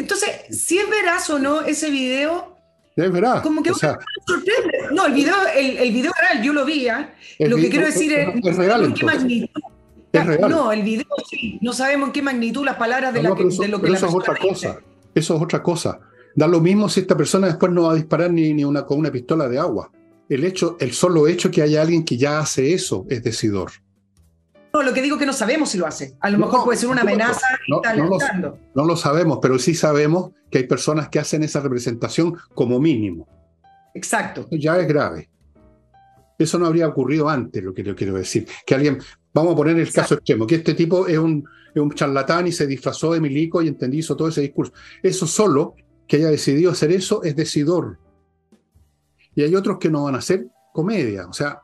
Entonces, 0.00 0.30
si 0.50 0.78
es 0.78 0.88
veraz 0.88 1.28
o 1.30 1.38
no 1.38 1.60
ese 1.62 1.90
video, 1.90 2.56
es 2.96 3.12
veraz. 3.12 3.42
Como 3.42 3.62
que 3.62 3.72
sorprende. 3.72 4.88
No, 4.92 5.06
el 5.06 5.12
video, 5.12 5.34
el, 5.54 5.76
el 5.78 5.92
video 5.92 6.12
real, 6.20 6.42
yo 6.42 6.52
lo 6.52 6.64
vi. 6.64 6.88
¿eh? 6.88 7.06
Lo 7.40 7.56
que 7.56 7.68
quiero 7.68 7.86
decir 7.86 8.12
es, 8.12 8.28
es 8.42 8.56
real, 8.56 8.92
no, 10.48 10.72
el 10.72 10.82
video 10.82 11.06
sí, 11.28 11.58
no 11.60 11.72
sabemos 11.72 12.08
en 12.08 12.12
qué 12.12 12.22
magnitud 12.22 12.64
las 12.64 12.76
palabras 12.76 13.14
de, 13.14 13.22
la 13.22 13.34
que, 13.34 13.44
eso, 13.44 13.62
de 13.62 13.68
lo 13.68 13.80
que 13.80 13.92
eso 13.92 14.06
es 14.06 14.14
otra 14.14 14.34
cosa. 14.36 14.80
Eso 15.14 15.36
es 15.36 15.42
otra 15.42 15.62
cosa. 15.62 16.00
Da 16.34 16.46
lo 16.48 16.60
mismo 16.60 16.88
si 16.88 17.00
esta 17.00 17.16
persona 17.16 17.46
después 17.46 17.70
no 17.70 17.84
va 17.84 17.92
a 17.92 17.94
disparar 17.94 18.32
ni, 18.32 18.52
ni 18.52 18.64
una, 18.64 18.84
con 18.84 18.98
una 18.98 19.12
pistola 19.12 19.48
de 19.48 19.58
agua. 19.58 19.90
El, 20.28 20.44
hecho, 20.44 20.76
el 20.80 20.92
solo 20.92 21.28
hecho 21.28 21.50
que 21.50 21.62
haya 21.62 21.82
alguien 21.82 22.04
que 22.04 22.16
ya 22.16 22.40
hace 22.40 22.72
eso 22.72 23.06
es 23.08 23.22
decidor. 23.22 23.70
No, 24.72 24.82
lo 24.82 24.92
que 24.92 25.02
digo 25.02 25.16
es 25.16 25.20
que 25.20 25.26
no 25.26 25.32
sabemos 25.32 25.70
si 25.70 25.78
lo 25.78 25.86
hace. 25.86 26.16
A 26.20 26.30
lo 26.30 26.38
mejor 26.38 26.64
puede 26.64 26.78
ser 26.78 26.88
una 26.88 27.02
amenaza 27.02 27.46
no, 27.68 27.80
no, 27.96 28.04
lo, 28.04 28.58
no 28.74 28.84
lo 28.84 28.96
sabemos, 28.96 29.38
pero 29.42 29.58
sí 29.58 29.74
sabemos 29.74 30.30
que 30.50 30.58
hay 30.58 30.64
personas 30.64 31.08
que 31.08 31.18
hacen 31.18 31.42
esa 31.42 31.60
representación 31.60 32.36
como 32.54 32.78
mínimo. 32.78 33.26
Exacto. 33.94 34.46
Ya 34.52 34.78
es 34.78 34.86
grave. 34.86 35.28
Eso 36.38 36.58
no 36.58 36.66
habría 36.66 36.88
ocurrido 36.88 37.28
antes, 37.28 37.62
lo 37.62 37.74
que 37.74 37.82
yo 37.82 37.94
quiero 37.94 38.14
decir. 38.14 38.46
Que 38.64 38.74
alguien, 38.74 38.98
Vamos 39.32 39.52
a 39.52 39.56
poner 39.56 39.78
el 39.78 39.92
caso 39.92 40.14
extremo, 40.14 40.46
que 40.46 40.56
este 40.56 40.74
tipo 40.74 41.06
es 41.06 41.18
un, 41.18 41.48
un 41.76 41.92
charlatán 41.92 42.48
y 42.48 42.52
se 42.52 42.66
disfrazó 42.66 43.12
de 43.12 43.20
milico 43.20 43.62
y 43.62 43.68
entendí, 43.68 43.98
hizo 43.98 44.16
todo 44.16 44.28
ese 44.28 44.40
discurso. 44.40 44.72
Eso 45.02 45.26
solo, 45.26 45.74
que 46.08 46.16
haya 46.16 46.28
decidido 46.28 46.72
hacer 46.72 46.90
eso, 46.90 47.22
es 47.22 47.36
decidor. 47.36 47.98
Y 49.36 49.42
hay 49.42 49.54
otros 49.54 49.78
que 49.78 49.88
no 49.88 50.04
van 50.04 50.16
a 50.16 50.18
hacer 50.18 50.46
comedia, 50.72 51.28
o 51.28 51.32
sea, 51.32 51.60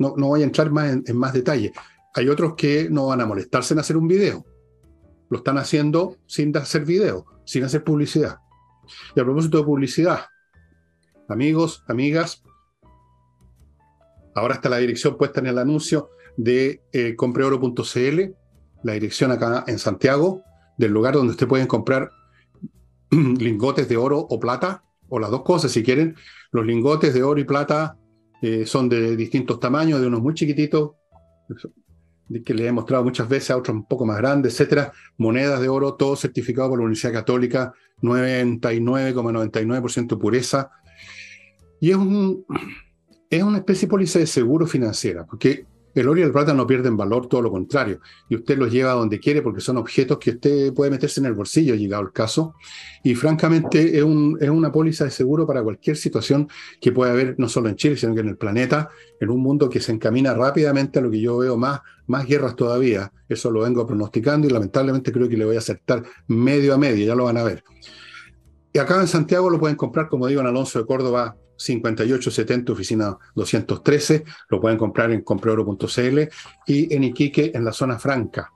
no, 0.00 0.14
no 0.16 0.28
voy 0.28 0.42
a 0.42 0.44
entrar 0.44 0.70
más 0.70 0.90
en, 0.90 1.16
más 1.16 1.32
detalle. 1.32 1.72
Hay 2.18 2.28
otros 2.28 2.54
que 2.56 2.90
no 2.90 3.06
van 3.06 3.20
a 3.20 3.26
molestarse 3.26 3.74
en 3.74 3.78
hacer 3.78 3.96
un 3.96 4.08
video. 4.08 4.44
Lo 5.30 5.38
están 5.38 5.56
haciendo 5.56 6.16
sin 6.26 6.56
hacer 6.56 6.84
video, 6.84 7.24
sin 7.44 7.62
hacer 7.62 7.84
publicidad. 7.84 8.38
Y 9.14 9.20
a 9.20 9.24
propósito 9.24 9.58
de 9.58 9.64
publicidad, 9.64 10.22
amigos, 11.28 11.84
amigas, 11.86 12.42
ahora 14.34 14.54
está 14.54 14.68
la 14.68 14.78
dirección 14.78 15.16
puesta 15.16 15.38
en 15.38 15.46
el 15.46 15.58
anuncio 15.58 16.10
de 16.36 16.82
eh, 16.92 17.14
compreoro.cl, 17.14 18.20
la 18.82 18.92
dirección 18.94 19.30
acá 19.30 19.62
en 19.68 19.78
Santiago, 19.78 20.42
del 20.76 20.90
lugar 20.90 21.14
donde 21.14 21.30
usted 21.30 21.46
pueden 21.46 21.68
comprar 21.68 22.10
lingotes 23.10 23.88
de 23.88 23.96
oro 23.96 24.18
o 24.18 24.40
plata, 24.40 24.82
o 25.08 25.20
las 25.20 25.30
dos 25.30 25.42
cosas 25.42 25.70
si 25.70 25.84
quieren. 25.84 26.16
Los 26.50 26.66
lingotes 26.66 27.14
de 27.14 27.22
oro 27.22 27.38
y 27.38 27.44
plata 27.44 27.96
eh, 28.42 28.66
son 28.66 28.88
de 28.88 29.14
distintos 29.14 29.60
tamaños, 29.60 30.00
de 30.00 30.08
unos 30.08 30.20
muy 30.20 30.34
chiquititos, 30.34 30.94
que 32.44 32.54
le 32.54 32.66
he 32.66 32.72
mostrado 32.72 33.04
muchas 33.04 33.28
veces 33.28 33.50
a 33.50 33.56
otros 33.56 33.76
un 33.76 33.84
poco 33.84 34.06
más 34.06 34.18
grandes, 34.18 34.54
etcétera. 34.54 34.92
Monedas 35.16 35.60
de 35.60 35.68
oro, 35.68 35.94
todo 35.94 36.16
certificado 36.16 36.70
por 36.70 36.78
la 36.78 36.84
Universidad 36.84 37.12
Católica, 37.12 37.72
99,99% 38.02 40.18
pureza. 40.18 40.70
Y 41.80 41.90
es, 41.90 41.96
un, 41.96 42.44
es 43.30 43.42
una 43.42 43.58
especie 43.58 43.86
de 43.86 43.90
póliza 43.90 44.18
de 44.18 44.26
seguro 44.26 44.66
financiera, 44.66 45.24
porque 45.24 45.64
El 46.00 46.08
oro 46.08 46.20
y 46.20 46.22
el 46.22 46.32
plata 46.32 46.54
no 46.54 46.66
pierden 46.66 46.96
valor, 46.96 47.26
todo 47.26 47.42
lo 47.42 47.50
contrario. 47.50 48.00
Y 48.28 48.36
usted 48.36 48.56
los 48.56 48.70
lleva 48.70 48.92
donde 48.92 49.18
quiere 49.18 49.42
porque 49.42 49.60
son 49.60 49.76
objetos 49.76 50.18
que 50.18 50.30
usted 50.30 50.72
puede 50.72 50.90
meterse 50.90 51.20
en 51.20 51.26
el 51.26 51.34
bolsillo, 51.34 51.74
llegado 51.74 52.02
el 52.02 52.12
caso. 52.12 52.54
Y 53.02 53.14
francamente 53.14 53.98
es, 53.98 54.04
una 54.04 54.70
póliza 54.72 55.04
de 55.04 55.10
seguro 55.10 55.46
para 55.46 55.62
cualquier 55.62 55.96
situación 55.96 56.48
que 56.80 56.92
pueda 56.92 57.12
haber, 57.12 57.34
no 57.38 57.48
solo 57.48 57.68
en 57.68 57.76
Chile, 57.76 57.96
sino 57.96 58.14
que 58.14 58.20
en 58.20 58.28
el 58.28 58.36
planeta, 58.36 58.88
en 59.20 59.30
un 59.30 59.40
mundo 59.40 59.68
que 59.68 59.80
se 59.80 59.92
encamina 59.92 60.34
rápidamente 60.34 60.98
a 60.98 61.02
lo 61.02 61.10
que 61.10 61.20
yo 61.20 61.38
veo 61.38 61.56
más, 61.56 61.80
más 62.06 62.26
guerras 62.26 62.54
todavía. 62.54 63.12
Eso 63.28 63.50
lo 63.50 63.60
vengo 63.60 63.86
pronosticando 63.86 64.46
y 64.46 64.50
lamentablemente 64.50 65.12
creo 65.12 65.28
que 65.28 65.36
le 65.36 65.44
voy 65.44 65.56
a 65.56 65.60
acertar 65.60 66.04
medio 66.28 66.74
a 66.74 66.78
medio, 66.78 67.04
ya 67.04 67.14
lo 67.14 67.24
van 67.24 67.36
a 67.38 67.42
ver. 67.42 67.64
Y 68.72 68.78
acá 68.78 69.00
en 69.00 69.08
Santiago 69.08 69.50
lo 69.50 69.58
pueden 69.58 69.76
comprar, 69.76 70.08
como 70.08 70.26
digo, 70.26 70.40
en 70.40 70.46
Alonso 70.46 70.78
de 70.78 70.86
Córdoba 70.86 71.36
5870, 71.58 72.72
oficina 72.72 73.18
213. 73.34 74.24
Lo 74.48 74.60
pueden 74.60 74.78
comprar 74.78 75.12
en 75.12 75.22
compreoro.cl 75.22 76.18
y 76.66 76.94
en 76.94 77.04
Iquique, 77.04 77.52
en 77.54 77.64
la 77.64 77.72
zona 77.72 77.98
franca. 77.98 78.52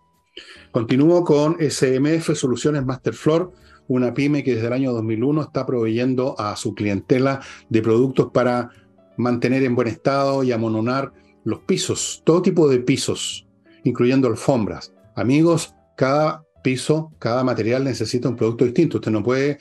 Continúo 0.70 1.24
con 1.24 1.58
SMF 1.60 2.34
Soluciones 2.34 2.86
Masterfloor, 2.86 3.52
una 3.88 4.14
pyme 4.14 4.42
que 4.42 4.54
desde 4.54 4.68
el 4.68 4.72
año 4.72 4.92
2001 4.92 5.42
está 5.42 5.66
proveyendo 5.66 6.34
a 6.38 6.56
su 6.56 6.74
clientela 6.74 7.40
de 7.68 7.82
productos 7.82 8.30
para 8.32 8.70
mantener 9.18 9.62
en 9.64 9.74
buen 9.74 9.88
estado 9.88 10.42
y 10.42 10.52
amononar 10.52 11.12
los 11.44 11.60
pisos, 11.60 12.22
todo 12.24 12.40
tipo 12.40 12.68
de 12.68 12.78
pisos, 12.78 13.46
incluyendo 13.84 14.28
alfombras. 14.28 14.94
Amigos, 15.14 15.74
cada 15.96 16.44
piso, 16.62 17.12
cada 17.18 17.44
material 17.44 17.84
necesita 17.84 18.28
un 18.28 18.36
producto 18.36 18.64
distinto. 18.64 18.98
Usted 18.98 19.10
no 19.10 19.22
puede 19.22 19.58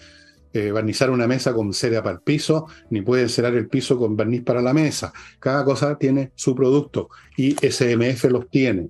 eh, 0.54 0.72
barnizar 0.72 1.10
una 1.10 1.28
mesa 1.28 1.54
con 1.54 1.74
cera 1.74 2.04
para 2.04 2.16
el 2.16 2.22
piso, 2.22 2.68
ni 2.90 3.02
puede 3.02 3.30
cerrar 3.30 3.56
el 3.56 3.68
piso 3.68 3.98
con 3.98 4.18
barniz 4.18 4.44
para 4.44 4.62
la 4.62 4.74
mesa. 4.74 5.14
Cada 5.40 5.64
cosa 5.64 5.98
tiene 5.98 6.32
su 6.36 6.56
producto 6.56 7.10
y 7.38 7.56
SMF 7.56 8.26
los 8.26 8.50
tiene. 8.50 8.90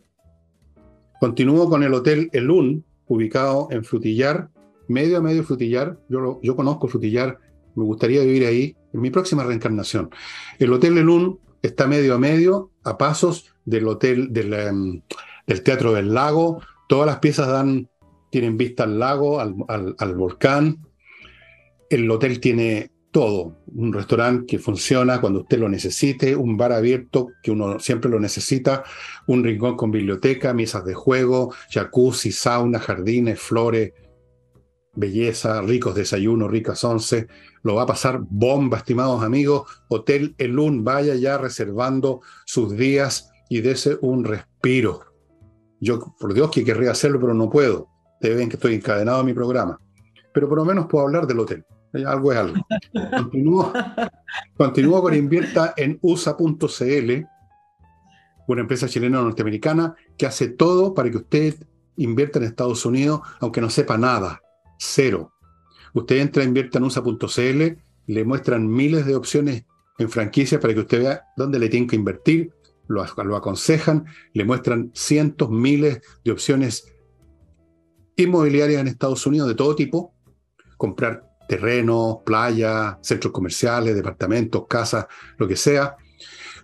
Continúo 1.19 1.69
con 1.69 1.84
el 1.84 1.93
Hotel 1.93 2.30
Elun, 2.34 2.84
ubicado 3.08 3.67
en 3.69 3.84
Frutillar, 3.84 4.50
medio 4.88 5.17
a 5.17 5.21
medio 5.21 5.43
Frutillar. 5.43 6.00
Yo, 6.10 6.39
yo 6.41 6.56
conozco 6.56 6.88
Frutillar, 6.88 7.38
me 7.76 7.84
gustaría 7.84 8.21
vivir 8.21 8.45
ahí 8.45 8.76
en 8.93 9.02
mi 9.02 9.12
próxima 9.12 9.43
reencarnación. 9.43 10.10
El 10.58 10.74
Hotel 10.74 10.97
Elun 10.97 11.39
está 11.62 11.88
medio 11.88 12.15
a 12.15 12.17
medio, 12.17 12.71
a 12.84 12.97
pasos 12.97 13.54
del 13.65 13.88
hotel 13.88 14.32
em, 14.36 15.02
del 15.47 15.63
Teatro 15.63 15.93
del 15.93 16.13
Lago. 16.13 16.62
Todas 16.88 17.06
las 17.06 17.19
piezas 17.19 17.47
dan, 17.47 17.88
tienen 18.32 18.58
vista 18.58 18.84
al 18.84 19.00
lago, 19.00 19.39
al, 19.39 19.56
al 19.67 20.15
volcán, 20.15 20.80
el 21.91 22.10
hotel 22.10 22.39
tiene 22.39 22.91
todo, 23.12 23.58
un 23.67 23.91
restaurante 23.91 24.45
que 24.45 24.60
funciona 24.60 25.19
cuando 25.19 25.41
usted 25.41 25.60
lo 25.60 25.67
necesite, 25.67 26.36
un 26.36 26.56
bar 26.56 26.71
abierto 26.71 27.27
que 27.43 27.51
uno 27.51 27.77
siempre 27.80 28.10
lo 28.10 28.19
necesita, 28.19 28.84
un 29.27 29.43
rincón 29.43 29.75
con 29.75 29.91
biblioteca, 29.91 30.54
mesas 30.54 30.86
de 30.86 30.93
juego, 30.93 31.54
jacuzzi, 31.69 32.32
sauna, 32.32 32.80
jardines, 32.80 33.39
flores, 33.39 33.91
belleza, 34.95 35.62
ricos 35.62 35.95
desayunos, 35.95 36.49
ricas 36.49 36.84
once. 36.86 37.27
Lo 37.63 37.75
va 37.75 37.84
a 37.84 37.88
pasar 37.88 38.21
bomba, 38.21 38.77
estimados 38.77 39.23
amigos. 39.23 39.69
Hotel 39.89 40.34
Elun, 40.38 40.86
vaya 40.86 41.15
ya 41.15 41.38
reservando 41.38 42.21
sus 42.45 42.75
días 42.75 43.30
y 43.49 43.60
dese 43.60 43.97
un 44.01 44.23
respiro. 44.23 45.01
Yo, 45.82 46.15
por 46.17 46.34
Dios, 46.34 46.49
que 46.51 46.63
querría 46.63 46.91
hacerlo, 46.91 47.19
pero 47.19 47.34
no 47.34 47.49
puedo. 47.49 47.88
Deben 48.21 48.47
que 48.47 48.56
estoy 48.56 48.75
encadenado 48.75 49.19
a 49.19 49.23
mi 49.23 49.34
programa. 49.34 49.80
Pero 50.34 50.47
por 50.47 50.60
lo 50.60 50.65
menos 50.65 50.88
puedo 50.88 51.06
hablar 51.06 51.27
del 51.27 51.39
hotel. 51.39 51.65
Algo 51.93 52.32
es 52.32 52.38
algo. 52.38 52.67
Continúo, 54.58 55.01
con 55.01 55.13
invierta 55.13 55.73
en 55.75 55.99
USA.cl, 56.01 57.25
una 58.47 58.62
empresa 58.62 58.88
chilena 58.88 59.21
norteamericana 59.21 59.95
que 60.17 60.25
hace 60.25 60.49
todo 60.49 60.93
para 60.93 61.10
que 61.12 61.17
usted 61.17 61.56
invierta 61.97 62.39
en 62.39 62.45
Estados 62.45 62.86
Unidos, 62.86 63.21
aunque 63.39 63.62
no 63.62 63.69
sepa 63.69 63.97
nada. 63.97 64.41
Cero. 64.77 65.34
Usted 65.93 66.17
entra 66.17 66.43
a 66.43 66.45
invierta 66.45 66.77
en 66.77 66.86
USA.cl, 66.86 67.82
le 68.08 68.25
muestran 68.25 68.67
miles 68.67 69.06
de 69.06 69.15
opciones 69.15 69.65
en 69.99 70.10
franquicias 70.10 70.60
para 70.62 70.73
que 70.73 70.80
usted 70.80 70.99
vea 70.99 71.23
dónde 71.36 71.60
le 71.60 71.69
tiene 71.69 71.88
que 71.88 71.95
invertir, 71.95 72.51
lo, 72.88 73.06
lo 73.23 73.36
aconsejan, 73.36 74.06
le 74.34 74.45
muestran 74.45 74.91
cientos, 74.93 75.49
miles 75.49 76.01
de 76.23 76.32
opciones 76.32 76.86
inmobiliarias 78.15 78.82
en 78.82 78.88
Estados 78.88 79.25
Unidos 79.27 79.47
de 79.49 79.56
todo 79.56 79.75
tipo, 79.75 80.13
comprar 80.77 81.31
terrenos, 81.52 82.20
playas, 82.26 82.96
centros 83.02 83.34
comerciales, 83.34 83.94
departamentos, 83.94 84.64
casas, 84.70 85.08
lo 85.38 85.50
que 85.50 85.58
sea. 85.58 85.98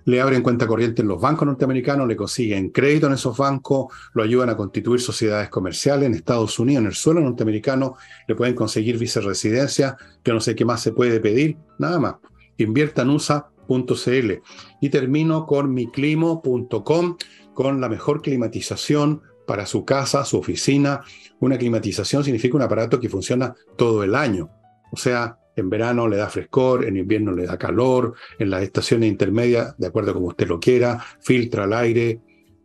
Le 0.06 0.22
abren 0.22 0.42
cuenta 0.42 0.66
corriente 0.66 1.02
en 1.02 1.10
los 1.10 1.20
bancos 1.20 1.46
norteamericanos, 1.46 2.08
le 2.08 2.16
consiguen 2.16 2.70
crédito 2.70 3.08
en 3.08 3.14
esos 3.14 3.38
bancos, 3.38 3.94
lo 4.14 4.24
ayudan 4.24 4.50
a 4.50 4.56
constituir 4.56 5.02
sociedades 5.02 5.50
comerciales 5.50 6.06
en 6.06 6.14
Estados 6.14 6.58
Unidos, 6.58 6.80
en 6.84 6.88
el 6.88 6.94
suelo 6.94 7.20
norteamericano, 7.20 7.98
le 8.30 8.36
pueden 8.36 8.56
conseguir 8.56 8.98
viceresidencia, 8.98 9.98
que 10.24 10.32
no 10.32 10.40
sé 10.40 10.56
qué 10.56 10.64
más 10.64 10.80
se 10.80 10.94
puede 10.94 11.20
pedir, 11.20 11.58
nada 11.78 12.00
más. 12.00 12.16
Invierta 12.56 13.02
en 13.02 13.10
USA.cl. 13.10 14.32
Y 14.80 14.90
termino 14.90 15.46
con 15.46 15.74
miclimo.com, 15.74 17.18
con 17.54 17.82
la 17.82 17.90
mejor 17.90 18.22
climatización 18.22 19.22
para 19.46 19.66
su 19.66 19.84
casa, 19.84 20.24
su 20.24 20.38
oficina. 20.38 21.02
Una 21.42 21.58
climatización 21.58 22.24
significa 22.24 22.56
un 22.56 22.64
aparato 22.64 23.02
que 23.02 23.10
funciona 23.10 23.54
todo 23.76 24.02
el 24.06 24.16
año. 24.16 24.50
O 24.92 24.98
sea, 24.98 25.38
en 25.56 25.70
verano 25.70 26.08
le 26.08 26.18
da 26.18 26.30
frescor, 26.30 26.86
en 26.86 26.98
invierno 26.98 27.32
le 27.32 27.46
da 27.46 27.58
calor, 27.58 28.14
en 28.38 28.50
las 28.50 28.64
estaciones 28.64 29.10
intermedias, 29.10 29.76
de 29.78 29.88
acuerdo 29.88 30.12
a 30.12 30.14
como 30.14 30.28
usted 30.28 30.48
lo 30.48 30.60
quiera, 30.60 31.04
filtra 31.20 31.66
el 31.66 31.74
aire, 31.74 32.22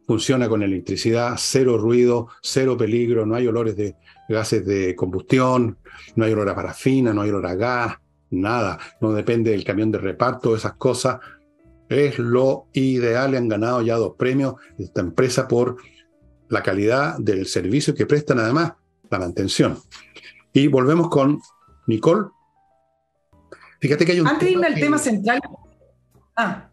funciona 0.06 0.48
con 0.48 0.62
electricidad, 0.62 1.34
cero 1.38 1.78
ruido, 1.78 2.28
cero 2.42 2.76
peligro, 2.76 3.24
no 3.24 3.34
hay 3.34 3.46
olores 3.46 3.76
de 3.76 3.96
gases 4.28 4.66
de 4.66 4.94
combustión, 4.94 5.78
no 6.16 6.24
hay 6.24 6.32
olor 6.32 6.50
a 6.50 6.54
parafina, 6.54 7.14
no 7.14 7.22
hay 7.22 7.30
olor 7.30 7.46
a 7.46 7.54
gas, 7.54 7.96
nada, 8.30 8.78
no 9.00 9.12
depende 9.12 9.52
del 9.52 9.64
camión 9.64 9.90
de 9.90 9.98
reparto, 9.98 10.54
esas 10.54 10.74
cosas. 10.74 11.18
Es 11.88 12.18
lo 12.18 12.66
ideal, 12.72 13.34
han 13.34 13.48
ganado 13.48 13.82
ya 13.82 13.96
dos 13.96 14.14
premios 14.18 14.54
esta 14.78 15.00
empresa 15.00 15.48
por 15.48 15.76
la 16.48 16.62
calidad 16.62 17.18
del 17.18 17.46
servicio 17.46 17.94
que 17.94 18.06
prestan, 18.06 18.38
además, 18.38 18.74
la 19.10 19.18
mantención. 19.18 19.78
Y 20.52 20.66
volvemos 20.68 21.08
con 21.08 21.40
Nicole. 21.86 22.28
Fíjate 23.80 24.04
que 24.04 24.12
hay 24.12 24.20
un. 24.20 24.28
Antes 24.28 24.46
de 24.46 24.52
irme 24.52 24.66
al 24.66 24.74
tema 24.74 24.98
central. 24.98 25.40
Ah. 26.36 26.70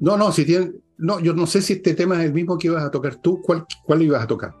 No, 0.00 0.16
no, 0.16 0.32
si 0.32 0.44
tienen. 0.44 0.82
No, 0.96 1.18
yo 1.20 1.32
no 1.32 1.46
sé 1.46 1.62
si 1.62 1.74
este 1.74 1.94
tema 1.94 2.16
es 2.16 2.26
el 2.26 2.34
mismo 2.34 2.58
que 2.58 2.68
ibas 2.68 2.84
a 2.84 2.90
tocar 2.90 3.16
tú. 3.16 3.40
¿Cuál, 3.42 3.66
cuál 3.84 4.02
ibas 4.02 4.22
a 4.22 4.26
tocar? 4.26 4.54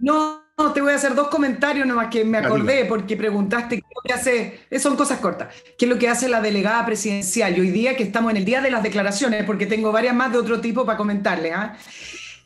No, 0.00 0.42
te 0.74 0.80
voy 0.80 0.92
a 0.92 0.96
hacer 0.96 1.14
dos 1.14 1.28
comentarios 1.28 1.86
nomás 1.86 2.08
que 2.08 2.24
me 2.24 2.38
acordé 2.38 2.84
porque 2.84 3.16
preguntaste 3.16 3.76
qué 3.76 3.86
es 3.88 3.94
lo 3.94 4.02
que 4.02 4.12
hace, 4.12 4.60
eh, 4.70 4.78
son 4.78 4.96
cosas 4.96 5.20
cortas, 5.20 5.54
qué 5.78 5.84
es 5.84 5.88
lo 5.88 5.98
que 5.98 6.08
hace 6.08 6.28
la 6.28 6.40
delegada 6.40 6.84
presidencial. 6.84 7.56
Y 7.56 7.60
hoy 7.60 7.70
día 7.70 7.96
que 7.96 8.02
estamos 8.02 8.30
en 8.32 8.38
el 8.38 8.44
día 8.44 8.60
de 8.60 8.70
las 8.70 8.82
declaraciones, 8.82 9.44
porque 9.44 9.66
tengo 9.66 9.92
varias 9.92 10.14
más 10.14 10.32
de 10.32 10.38
otro 10.38 10.60
tipo 10.60 10.84
para 10.84 10.98
comentarle. 10.98 11.52
¿ah? 11.52 11.76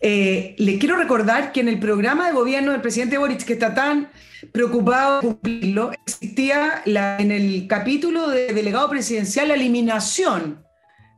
Eh, 0.00 0.54
le 0.58 0.78
quiero 0.78 0.96
recordar 0.96 1.52
que 1.52 1.60
en 1.60 1.68
el 1.68 1.78
programa 1.78 2.26
de 2.26 2.34
gobierno 2.34 2.72
del 2.72 2.80
presidente 2.80 3.18
Boric, 3.18 3.44
que 3.44 3.54
está 3.54 3.74
tan 3.74 4.10
preocupado 4.52 5.20
de 5.20 5.28
cumplirlo, 5.28 5.92
existía 6.06 6.82
en 6.84 7.32
el 7.32 7.66
capítulo 7.66 8.28
de 8.28 8.52
delegado 8.52 8.88
presidencial 8.90 9.48
la 9.48 9.54
eliminación 9.54 10.64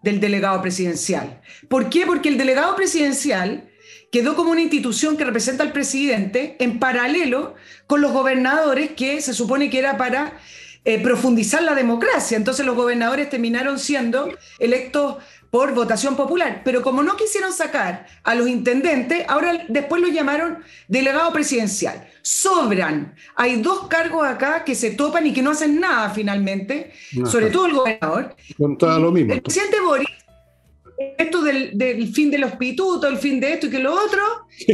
del 0.03 0.21
delegado 0.21 0.63
presidencial. 0.63 1.41
¿Por 1.69 1.91
qué? 1.91 2.07
Porque 2.07 2.29
el 2.29 2.39
delegado 2.39 2.77
presidencial 2.77 3.69
quedó 4.13 4.37
como 4.37 4.53
una 4.53 4.63
institución 4.63 5.17
que 5.17 5.25
representa 5.25 5.65
al 5.65 5.73
presidente 5.73 6.57
en 6.61 6.79
paralelo 6.79 7.55
con 7.87 8.01
los 8.01 8.13
gobernadores 8.13 8.93
que 8.93 9.21
se 9.21 9.35
supone 9.35 9.71
que 9.71 9.79
era 9.79 9.97
para 9.97 10.39
eh, 10.85 10.99
profundizar 11.03 11.63
la 11.63 11.75
democracia. 11.75 12.37
Entonces 12.37 12.65
los 12.65 12.77
gobernadores 12.77 13.29
terminaron 13.29 13.79
siendo 13.79 14.31
electos 14.59 15.17
por 15.51 15.75
votación 15.75 16.17
popular. 16.17 16.63
Pero 16.65 16.83
como 16.83 17.03
no 17.03 17.17
quisieron 17.17 17.53
sacar 17.53 18.07
a 18.23 18.35
los 18.35 18.49
intendentes, 18.49 19.25
ahora 19.29 19.65
después 19.69 20.03
los 20.03 20.13
llamaron 20.13 20.59
delegado 20.89 21.33
presidencial. 21.33 22.07
Sobran. 22.23 23.15
Hay 23.37 23.63
dos 23.63 23.89
cargos 23.89 24.27
acá 24.27 24.65
que 24.65 24.75
se 24.75 24.91
topan 24.91 25.27
y 25.27 25.33
que 25.33 25.43
no 25.43 25.51
hacen 25.51 25.81
nada 25.81 26.11
finalmente, 26.11 26.93
sobre 27.25 27.51
todo 27.51 27.67
el 27.67 27.73
gobernador. 27.73 28.37
Con 28.57 28.77
todo 28.77 28.99
lo 28.99 29.11
mismo. 29.11 29.33
El 29.33 29.43
presidente 29.43 29.81
Boris, 29.81 30.09
esto 31.17 31.43
del, 31.43 32.13
fin 32.13 32.31
de 32.31 32.39
los 32.39 32.53
pitutos, 32.53 33.11
el 33.11 33.19
fin 33.19 33.41
de 33.41 33.55
esto 33.55 33.67
y 33.67 33.71
que 33.71 33.79
lo 33.79 33.95
otro, 33.95 34.21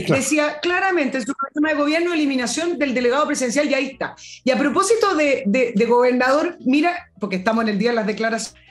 decía 0.08 0.58
claramente 0.60 1.18
en 1.18 1.26
su 1.26 1.34
programa 1.34 1.74
de 1.74 1.84
gobierno 1.84 2.14
eliminación 2.14 2.78
del 2.78 2.94
delegado 2.94 3.26
presidencial 3.26 3.70
y 3.70 3.74
ahí 3.74 3.87
está. 3.92 4.16
Y 4.42 4.50
a 4.50 4.58
propósito 4.58 5.14
de, 5.14 5.44
de 5.46 5.84
gobernador, 5.84 6.56
mira, 6.64 7.10
porque 7.20 7.37
estamos 7.37 7.62
en 7.64 7.70
el 7.70 7.78
día 7.78 7.90
de 7.90 7.96
las 7.96 8.06
declaraciones, 8.06 8.63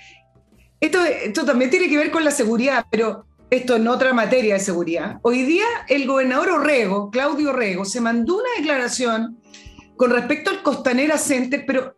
esto, 0.83 1.45
también 1.45 1.71
tiene 1.71 1.87
que 1.87 1.97
ver 1.97 2.11
con 2.11 2.25
la 2.25 2.31
seguridad, 2.31 2.85
pero 2.91 3.25
esto 3.49 3.75
en 3.75 3.87
otra 3.87 4.13
materia 4.13 4.55
de 4.55 4.59
seguridad. 4.59 5.19
Hoy 5.21 5.43
día 5.43 5.65
el 5.87 6.05
gobernador 6.05 6.49
Orrego, 6.49 7.09
Claudio 7.09 7.51
Orrego, 7.51 7.85
se 7.85 8.01
mandó 8.01 8.35
una 8.35 8.49
declaración 8.57 9.37
con 9.95 10.11
respecto 10.11 10.49
al 10.49 10.61
Costanera 10.61 11.17
Center, 11.17 11.63
pero 11.65 11.95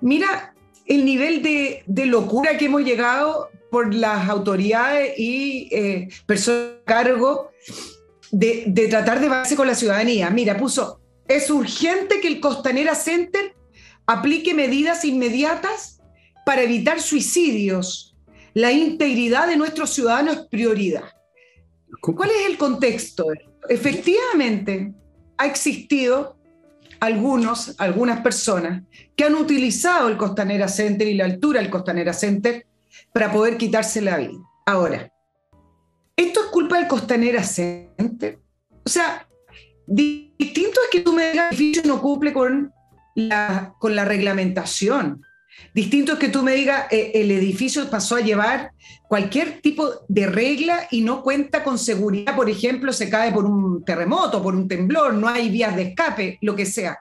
mira 0.00 0.54
el 0.86 1.04
nivel 1.04 1.42
de, 1.42 2.06
locura 2.06 2.56
que 2.56 2.66
hemos 2.66 2.82
llegado 2.82 3.50
por 3.70 3.94
las 3.94 4.28
autoridades 4.28 5.18
y 5.18 5.68
eh, 5.72 6.08
personas 6.26 6.76
a 6.82 6.84
cargo 6.84 7.50
de, 8.30 8.64
de 8.66 8.88
tratar 8.88 9.20
de 9.20 9.28
base 9.28 9.56
con 9.56 9.66
la 9.66 9.74
ciudadanía. 9.74 10.30
Mira, 10.30 10.56
puso, 10.56 11.00
es 11.28 11.50
urgente 11.50 12.20
que 12.20 12.28
el 12.28 12.40
Costanera 12.40 12.94
Center 12.94 13.54
aplique 14.06 14.54
medidas 14.54 15.04
inmediatas 15.04 16.00
para 16.44 16.62
evitar 16.62 17.00
suicidios. 17.00 18.11
La 18.54 18.72
integridad 18.72 19.48
de 19.48 19.56
nuestros 19.56 19.90
ciudadanos 19.90 20.36
es 20.36 20.46
prioridad. 20.46 21.04
¿Cuál 22.00 22.30
es 22.30 22.50
el 22.50 22.58
contexto? 22.58 23.26
Efectivamente, 23.68 24.92
ha 25.38 25.46
existido 25.46 26.36
algunos, 27.00 27.74
algunas 27.78 28.20
personas 28.20 28.82
que 29.16 29.24
han 29.24 29.34
utilizado 29.34 30.08
el 30.08 30.16
Costanera 30.16 30.68
Center 30.68 31.08
y 31.08 31.14
la 31.14 31.24
altura 31.24 31.60
del 31.60 31.70
Costanera 31.70 32.12
Center 32.12 32.66
para 33.12 33.32
poder 33.32 33.56
quitarse 33.56 34.00
la 34.00 34.18
vida. 34.18 34.38
Ahora, 34.66 35.12
¿esto 36.16 36.40
es 36.40 36.46
culpa 36.46 36.76
del 36.78 36.86
Costanera 36.86 37.42
Center? 37.42 38.38
O 38.84 38.88
sea, 38.88 39.28
distinto 39.86 40.80
es 40.84 40.90
que 40.90 40.98
el 40.98 41.38
edificio 41.38 41.82
no 41.86 42.00
cumple 42.00 42.32
con 42.32 42.72
la, 43.14 43.74
con 43.78 43.96
la 43.96 44.04
reglamentación. 44.04 45.22
Distinto 45.74 46.12
es 46.12 46.18
que 46.18 46.28
tú 46.28 46.42
me 46.42 46.52
digas, 46.52 46.86
eh, 46.90 47.12
el 47.14 47.30
edificio 47.30 47.88
pasó 47.88 48.16
a 48.16 48.20
llevar 48.20 48.72
cualquier 49.08 49.60
tipo 49.60 49.90
de 50.08 50.26
regla 50.26 50.86
y 50.90 51.00
no 51.00 51.22
cuenta 51.22 51.62
con 51.62 51.78
seguridad, 51.78 52.36
por 52.36 52.50
ejemplo, 52.50 52.92
se 52.92 53.08
cae 53.08 53.32
por 53.32 53.44
un 53.44 53.84
terremoto, 53.84 54.42
por 54.42 54.54
un 54.54 54.68
temblor, 54.68 55.14
no 55.14 55.28
hay 55.28 55.50
vías 55.50 55.74
de 55.76 55.82
escape, 55.82 56.38
lo 56.42 56.54
que 56.56 56.66
sea. 56.66 56.98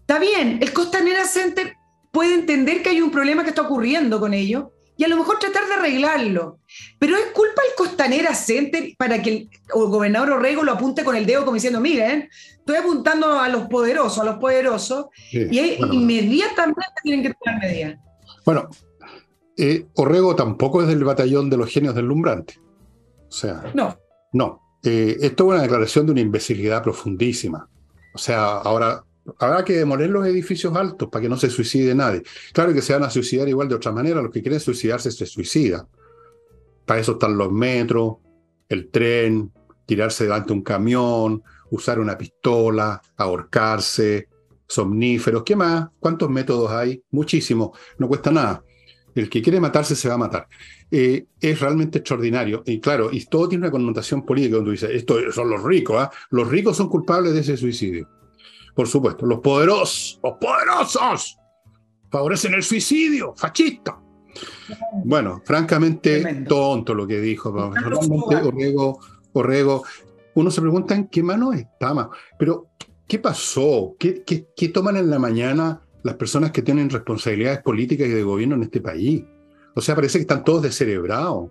Está 0.00 0.18
bien, 0.18 0.58
el 0.60 0.72
Costanera 0.72 1.24
Center 1.24 1.74
puede 2.10 2.34
entender 2.34 2.82
que 2.82 2.90
hay 2.90 3.00
un 3.00 3.10
problema 3.10 3.42
que 3.42 3.50
está 3.50 3.62
ocurriendo 3.62 4.20
con 4.20 4.34
ello 4.34 4.72
y 4.98 5.04
a 5.04 5.08
lo 5.08 5.16
mejor 5.16 5.38
tratar 5.38 5.66
de 5.68 5.74
arreglarlo. 5.74 6.58
Pero 6.98 7.16
es 7.16 7.26
culpa 7.26 7.62
del 7.62 7.72
Costanera 7.76 8.34
Center 8.34 8.92
para 8.98 9.22
que 9.22 9.30
el, 9.30 9.50
gobernador 9.70 10.32
Orrego 10.32 10.64
lo 10.64 10.72
apunte 10.72 11.04
con 11.04 11.14
el 11.14 11.24
dedo 11.24 11.44
como 11.44 11.54
diciendo, 11.54 11.80
miren, 11.80 12.28
estoy 12.58 12.76
apuntando 12.76 13.38
a 13.38 13.48
los 13.48 13.68
poderosos, 13.68 14.18
a 14.18 14.24
los 14.24 14.38
poderosos, 14.38 15.06
y 15.32 15.58
inmediatamente 15.92 16.82
tienen 17.02 17.22
que 17.22 17.32
tomar 17.32 17.60
medidas. 17.60 17.96
Bueno, 18.44 18.68
eh, 19.56 19.86
Orrego 19.94 20.34
tampoco 20.34 20.82
es 20.82 20.88
del 20.88 21.04
batallón 21.04 21.48
de 21.48 21.56
los 21.56 21.70
genios 21.70 21.94
del 21.94 22.06
lumbrante. 22.06 22.58
O 23.28 23.32
sea, 23.32 23.70
no. 23.74 23.96
No. 24.32 24.60
Eh, 24.82 25.16
esto 25.20 25.44
es 25.44 25.50
una 25.54 25.62
declaración 25.62 26.06
de 26.06 26.12
una 26.12 26.20
imbecilidad 26.22 26.82
profundísima. 26.82 27.68
O 28.14 28.18
sea, 28.18 28.56
ahora 28.56 29.04
habrá 29.38 29.64
que 29.64 29.74
demoler 29.74 30.10
los 30.10 30.26
edificios 30.26 30.74
altos 30.76 31.08
para 31.08 31.22
que 31.22 31.28
no 31.28 31.36
se 31.36 31.50
suicide 31.50 31.94
nadie. 31.94 32.22
Claro 32.52 32.72
que 32.72 32.82
se 32.82 32.92
van 32.92 33.04
a 33.04 33.10
suicidar 33.10 33.48
igual 33.48 33.68
de 33.68 33.74
otra 33.74 33.92
manera, 33.92 34.22
los 34.22 34.32
que 34.32 34.42
quieren 34.42 34.60
suicidarse 34.60 35.10
se 35.10 35.26
suicidan. 35.26 35.86
Para 36.84 37.00
eso 37.00 37.12
están 37.12 37.36
los 37.36 37.52
metros, 37.52 38.16
el 38.68 38.88
tren, 38.90 39.52
tirarse 39.86 40.24
delante 40.24 40.48
de 40.48 40.54
un 40.54 40.62
camión, 40.62 41.42
usar 41.70 42.00
una 42.00 42.16
pistola, 42.16 43.00
ahorcarse, 43.16 44.28
somníferos, 44.66 45.42
¿qué 45.44 45.56
más? 45.56 45.88
¿Cuántos 45.98 46.30
métodos 46.30 46.70
hay? 46.70 47.02
Muchísimos, 47.10 47.70
no 47.98 48.08
cuesta 48.08 48.30
nada. 48.30 48.62
El 49.14 49.28
que 49.28 49.42
quiere 49.42 49.60
matarse 49.60 49.96
se 49.96 50.08
va 50.08 50.14
a 50.14 50.18
matar. 50.18 50.46
Eh, 50.90 51.26
es 51.40 51.60
realmente 51.60 51.98
extraordinario. 51.98 52.62
Y 52.64 52.78
claro, 52.78 53.08
y 53.10 53.24
todo 53.26 53.48
tiene 53.48 53.64
una 53.64 53.70
connotación 53.70 54.24
política 54.24 54.56
cuando 54.56 54.70
dice, 54.70 54.94
esto 54.94 55.16
son 55.32 55.50
los 55.50 55.62
ricos, 55.62 55.96
¿ah? 55.98 56.10
Los 56.30 56.48
ricos 56.48 56.76
son 56.76 56.88
culpables 56.88 57.34
de 57.34 57.40
ese 57.40 57.56
suicidio 57.56 58.08
por 58.78 58.86
supuesto. 58.86 59.26
Los 59.26 59.40
poderosos, 59.40 60.20
los 60.22 60.34
poderosos, 60.34 61.36
favorecen 62.08 62.54
el 62.54 62.62
suicidio, 62.62 63.34
fascista. 63.36 63.98
Bueno, 65.04 65.42
francamente, 65.44 66.44
tonto 66.48 66.94
lo 66.94 67.04
que 67.04 67.18
dijo. 67.18 67.48
Orrego, 67.50 69.00
Orrego, 69.32 69.82
uno 70.34 70.50
se 70.52 70.60
pregunta 70.60 70.94
en 70.94 71.08
qué 71.08 71.24
mano 71.24 71.52
está, 71.52 72.08
pero 72.38 72.68
¿qué 73.08 73.18
pasó? 73.18 73.96
¿Qué, 73.98 74.22
qué 74.24 74.68
toman 74.68 74.96
en 74.96 75.10
la 75.10 75.18
mañana 75.18 75.82
las 76.04 76.14
personas 76.14 76.52
que 76.52 76.62
tienen 76.62 76.88
responsabilidades 76.88 77.62
políticas 77.62 78.06
y 78.06 78.12
de 78.12 78.22
gobierno 78.22 78.54
en 78.54 78.62
este 78.62 78.80
país? 78.80 79.24
O 79.74 79.80
sea, 79.80 79.96
parece 79.96 80.18
que 80.18 80.22
están 80.22 80.44
todos 80.44 80.62
descerebrados. 80.62 81.50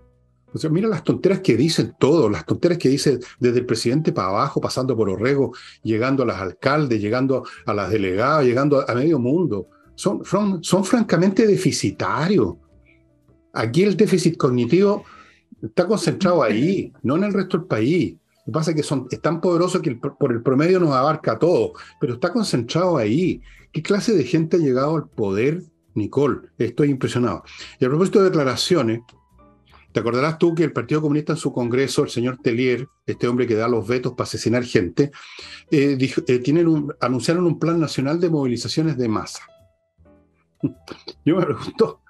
Mira 0.70 0.88
las 0.88 1.04
tonteras 1.04 1.42
que 1.42 1.58
dicen 1.58 1.96
todos, 2.00 2.32
las 2.32 2.46
tonteras 2.46 2.78
que 2.78 2.90
dicen 2.90 3.20
desde 3.40 3.60
el 3.60 3.66
presidente 3.66 4.12
para 4.12 4.30
abajo, 4.30 4.62
pasando 4.62 4.96
por 4.96 5.10
Orrego, 5.10 5.54
llegando 5.84 6.24
a 6.24 6.26
las 6.26 6.42
alcaldes, 6.42 7.02
llegando 7.02 7.46
a 7.66 7.74
las 7.74 7.90
delegadas, 7.90 8.46
llegando 8.46 8.84
a, 8.88 8.96
medio 8.96 9.20
mundo. 9.20 9.68
Son, 9.96 10.24
son, 10.24 10.86
francamente 10.86 11.46
deficitarios. 11.46 12.56
Aquí 13.54 13.84
el 13.84 13.98
déficit 13.98 14.38
cognitivo 14.38 15.04
está 15.62 15.86
concentrado 15.86 16.44
ahí, 16.44 16.94
no 17.04 17.18
en 17.18 17.26
el 17.26 17.34
resto 17.34 17.58
del 17.58 17.68
país. 17.68 18.16
Lo 18.46 18.46
que 18.46 18.52
pasa 18.52 18.72
es 18.72 18.78
que 18.78 18.84
son, 18.84 19.08
es 19.12 19.20
tan 19.20 19.42
poderoso 19.42 19.82
que 19.82 19.96
por 19.96 20.32
el 20.32 20.42
promedio 20.42 20.80
nos 20.80 20.92
abarca 20.92 21.38
todo, 21.38 21.74
pero 22.00 22.14
está 22.14 22.32
concentrado 22.32 22.98
ahí. 22.98 23.42
¿Qué 23.74 23.82
clase 23.82 24.14
de 24.14 24.24
gente 24.24 24.58
ha 24.58 24.60
llegado 24.60 24.96
al 24.96 25.10
poder, 25.10 25.64
Nicole? 25.94 26.48
Estoy 26.58 26.90
impresionado. 26.90 27.44
Y 27.80 27.86
a 27.86 27.90
propósito 27.90 28.20
de 28.20 28.26
declaraciones, 28.26 29.02
¿Te 29.91 30.02
acordarás 30.02 30.38
tú 30.38 30.54
que 30.54 30.63
el 30.63 30.73
Partido 30.73 31.02
Comunista 31.02 31.34
en 31.34 31.38
su 31.38 31.52
congreso, 31.52 32.04
el 32.04 32.10
señor 32.10 32.38
Tellier, 32.38 32.88
este 33.06 33.28
hombre 33.28 33.47
que 33.47 33.56
da 33.56 33.67
los 33.67 33.88
vetos 33.88 34.13
para 34.13 34.26
asesinar 34.26 34.63
gente, 34.63 35.12
eh, 35.71 35.97
eh, 36.28 36.39
tienen 36.39 36.88
anunciaron 37.00 37.45
un 37.45 37.58
plan 37.58 37.80
nacional 37.80 38.19
de 38.19 38.30
movilizaciones 38.30 38.97
de 38.97 39.08
masa? 39.08 39.41
Yo 41.26 41.38
me 41.38 41.45
pregunto, 41.45 42.02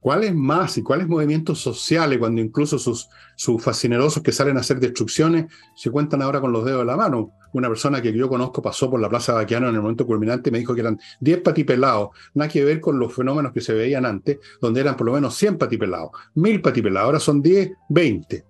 ¿cuáles 0.00 0.34
más 0.34 0.78
y 0.78 0.82
cuáles 0.82 1.08
movimientos 1.08 1.60
sociales 1.60 2.18
cuando 2.18 2.40
incluso 2.40 2.78
sus, 2.78 3.08
sus 3.36 3.62
fascinerosos 3.62 4.22
que 4.22 4.32
salen 4.32 4.56
a 4.56 4.60
hacer 4.60 4.78
destrucciones 4.78 5.46
se 5.74 5.90
cuentan 5.90 6.22
ahora 6.22 6.40
con 6.40 6.52
los 6.52 6.64
dedos 6.64 6.80
de 6.80 6.86
la 6.86 6.96
mano? 6.96 7.32
Una 7.58 7.68
persona 7.68 8.02
que 8.02 8.12
yo 8.12 8.28
conozco 8.28 8.60
pasó 8.60 8.90
por 8.90 9.00
la 9.00 9.08
Plaza 9.08 9.32
Baquiano 9.32 9.68
en 9.68 9.74
el 9.74 9.80
momento 9.80 10.06
culminante 10.06 10.50
y 10.50 10.52
me 10.52 10.58
dijo 10.58 10.74
que 10.74 10.80
eran 10.80 10.98
10 11.20 11.40
patipelados, 11.40 12.10
nada 12.34 12.50
que 12.50 12.64
ver 12.64 12.80
con 12.80 12.98
los 12.98 13.14
fenómenos 13.14 13.52
que 13.52 13.60
se 13.60 13.72
veían 13.72 14.04
antes, 14.04 14.38
donde 14.60 14.80
eran 14.80 14.96
por 14.96 15.06
lo 15.06 15.14
menos 15.14 15.34
100 15.36 15.58
patipelados, 15.58 16.10
1000 16.34 16.60
patipelados, 16.60 17.06
ahora 17.06 17.20
son 17.20 17.40
10, 17.40 17.72
20. 17.88 18.44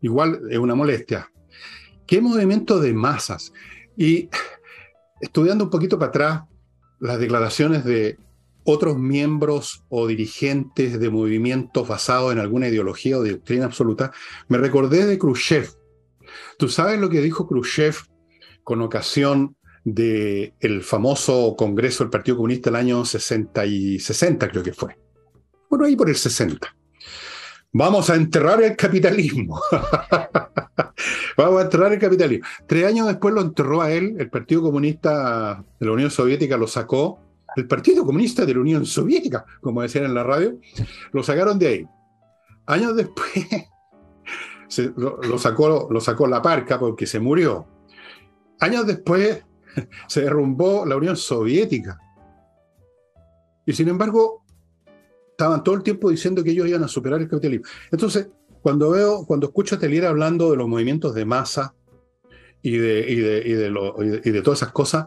Igual 0.00 0.40
es 0.50 0.58
una 0.58 0.74
molestia. 0.74 1.30
¿Qué 2.06 2.20
movimiento 2.20 2.80
de 2.80 2.92
masas? 2.92 3.52
Y 3.96 4.28
estudiando 5.20 5.64
un 5.64 5.70
poquito 5.70 5.98
para 5.98 6.08
atrás 6.08 6.42
las 7.00 7.18
declaraciones 7.18 7.84
de 7.84 8.18
otros 8.64 8.98
miembros 8.98 9.84
o 9.88 10.06
dirigentes 10.06 10.98
de 10.98 11.10
movimientos 11.10 11.86
basados 11.86 12.32
en 12.32 12.38
alguna 12.38 12.68
ideología 12.68 13.18
o 13.18 13.24
doctrina 13.24 13.66
absoluta, 13.66 14.12
me 14.48 14.58
recordé 14.58 15.04
de 15.04 15.18
Khrushchev. 15.18 15.68
¿Tú 16.58 16.68
sabes 16.68 17.00
lo 17.00 17.10
que 17.10 17.20
dijo 17.20 17.46
Khrushchev 17.46 17.96
con 18.64 18.80
ocasión 18.82 19.56
del 19.84 20.54
el 20.60 20.82
famoso 20.82 21.54
Congreso 21.56 22.04
del 22.04 22.10
Partido 22.10 22.36
Comunista 22.36 22.70
del 22.70 22.76
año 22.80 23.04
60 23.04 23.66
y 23.66 23.98
60, 23.98 24.48
creo 24.48 24.62
que 24.62 24.72
fue. 24.72 24.96
Bueno, 25.68 25.86
ahí 25.86 25.96
por 25.96 26.08
el 26.08 26.16
60. 26.16 26.74
Vamos 27.74 28.10
a 28.10 28.16
enterrar 28.16 28.62
el 28.62 28.76
capitalismo. 28.76 29.58
Vamos 31.36 31.60
a 31.60 31.64
enterrar 31.64 31.92
el 31.92 31.98
capitalismo. 31.98 32.46
Tres 32.66 32.84
años 32.84 33.06
después 33.06 33.34
lo 33.34 33.40
enterró 33.40 33.80
a 33.80 33.90
él, 33.90 34.16
el 34.18 34.28
Partido 34.28 34.62
Comunista 34.62 35.64
de 35.80 35.86
la 35.86 35.92
Unión 35.92 36.10
Soviética 36.10 36.58
lo 36.58 36.66
sacó, 36.66 37.18
el 37.56 37.66
Partido 37.66 38.04
Comunista 38.04 38.44
de 38.44 38.54
la 38.54 38.60
Unión 38.60 38.84
Soviética, 38.84 39.44
como 39.60 39.82
decían 39.82 40.04
en 40.04 40.14
la 40.14 40.22
radio, 40.22 40.58
lo 41.12 41.22
sacaron 41.22 41.58
de 41.58 41.68
ahí. 41.68 41.88
Años 42.66 42.94
después 42.94 43.30
lo, 44.96 45.38
sacó, 45.38 45.88
lo 45.90 46.00
sacó 46.00 46.26
la 46.26 46.42
parca 46.42 46.78
porque 46.78 47.06
se 47.06 47.20
murió. 47.20 47.66
Años 48.62 48.86
después 48.86 49.42
se 50.08 50.22
derrumbó 50.22 50.86
la 50.86 50.96
Unión 50.96 51.16
Soviética. 51.16 51.98
Y 53.66 53.72
sin 53.72 53.88
embargo, 53.88 54.44
estaban 55.30 55.64
todo 55.64 55.74
el 55.74 55.82
tiempo 55.82 56.10
diciendo 56.10 56.44
que 56.44 56.50
ellos 56.50 56.68
iban 56.68 56.84
a 56.84 56.88
superar 56.88 57.20
el 57.20 57.28
capitalismo. 57.28 57.66
Entonces, 57.90 58.28
cuando 58.60 58.90
veo, 58.90 59.24
cuando 59.26 59.48
escucho 59.48 59.74
a 59.74 59.78
Telier 59.80 60.06
hablando 60.06 60.52
de 60.52 60.56
los 60.56 60.68
movimientos 60.68 61.12
de 61.12 61.24
masa 61.24 61.74
y 62.62 62.76
de, 62.76 63.00
y 63.10 63.16
de, 63.16 63.42
y 64.24 64.30
de, 64.30 64.42
todas 64.42 64.60
esas 64.60 64.72
cosas, 64.72 65.06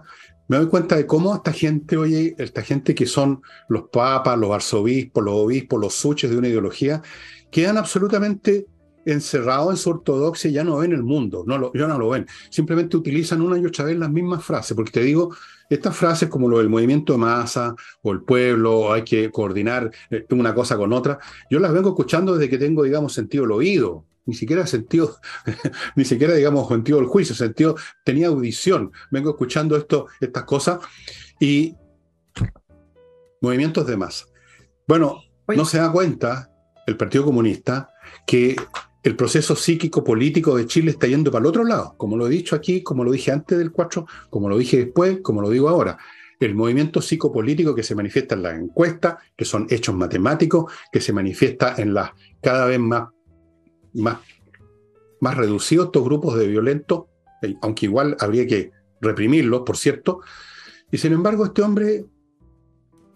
me 0.49 0.57
doy 0.57 0.67
cuenta 0.67 0.97
de 0.97 1.07
cómo 1.07 1.33
esta 1.33 1.53
gente, 1.53 1.95
oye, 1.95 2.35
esta 2.37 2.61
gente 2.61 2.93
que 2.93 3.05
son 3.05 3.41
los 3.69 3.83
papas, 3.83 4.37
los 4.37 4.51
arzobispos, 4.51 5.23
los 5.23 5.33
obispos, 5.33 5.79
los 5.79 5.93
suches 5.93 6.29
de 6.29 6.37
una 6.37 6.49
ideología, 6.49 7.01
quedan 7.49 7.77
absolutamente 7.77 8.67
encerrados 9.05 9.71
en 9.71 9.77
su 9.77 9.89
ortodoxia 9.91 10.51
ya 10.51 10.63
no 10.63 10.77
ven 10.77 10.91
el 10.91 11.03
mundo, 11.03 11.43
no 11.45 11.57
lo, 11.57 11.71
ya 11.73 11.87
no 11.87 11.97
lo 11.97 12.09
ven. 12.09 12.27
Simplemente 12.49 12.97
utilizan 12.97 13.41
una 13.41 13.57
y 13.57 13.65
otra 13.65 13.85
vez 13.85 13.97
las 13.97 14.11
mismas 14.11 14.43
frases, 14.43 14.75
porque 14.75 14.91
te 14.91 15.01
digo, 15.01 15.35
estas 15.69 15.95
frases 15.95 16.29
como 16.29 16.49
lo 16.49 16.57
del 16.57 16.69
movimiento 16.69 17.13
de 17.13 17.19
masa 17.19 17.75
o 18.01 18.11
el 18.11 18.21
pueblo, 18.21 18.91
hay 18.91 19.03
que 19.03 19.31
coordinar 19.31 19.91
eh, 20.09 20.25
una 20.31 20.53
cosa 20.53 20.77
con 20.77 20.93
otra, 20.93 21.19
yo 21.49 21.59
las 21.59 21.73
vengo 21.73 21.89
escuchando 21.89 22.35
desde 22.35 22.49
que 22.49 22.57
tengo, 22.57 22.83
digamos, 22.83 23.13
sentido 23.13 23.45
el 23.45 23.51
oído. 23.51 24.05
Ni 24.27 24.33
siquiera 24.33 24.65
sentido, 24.65 25.17
ni 25.95 26.03
siquiera, 26.03 26.33
digamos, 26.33 26.67
sentido 26.67 26.97
del 26.97 27.07
juicio, 27.07 27.35
sentido, 27.35 27.75
tenía 28.03 28.27
audición. 28.27 28.91
Vengo 29.11 29.29
escuchando 29.29 29.77
esto, 29.77 30.07
estas 30.19 30.45
cosas 30.45 30.79
y 31.39 31.75
movimientos 33.39 33.85
de 33.85 33.97
masa. 33.97 34.25
Bueno, 34.87 35.21
no 35.47 35.65
se 35.65 35.77
da 35.77 35.91
cuenta 35.91 36.51
el 36.87 36.97
Partido 36.97 37.25
Comunista, 37.25 37.89
que 38.25 38.55
el 39.05 39.15
proceso 39.15 39.55
psíquico 39.55 40.03
político 40.03 40.57
de 40.57 40.65
Chile 40.65 40.89
está 40.89 41.05
yendo 41.05 41.29
para 41.31 41.43
el 41.43 41.45
otro 41.45 41.63
lado, 41.63 41.93
como 41.95 42.17
lo 42.17 42.25
he 42.25 42.29
dicho 42.31 42.55
aquí, 42.55 42.81
como 42.81 43.03
lo 43.03 43.11
dije 43.11 43.31
antes 43.31 43.55
del 43.55 43.71
4, 43.71 44.07
como 44.31 44.49
lo 44.49 44.57
dije 44.57 44.77
después, 44.77 45.19
como 45.21 45.43
lo 45.43 45.51
digo 45.51 45.69
ahora. 45.69 45.95
El 46.39 46.55
movimiento 46.55 47.03
psicopolítico 47.03 47.75
que 47.75 47.83
se 47.83 47.93
manifiesta 47.93 48.33
en 48.33 48.41
las 48.41 48.59
encuestas, 48.59 49.17
que 49.37 49.45
son 49.45 49.67
hechos 49.69 49.93
matemáticos, 49.95 50.73
que 50.91 50.99
se 51.01 51.13
manifiesta 51.13 51.75
en 51.77 51.93
las 51.93 52.13
cada 52.41 52.65
vez 52.65 52.79
más, 52.79 53.09
más, 53.93 54.17
más 55.21 55.37
reducidos 55.37 55.85
estos 55.85 56.03
grupos 56.03 56.39
de 56.39 56.47
violentos, 56.47 57.03
eh, 57.43 57.53
aunque 57.61 57.85
igual 57.85 58.17
habría 58.19 58.47
que 58.47 58.71
reprimirlos, 59.01 59.61
por 59.61 59.77
cierto. 59.77 60.21
Y 60.91 60.97
sin 60.97 61.13
embargo, 61.13 61.45
este 61.45 61.61
hombre 61.61 62.05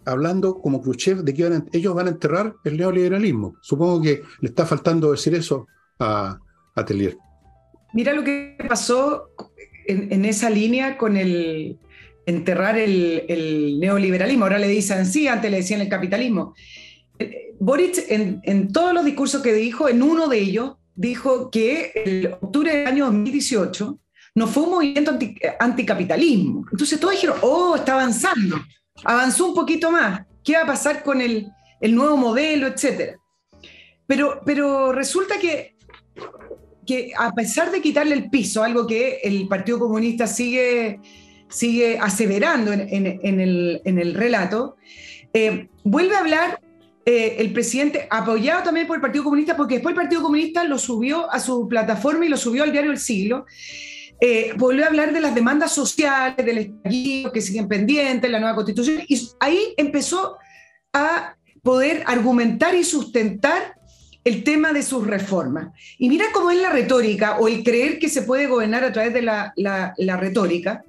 hablando 0.06 0.60
como 0.62 0.84
Khrushchev 0.84 1.24
de 1.24 1.34
que 1.34 1.64
ellos 1.72 1.96
van 1.96 2.06
a 2.06 2.12
enterrar 2.12 2.56
el 2.64 2.78
neoliberalismo. 2.78 3.56
Supongo 3.62 4.04
que 4.04 4.22
le 4.40 4.50
está 4.50 4.68
faltando 4.68 5.12
decir 5.12 5.34
eso 5.34 5.66
a, 6.00 6.40
Telier. 6.86 7.18
Mira 7.94 8.14
lo 8.14 8.24
que 8.24 8.56
pasó 8.70 9.32
en, 9.86 10.24
esa 10.24 10.50
línea 10.50 10.98
con 10.98 11.18
el 11.18 11.78
enterrar 12.26 12.78
el, 12.78 13.78
neoliberalismo. 13.80 14.46
Ahora 14.46 14.60
le 14.60 14.68
dicen 14.70 15.06
sí, 15.06 15.28
antes 15.28 15.52
le 15.52 15.58
decían 15.58 15.82
el 15.82 15.90
capitalismo. 15.90 16.54
Boric, 17.60 17.98
en, 18.08 18.40
en, 18.44 18.72
todos 18.72 18.94
los 18.94 19.04
discursos 19.04 19.42
que 19.42 19.52
dijo, 19.52 19.90
en 19.90 20.02
uno 20.02 20.30
de 20.30 20.40
ellos, 20.40 20.78
dijo 20.96 21.52
que 21.52 21.92
el 21.96 22.28
octubre 22.40 22.78
del 22.78 22.88
año 22.88 23.06
2018 23.08 24.00
no 24.36 24.48
fue 24.48 24.64
un 24.64 24.70
movimiento 24.70 25.18
anticapitalismo. 25.60 26.66
Entonces 26.72 26.98
todos 26.98 27.16
dijeron, 27.16 27.38
oh, 27.42 27.76
está 27.76 27.96
avanzando 27.96 28.56
avanzó 29.04 29.48
un 29.48 29.56
poquito 29.56 29.92
más. 29.92 30.26
¿Qué 30.44 30.54
va 30.54 30.64
a 30.64 30.68
pasar 30.68 31.04
con 31.04 31.22
el, 31.22 31.52
nuevo 31.82 32.18
modelo, 32.18 32.68
etcétera? 32.68 33.18
Pero, 34.06 34.42
pero 34.46 34.92
resulta 34.92 35.40
que, 35.40 35.76
que 36.86 37.12
a 37.18 37.32
pesar 37.34 37.72
de 37.72 37.82
quitarle 37.82 38.16
el 38.16 38.30
piso, 38.30 38.64
algo 38.64 38.88
que 38.88 39.20
el 39.24 39.48
Partido 39.48 39.78
Comunista 39.78 40.26
sigue, 40.26 41.00
sigue 41.48 42.00
aseverando 42.00 42.74
en, 42.74 43.40
el, 43.40 44.14
relato, 44.16 44.76
eh, 45.34 45.68
vuelve 45.84 46.16
a 46.16 46.20
hablar 46.20 46.60
eh, 47.06 47.38
el 47.40 47.54
presidente, 47.54 48.08
apoyado 48.10 48.64
también 48.64 48.88
por 48.88 48.96
el 48.96 49.02
Partido 49.02 49.24
Comunista, 49.24 49.56
porque 49.56 49.76
después 49.76 49.94
el 49.94 50.02
Partido 50.02 50.22
Comunista 50.22 50.64
lo 50.64 50.78
subió 50.78 51.32
a 51.32 51.40
su 51.40 51.68
plataforma 51.68 52.26
y 52.26 52.30
lo 52.30 52.38
subió 52.38 52.64
al 52.64 52.72
diario 52.72 52.92
El 52.92 53.00
Siglo, 53.00 53.46
eh, 54.22 54.54
volvió 54.58 54.84
a 54.84 54.88
hablar 54.88 55.14
de 55.14 55.22
las 55.22 55.34
demandas 55.34 55.72
sociales, 55.72 56.46
del 56.46 56.58
estallido 56.58 57.32
que 57.32 57.42
siguen 57.42 57.68
pendientes, 57.68 58.30
la 58.30 58.40
nueva 58.40 58.56
constitución, 58.56 59.04
y 59.08 59.30
ahí 59.40 59.74
empezó 59.78 60.38
a 60.92 61.36
poder 61.62 62.04
argumentar 62.06 62.76
y 62.76 62.84
sustentar 62.84 63.79
el 64.24 64.44
tema 64.44 64.74
de 64.74 64.84
sus 64.84 65.06
reformas. 65.08 65.70
Y 65.98 66.10
mira 66.10 66.26
cómo 66.34 66.52
es 66.52 66.62
la 66.62 66.70
retórica 66.70 67.38
o 67.40 67.48
el 67.48 67.64
creer 67.64 68.00
que 68.00 68.10
se 68.10 68.24
puede 68.24 68.48
gobernar 68.48 68.84
a 68.84 68.92
través 68.92 69.14
de 69.14 69.22
la, 69.22 69.94
retórica, 70.20 70.84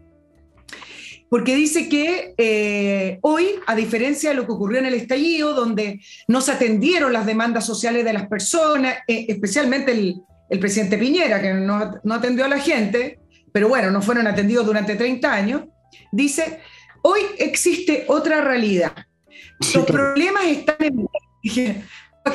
porque 1.29 1.55
dice 1.55 1.89
que 1.89 2.35
eh, 2.37 3.19
hoy, 3.23 3.47
a 3.67 3.77
diferencia 3.77 4.31
de 4.31 4.37
lo 4.37 4.47
que 4.47 4.53
ocurrió 4.53 4.81
en 4.81 4.87
el 4.87 4.95
estallido, 4.95 5.55
donde 5.55 6.01
no 6.27 6.41
se 6.41 6.53
atendieron 6.53 7.13
las 7.13 7.25
demandas 7.25 7.65
sociales 7.65 8.05
de 8.05 8.13
las 8.13 8.27
personas, 8.27 8.97
eh, 9.07 9.27
especialmente 9.29 9.93
el, 9.93 10.17
el 10.49 10.59
presidente 10.59 10.99
Piñera, 10.99 11.41
que 11.41 11.55
no, 11.55 12.01
no, 12.03 12.15
atendió 12.15 12.45
a 12.45 12.49
la 12.49 12.59
gente, 12.59 13.21
pero 13.53 13.69
bueno, 13.69 13.93
no 13.93 14.03
fueron 14.03 14.27
atendidos 14.27 14.67
durante 14.67 14.97
30 14.97 15.33
años, 15.33 15.63
dice, 16.11 16.59
hoy 17.03 17.21
existe 17.39 18.05
otra 18.09 18.41
realidad. 18.41 18.93
Los 19.75 19.87
problemas 19.87 20.45
están 20.47 20.77
en... 20.81 21.09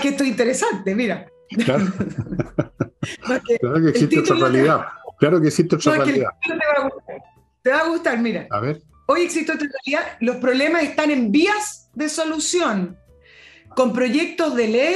Que 0.01 0.09
esto 0.09 0.23
es 0.23 0.29
interesante, 0.29 0.93
mira. 0.93 1.27
Claro, 1.63 1.85
claro 3.59 3.81
que 3.81 3.89
existe 3.89 4.19
otra 4.19 4.35
realidad. 4.35 4.85
Claro 5.19 5.41
que 5.41 5.47
existe 5.47 5.75
otra 5.75 5.95
realidad. 5.95 6.29
Te 6.41 6.53
va, 6.53 6.73
a 6.77 6.89
gustar. 6.89 7.15
te 7.61 7.69
va 7.69 7.79
a 7.79 7.87
gustar, 7.87 8.19
mira. 8.19 8.47
A 8.49 8.59
ver. 8.59 8.81
Hoy 9.07 9.21
existe 9.21 9.51
otra 9.51 9.67
realidad. 9.67 10.17
Los 10.19 10.37
problemas 10.37 10.83
están 10.83 11.11
en 11.11 11.31
vías 11.31 11.89
de 11.93 12.09
solución, 12.09 12.97
con 13.75 13.93
proyectos 13.93 14.55
de 14.55 14.67
ley 14.67 14.95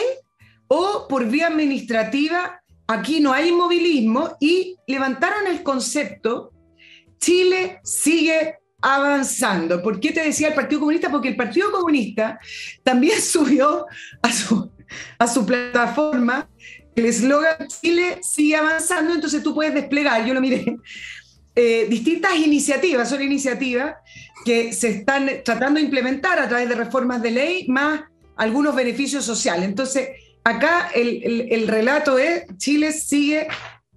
o 0.67 1.07
por 1.07 1.25
vía 1.27 1.47
administrativa 1.47 2.59
aquí 2.89 3.19
no 3.19 3.31
hay 3.31 3.49
inmovilismo 3.49 4.35
y 4.39 4.75
levantaron 4.87 5.45
el 5.47 5.61
concepto, 5.61 6.51
Chile 7.19 7.79
sigue 7.83 8.55
avanzando. 8.81 9.83
¿Por 9.83 9.99
qué 9.99 10.11
te 10.11 10.23
decía 10.23 10.47
el 10.47 10.55
Partido 10.55 10.79
Comunista? 10.79 11.11
Porque 11.11 11.27
el 11.29 11.35
Partido 11.35 11.71
Comunista 11.71 12.39
también 12.83 13.21
subió 13.21 13.85
a 14.23 14.33
su, 14.33 14.71
a 15.17 15.27
su 15.27 15.45
plataforma 15.45 16.47
el 16.99 17.05
eslogan 17.05 17.67
Chile 17.67 18.19
sigue 18.21 18.55
avanzando, 18.55 19.13
entonces 19.13 19.41
tú 19.41 19.53
puedes 19.53 19.73
desplegar, 19.73 20.25
yo 20.25 20.33
lo 20.33 20.41
miré, 20.41 20.77
eh, 21.55 21.87
distintas 21.89 22.35
iniciativas, 22.35 23.09
son 23.09 23.21
iniciativas 23.21 23.95
que 24.45 24.73
se 24.73 24.89
están 24.89 25.29
tratando 25.43 25.79
de 25.79 25.85
implementar 25.85 26.39
a 26.39 26.47
través 26.47 26.69
de 26.69 26.75
reformas 26.75 27.21
de 27.21 27.31
ley, 27.31 27.67
más 27.67 28.01
algunos 28.37 28.75
beneficios 28.75 29.25
sociales. 29.25 29.65
Entonces, 29.65 30.09
acá 30.43 30.89
el, 30.95 31.67
relato 31.67 32.17
es, 32.17 32.43
Chile 32.57 32.93
sigue 32.93 33.47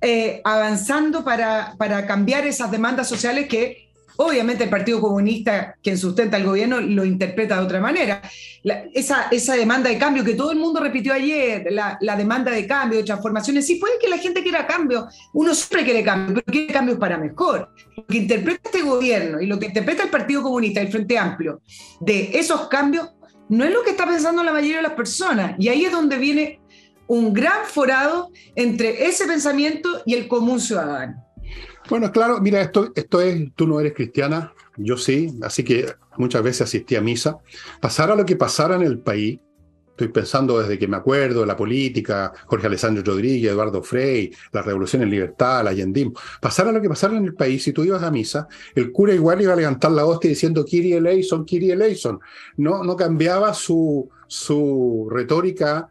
eh, 0.01 0.41
avanzando 0.45 1.25
para, 1.25 1.75
para, 1.79 2.07
cambiar 2.07 2.45
esas 2.47 2.71
demandas 2.71 3.09
sociales 3.09 3.47
que 3.49 3.92
obviamente 4.17 4.65
el 4.65 4.71
Partido 4.71 5.01
Comunista, 5.01 5.77
quien 5.83 5.99
sustenta 5.99 6.37
el 6.37 6.45
gobierno, 6.45 6.81
lo 6.81 7.05
interpreta 7.05 7.59
de 7.59 7.65
otra 7.65 7.81
manera. 7.81 8.23
esa, 8.95 9.57
demanda 9.57 9.91
de 9.91 9.99
cambio 9.99 10.25
que 10.25 10.35
todo 10.35 10.53
el 10.53 10.59
mundo 10.59 10.81
repitió 10.81 11.13
ayer, 11.13 11.67
la, 11.71 12.17
demanda 12.17 12.51
de 12.53 12.67
cambio, 12.67 12.99
de 12.99 13.05
transformaciones, 13.05 13.67
sí 13.67 13.77
puede 13.77 13.99
que 13.99 14.09
la 14.09 14.19
gente 14.19 14.43
quiera 14.43 14.67
cambio, 14.67 15.09
uno 15.33 15.55
siempre 15.55 15.85
quiere 15.85 16.03
cambio, 16.03 16.35
pero 16.35 16.53
quiere 16.53 16.73
cambios 16.73 16.99
para 16.99 17.19
mejor. 17.19 17.71
Lo 17.97 18.07
que 18.07 18.19
interpreta 18.19 18.61
este 18.65 18.83
gobierno 18.83 19.41
y 19.41 19.47
lo 19.47 19.59
que 19.59 19.67
interpreta 19.67 20.05
el 20.05 20.11
Partido 20.11 20.43
Comunista, 20.43 20.81
el 20.81 20.89
Frente 20.89 21.19
Amplio, 21.19 21.61
de 22.01 22.31
esos 22.35 22.69
cambios 22.69 23.11
no 23.49 23.65
es 23.65 23.73
lo 23.73 23.83
que 23.83 23.91
está 23.91 24.07
pensando 24.07 24.43
la 24.43 24.53
mayoría 24.53 24.79
de 24.79 24.85
las 24.85 24.95
personas. 24.95 25.55
Y 25.59 25.69
ahí 25.69 25.85
es 25.85 25.93
donde 25.93 26.17
viene 26.17 26.61
un 27.07 27.35
gran 27.35 27.67
forado 27.67 28.31
entre 28.55 29.07
ese 29.07 29.27
pensamiento 29.27 30.03
y 30.07 30.15
el 30.15 30.29
común 30.29 30.61
ciudadano. 30.61 31.23
Bueno, 31.89 32.11
claro, 32.13 32.41
mira, 32.41 32.61
esto, 32.61 32.93
esto 32.95 33.21
es, 33.21 33.53
tú 33.55 33.67
no 33.67 33.81
eres 33.81 33.93
cristiana, 33.95 34.53
yo 34.77 34.97
sí, 34.97 35.35
así 35.43 35.65
que 35.65 35.93
muchas 36.17 36.43
veces 36.43 36.63
asistí 36.63 36.97
a 36.97 37.01
misa. 37.01 37.39
Pasara 37.81 38.15
lo 38.15 38.25
que 38.25 38.37
pasara 38.37 38.77
en 38.77 38.83
el 38.83 38.99
país, 38.99 39.41
Estoy 39.93 40.09
pensando 40.09 40.59
desde 40.59 40.79
que 40.79 40.89
me 40.89 40.97
acuerdo, 40.97 41.45
la 41.45 41.55
política, 41.55 42.33
Jorge 42.47 42.67
Alessandro 42.67 43.05
Rodríguez, 43.05 43.53
Eduardo 43.53 43.83
Frey, 43.83 44.33
la 44.51 44.63
revolución 44.63 45.03
en 45.03 45.11
libertad, 45.11 45.63
la 45.63 45.75
yendismo. 45.75 46.15
Pasara 46.41 46.73
lo 46.73 46.81
que 46.81 46.89
pasara 46.89 47.15
en 47.17 47.27
el 47.27 47.35
país, 47.35 47.63
si 47.63 47.73
tú 47.73 47.85
ibas 47.85 48.03
a 48.03 48.11
misa, 48.11 48.49
el 48.75 48.91
cura 48.91 49.13
igual 49.13 49.43
iba 49.43 49.53
a 49.53 49.57
levantar 49.57 49.93
la 49.93 50.07
hostia 50.07 50.31
diciendo 50.31 50.65
Kiri 50.65 50.95
eleison, 50.95 51.45
Kiri 51.45 51.73
eleison. 51.73 52.19
No, 52.57 52.83
no 52.83 52.97
cambiaba 52.97 53.53
su, 53.53 54.09
su 54.27 55.09
retórica, 55.11 55.89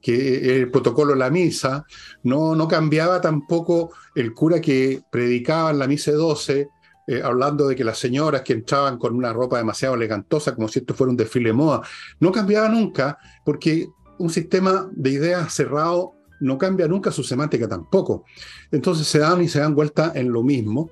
que 0.00 0.56
el 0.56 0.70
protocolo 0.70 1.14
la 1.14 1.30
misa, 1.30 1.86
no, 2.22 2.54
no 2.54 2.68
cambiaba 2.68 3.20
tampoco 3.20 3.92
el 4.14 4.34
cura 4.34 4.60
que 4.60 5.02
predicaba 5.10 5.70
en 5.70 5.78
la 5.78 5.86
misa 5.86 6.12
12, 6.12 6.68
eh, 7.06 7.20
hablando 7.22 7.68
de 7.68 7.76
que 7.76 7.84
las 7.84 7.98
señoras 7.98 8.42
que 8.42 8.54
entraban 8.54 8.98
con 8.98 9.14
una 9.14 9.32
ropa 9.32 9.58
demasiado 9.58 9.94
elegantosa, 9.94 10.54
como 10.54 10.68
si 10.68 10.78
esto 10.78 10.94
fuera 10.94 11.10
un 11.10 11.16
desfile 11.16 11.50
de 11.50 11.54
moda, 11.54 11.82
no 12.20 12.32
cambiaba 12.32 12.68
nunca, 12.68 13.18
porque 13.44 13.88
un 14.18 14.30
sistema 14.30 14.88
de 14.92 15.10
ideas 15.10 15.52
cerrado 15.52 16.14
no 16.40 16.58
cambia 16.58 16.88
nunca 16.88 17.10
su 17.10 17.22
semántica 17.22 17.68
tampoco. 17.68 18.24
Entonces 18.70 19.06
se 19.06 19.18
dan 19.18 19.42
y 19.42 19.48
se 19.48 19.60
dan 19.60 19.74
vuelta 19.74 20.12
en 20.14 20.32
lo 20.32 20.42
mismo. 20.42 20.90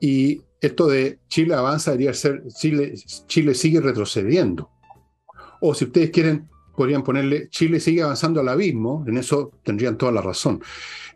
Y 0.00 0.40
esto 0.60 0.86
de 0.86 1.20
Chile 1.28 1.54
avanza 1.54 1.90
debería 1.92 2.14
ser 2.14 2.42
Chile, 2.48 2.94
Chile 3.26 3.54
sigue 3.54 3.80
retrocediendo. 3.80 4.70
O 5.60 5.74
si 5.74 5.84
ustedes 5.84 6.10
quieren, 6.10 6.48
podrían 6.76 7.02
ponerle 7.02 7.48
Chile 7.50 7.80
sigue 7.80 8.02
avanzando 8.02 8.40
al 8.40 8.48
abismo, 8.48 9.04
en 9.06 9.16
eso 9.16 9.52
tendrían 9.62 9.96
toda 9.96 10.12
la 10.12 10.20
razón. 10.20 10.62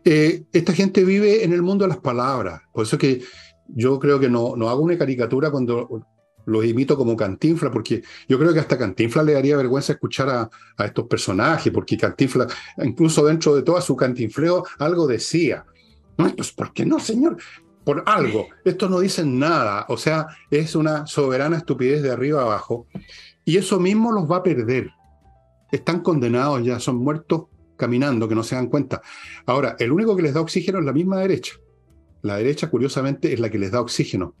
Eh, 0.03 0.43
esta 0.53 0.73
gente 0.73 1.03
vive 1.03 1.43
en 1.43 1.53
el 1.53 1.61
mundo 1.61 1.85
de 1.85 1.89
las 1.89 1.99
palabras, 1.99 2.61
por 2.71 2.85
eso 2.85 2.97
que 2.97 3.21
yo 3.67 3.99
creo 3.99 4.19
que 4.19 4.29
no, 4.29 4.55
no 4.55 4.69
hago 4.69 4.81
una 4.81 4.97
caricatura 4.97 5.51
cuando 5.51 6.05
los 6.45 6.65
imito 6.65 6.97
como 6.97 7.15
Cantinfla, 7.15 7.69
porque 7.71 8.01
yo 8.27 8.39
creo 8.39 8.53
que 8.53 8.59
hasta 8.59 8.77
Cantinfla 8.77 9.23
le 9.23 9.33
daría 9.33 9.57
vergüenza 9.57 9.93
escuchar 9.93 10.29
a, 10.29 10.49
a 10.77 10.85
estos 10.85 11.05
personajes, 11.07 11.71
porque 11.71 11.97
Cantinfla, 11.97 12.47
incluso 12.83 13.25
dentro 13.25 13.55
de 13.55 13.61
todo 13.61 13.79
su 13.81 13.95
cantinfleo, 13.95 14.65
algo 14.79 15.07
decía. 15.07 15.65
No, 16.17 16.35
pues 16.35 16.51
¿por 16.51 16.73
qué 16.73 16.85
no, 16.85 16.99
señor? 16.99 17.37
Por 17.83 18.03
algo. 18.05 18.47
Esto 18.65 18.89
no 18.89 18.99
dicen 18.99 19.39
nada. 19.39 19.85
O 19.87 19.97
sea, 19.97 20.27
es 20.51 20.75
una 20.75 21.07
soberana 21.07 21.57
estupidez 21.57 22.01
de 22.03 22.11
arriba 22.11 22.41
abajo. 22.41 22.87
Y 23.45 23.57
eso 23.57 23.79
mismo 23.79 24.11
los 24.11 24.29
va 24.29 24.37
a 24.37 24.43
perder. 24.43 24.91
Están 25.71 26.01
condenados 26.01 26.63
ya, 26.63 26.79
son 26.79 26.97
muertos 26.97 27.45
caminando, 27.77 28.27
que 28.27 28.35
no 28.35 28.43
se 28.43 28.55
dan 28.55 28.67
cuenta. 28.67 29.01
Ahora, 29.45 29.75
el 29.79 29.91
único 29.91 30.15
que 30.15 30.23
les 30.23 30.33
da 30.33 30.41
oxígeno 30.41 30.79
es 30.79 30.85
la 30.85 30.93
misma 30.93 31.17
derecha. 31.17 31.53
La 32.21 32.35
derecha, 32.35 32.69
curiosamente, 32.69 33.33
es 33.33 33.39
la 33.39 33.49
que 33.49 33.57
les 33.57 33.71
da 33.71 33.81
oxígeno. 33.81 34.35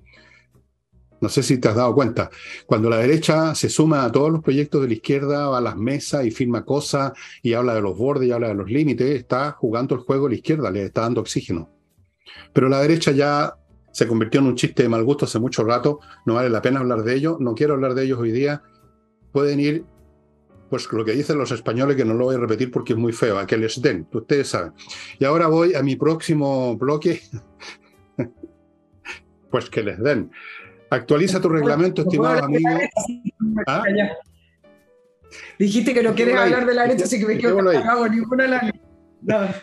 No 1.21 1.27
sé 1.27 1.43
si 1.43 1.57
te 1.57 1.67
has 1.67 1.75
dado 1.75 1.93
cuenta. 1.93 2.29
Cuando 2.65 2.89
la 2.89 2.97
derecha 2.97 3.53
se 3.53 3.69
suma 3.69 4.05
a 4.05 4.11
todos 4.11 4.31
los 4.31 4.41
proyectos 4.41 4.81
de 4.81 4.87
la 4.87 4.93
izquierda, 4.93 5.49
va 5.49 5.57
a 5.57 5.61
las 5.61 5.75
mesas 5.75 6.25
y 6.25 6.31
firma 6.31 6.63
cosas 6.63 7.13
y 7.41 7.53
habla 7.53 7.73
de 7.75 7.81
los 7.81 7.97
bordes 7.97 8.27
y 8.27 8.31
habla 8.31 8.49
de 8.49 8.55
los 8.55 8.69
límites, 8.69 9.09
está 9.09 9.51
jugando 9.51 9.95
el 9.95 10.01
juego 10.01 10.29
la 10.29 10.35
izquierda, 10.35 10.71
le 10.71 10.83
está 10.83 11.01
dando 11.01 11.21
oxígeno. 11.21 11.69
Pero 12.53 12.69
la 12.69 12.81
derecha 12.81 13.11
ya 13.11 13.55
se 13.91 14.07
convirtió 14.07 14.39
en 14.39 14.47
un 14.47 14.55
chiste 14.55 14.83
de 14.83 14.89
mal 14.89 15.03
gusto 15.03 15.25
hace 15.25 15.39
mucho 15.39 15.63
rato, 15.63 15.99
no 16.25 16.35
vale 16.35 16.49
la 16.49 16.61
pena 16.61 16.79
hablar 16.79 17.03
de 17.03 17.15
ellos, 17.15 17.37
no 17.39 17.53
quiero 17.53 17.73
hablar 17.73 17.95
de 17.95 18.05
ellos 18.05 18.19
hoy 18.19 18.31
día. 18.31 18.63
Pueden 19.33 19.59
ir, 19.59 19.85
pues 20.69 20.91
lo 20.91 21.03
que 21.03 21.13
dicen 21.13 21.37
los 21.37 21.51
españoles, 21.51 21.95
que 21.95 22.05
no 22.05 22.13
lo 22.13 22.25
voy 22.25 22.35
a 22.35 22.39
repetir 22.39 22.71
porque 22.71 22.93
es 22.93 22.99
muy 22.99 23.13
feo, 23.13 23.39
a 23.39 23.47
que 23.47 23.57
les 23.57 23.81
den, 23.81 24.07
ustedes 24.13 24.49
saben. 24.49 24.73
Y 25.19 25.25
ahora 25.25 25.47
voy 25.47 25.73
a 25.73 25.81
mi 25.81 25.95
próximo 25.95 26.77
bloque, 26.77 27.21
pues 29.51 29.69
que 29.69 29.83
les 29.83 29.99
den. 29.99 30.31
Actualiza 30.89 31.39
tu 31.39 31.49
reglamento, 31.49 32.01
estimado 32.01 32.43
amigo. 32.43 32.69
¿Ah? 33.67 33.83
Dijiste 35.57 35.93
que 35.93 36.01
no 36.01 36.15
quieres 36.15 36.35
hablar 36.35 36.65
de 36.65 36.73
la 36.73 36.83
derecha, 36.83 37.05
así 37.05 37.19
que 37.19 37.25
me 37.25 37.37
quedo 37.37 37.57
cagado, 37.57 38.07
ninguna 38.07 38.47
la... 38.47 38.73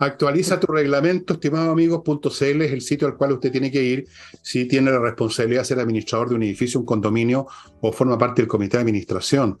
Actualiza 0.00 0.60
tu 0.60 0.72
reglamento, 0.72 1.34
estimado 1.34 1.72
amigos.cl 1.72 2.62
es 2.62 2.72
el 2.72 2.80
sitio 2.80 3.08
al 3.08 3.16
cual 3.16 3.32
usted 3.32 3.50
tiene 3.50 3.70
que 3.70 3.82
ir 3.82 4.06
si 4.42 4.66
tiene 4.66 4.92
la 4.92 5.00
responsabilidad 5.00 5.62
de 5.62 5.66
ser 5.66 5.80
administrador 5.80 6.28
de 6.28 6.36
un 6.36 6.44
edificio, 6.44 6.78
un 6.78 6.86
condominio 6.86 7.46
o 7.80 7.92
forma 7.92 8.16
parte 8.16 8.42
del 8.42 8.48
comité 8.48 8.76
de 8.76 8.82
administración, 8.82 9.58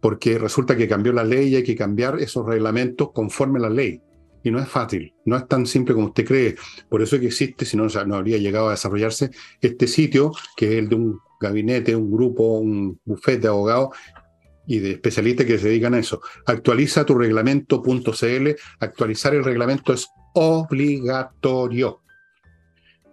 porque 0.00 0.38
resulta 0.38 0.76
que 0.76 0.88
cambió 0.88 1.12
la 1.12 1.24
ley 1.24 1.48
y 1.48 1.56
hay 1.56 1.62
que 1.62 1.76
cambiar 1.76 2.20
esos 2.20 2.46
reglamentos 2.46 3.10
conforme 3.12 3.58
a 3.58 3.62
la 3.62 3.70
ley. 3.70 4.00
Y 4.44 4.50
no 4.50 4.60
es 4.60 4.68
fácil, 4.68 5.12
no 5.24 5.36
es 5.36 5.48
tan 5.48 5.66
simple 5.66 5.94
como 5.94 6.06
usted 6.06 6.24
cree. 6.24 6.54
Por 6.88 7.02
eso 7.02 7.16
es 7.16 7.20
que 7.20 7.26
existe, 7.28 7.64
si 7.64 7.76
no, 7.76 7.86
no 8.06 8.16
habría 8.16 8.38
llegado 8.38 8.68
a 8.68 8.72
desarrollarse 8.72 9.30
este 9.60 9.86
sitio, 9.86 10.32
que 10.56 10.66
es 10.66 10.72
el 10.78 10.88
de 10.88 10.94
un 10.94 11.18
gabinete, 11.40 11.94
un 11.96 12.10
grupo, 12.10 12.58
un 12.58 13.00
bufete 13.04 13.42
de 13.42 13.48
abogados 13.48 13.88
y 14.66 14.78
de 14.78 14.92
especialistas 14.92 15.46
que 15.46 15.58
se 15.58 15.68
dedican 15.68 15.94
a 15.94 15.98
eso. 15.98 16.20
Actualiza 16.46 17.04
tu 17.04 17.14
reglamento.cl. 17.14 18.48
Actualizar 18.80 19.34
el 19.34 19.44
reglamento 19.44 19.92
es 19.92 20.08
obligatorio. 20.34 22.02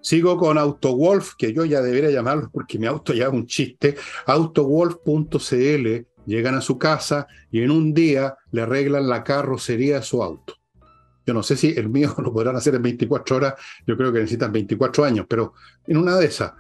Sigo 0.01 0.37
con 0.37 0.59
AutoWolf, 0.59 1.33
que 1.35 1.51
yo 1.51 1.65
ya 1.65 1.81
debería 1.81 2.11
llamarlo 2.11 2.51
porque 2.53 2.77
mi 2.77 2.85
auto 2.85 3.13
ya 3.13 3.25
es 3.25 3.33
un 3.33 3.47
chiste. 3.47 3.95
AutoWolf.cl 4.27 6.05
llegan 6.25 6.55
a 6.55 6.61
su 6.61 6.77
casa 6.77 7.27
y 7.51 7.61
en 7.61 7.71
un 7.71 7.93
día 7.93 8.37
le 8.51 8.61
arreglan 8.61 9.07
la 9.07 9.23
carrocería 9.23 9.97
de 9.97 10.03
su 10.03 10.21
auto. 10.21 10.55
Yo 11.25 11.33
no 11.33 11.41
sé 11.41 11.57
si 11.57 11.71
el 11.71 11.89
mío 11.89 12.13
lo 12.23 12.31
podrán 12.31 12.55
hacer 12.55 12.75
en 12.75 12.83
24 12.83 13.35
horas, 13.35 13.53
yo 13.85 13.97
creo 13.97 14.11
que 14.11 14.19
necesitan 14.19 14.51
24 14.51 15.05
años, 15.05 15.25
pero 15.27 15.53
en 15.87 15.97
una 15.97 16.17
de 16.17 16.25
esas, 16.25 16.53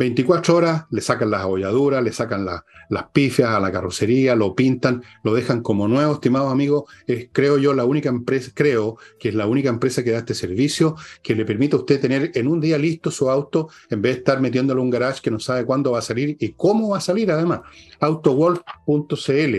24 0.00 0.56
horas 0.56 0.86
le 0.88 1.02
sacan 1.02 1.30
las 1.30 1.42
abolladuras, 1.42 2.02
le 2.02 2.10
sacan 2.10 2.46
las 2.46 3.04
pifias 3.12 3.50
a 3.50 3.60
la 3.60 3.70
carrocería, 3.70 4.34
lo 4.34 4.54
pintan, 4.54 5.02
lo 5.22 5.34
dejan 5.34 5.60
como 5.60 5.88
nuevo, 5.88 6.14
estimados 6.14 6.50
amigos. 6.50 6.84
Es, 7.06 7.28
creo 7.30 7.58
yo, 7.58 7.74
la 7.74 7.84
única 7.84 8.08
empresa, 8.08 8.50
creo 8.54 8.96
que 9.18 9.28
es 9.28 9.34
la 9.34 9.46
única 9.46 9.68
empresa 9.68 10.02
que 10.02 10.12
da 10.12 10.20
este 10.20 10.34
servicio, 10.34 10.96
que 11.22 11.34
le 11.34 11.44
permite 11.44 11.76
a 11.76 11.80
usted 11.80 12.00
tener 12.00 12.32
en 12.34 12.48
un 12.48 12.62
día 12.62 12.78
listo 12.78 13.10
su 13.10 13.28
auto, 13.28 13.68
en 13.90 14.00
vez 14.00 14.14
de 14.14 14.18
estar 14.20 14.40
metiéndolo 14.40 14.80
en 14.80 14.86
un 14.86 14.90
garage 14.90 15.20
que 15.20 15.30
no 15.30 15.38
sabe 15.38 15.66
cuándo 15.66 15.92
va 15.92 15.98
a 15.98 16.02
salir 16.02 16.34
y 16.40 16.52
cómo 16.52 16.88
va 16.88 16.96
a 16.96 17.02
salir, 17.02 17.30
además. 17.30 17.60
Autowolf.cl. 18.00 19.56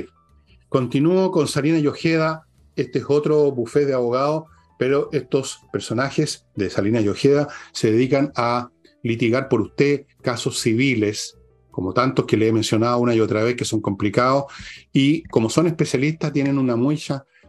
Continúo 0.69 1.29
con 1.29 1.47
Salina 1.47 1.77
y 1.77 1.85
Ojeda. 1.85 2.47
Este 2.75 2.97
es 2.97 3.05
otro 3.07 3.51
buffet 3.51 3.85
de 3.85 3.93
abogados, 3.93 4.45
pero 4.79 5.09
estos 5.11 5.59
personajes 5.71 6.47
de 6.55 6.71
Salina 6.71 6.99
y 6.99 7.09
Ojeda 7.09 7.47
se 7.73 7.91
dedican 7.91 8.31
a 8.35 8.71
litigar 9.03 9.49
por 9.49 9.61
usted 9.61 10.05
casos 10.21 10.59
civiles, 10.59 11.37
como 11.71 11.93
tantos 11.93 12.25
que 12.25 12.37
le 12.37 12.47
he 12.47 12.53
mencionado 12.53 12.99
una 12.99 13.15
y 13.15 13.19
otra 13.19 13.43
vez 13.43 13.55
que 13.55 13.65
son 13.65 13.81
complicados, 13.81 14.45
y 14.91 15.23
como 15.23 15.49
son 15.49 15.67
especialistas 15.67 16.33
tienen 16.33 16.57
una 16.57 16.75
muy, 16.75 17.01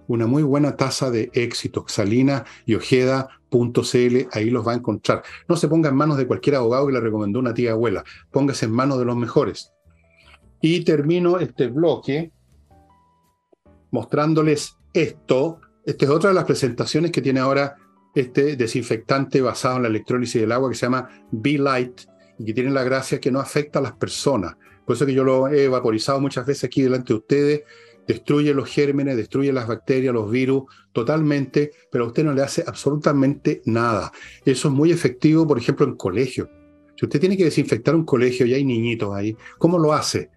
una 0.06 0.26
muy 0.26 0.42
buena 0.42 0.76
tasa 0.76 1.10
de 1.10 1.30
éxito. 1.34 1.84
Salina 1.88 2.44
y 2.66 2.74
Ojeda.cl, 2.74 4.16
ahí 4.32 4.50
los 4.50 4.66
va 4.66 4.72
a 4.72 4.76
encontrar. 4.76 5.22
No 5.48 5.56
se 5.56 5.68
ponga 5.68 5.88
en 5.88 5.96
manos 5.96 6.16
de 6.16 6.26
cualquier 6.26 6.56
abogado 6.56 6.86
que 6.86 6.92
le 6.92 7.00
recomendó 7.00 7.40
una 7.40 7.54
tía 7.54 7.72
abuela, 7.72 8.04
póngase 8.30 8.66
en 8.66 8.72
manos 8.72 8.98
de 8.98 9.04
los 9.04 9.16
mejores. 9.16 9.72
Y 10.60 10.84
termino 10.84 11.40
este 11.40 11.66
bloque 11.66 12.30
mostrándoles 13.90 14.76
esto. 14.92 15.60
Esta 15.84 16.04
es 16.04 16.10
otra 16.10 16.30
de 16.30 16.34
las 16.34 16.44
presentaciones 16.44 17.10
que 17.10 17.20
tiene 17.20 17.40
ahora 17.40 17.76
este 18.14 18.56
desinfectante 18.56 19.40
basado 19.40 19.76
en 19.76 19.82
la 19.82 19.88
electrólisis 19.88 20.40
del 20.40 20.52
agua 20.52 20.68
que 20.68 20.76
se 20.76 20.86
llama 20.86 21.08
B-Light 21.30 22.02
y 22.38 22.44
que 22.44 22.54
tiene 22.54 22.70
la 22.70 22.84
gracia 22.84 23.20
que 23.20 23.30
no 23.30 23.40
afecta 23.40 23.78
a 23.78 23.82
las 23.82 23.92
personas. 23.92 24.56
Por 24.84 24.96
eso 24.96 25.06
que 25.06 25.14
yo 25.14 25.24
lo 25.24 25.48
he 25.48 25.68
vaporizado 25.68 26.20
muchas 26.20 26.46
veces 26.46 26.64
aquí 26.64 26.82
delante 26.82 27.12
de 27.12 27.18
ustedes, 27.18 27.62
destruye 28.06 28.52
los 28.52 28.68
gérmenes, 28.68 29.16
destruye 29.16 29.52
las 29.52 29.68
bacterias, 29.68 30.12
los 30.12 30.30
virus 30.30 30.64
totalmente, 30.92 31.70
pero 31.90 32.04
a 32.04 32.06
usted 32.08 32.24
no 32.24 32.34
le 32.34 32.42
hace 32.42 32.64
absolutamente 32.66 33.62
nada. 33.64 34.12
Eso 34.44 34.68
es 34.68 34.74
muy 34.74 34.90
efectivo, 34.90 35.46
por 35.46 35.58
ejemplo, 35.58 35.86
en 35.86 35.96
colegio. 35.96 36.50
Si 36.96 37.06
usted 37.06 37.20
tiene 37.20 37.36
que 37.36 37.44
desinfectar 37.44 37.94
un 37.94 38.04
colegio 38.04 38.44
y 38.44 38.54
hay 38.54 38.64
niñitos 38.64 39.14
ahí, 39.14 39.36
¿cómo 39.58 39.78
lo 39.78 39.92
hace? 39.92 40.30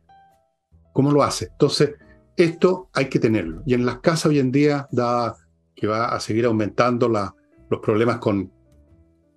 ¿Cómo 0.94 1.12
lo 1.12 1.24
hace? 1.24 1.50
Entonces, 1.52 1.96
esto 2.38 2.90
hay 2.94 3.10
que 3.10 3.20
tenerlo. 3.20 3.64
Y 3.66 3.74
en 3.74 3.86
las 3.86 4.00
casas 4.00 4.28
hoy 4.28 4.40
en 4.40 4.52
día, 4.52 4.88
dada 4.92 5.36
que 5.76 5.88
va 5.88 6.16
a 6.16 6.20
seguir 6.20 6.46
aumentando 6.46 7.10
la, 7.10 7.36
los 7.76 7.84
problemas 7.84 8.18
con, 8.18 8.52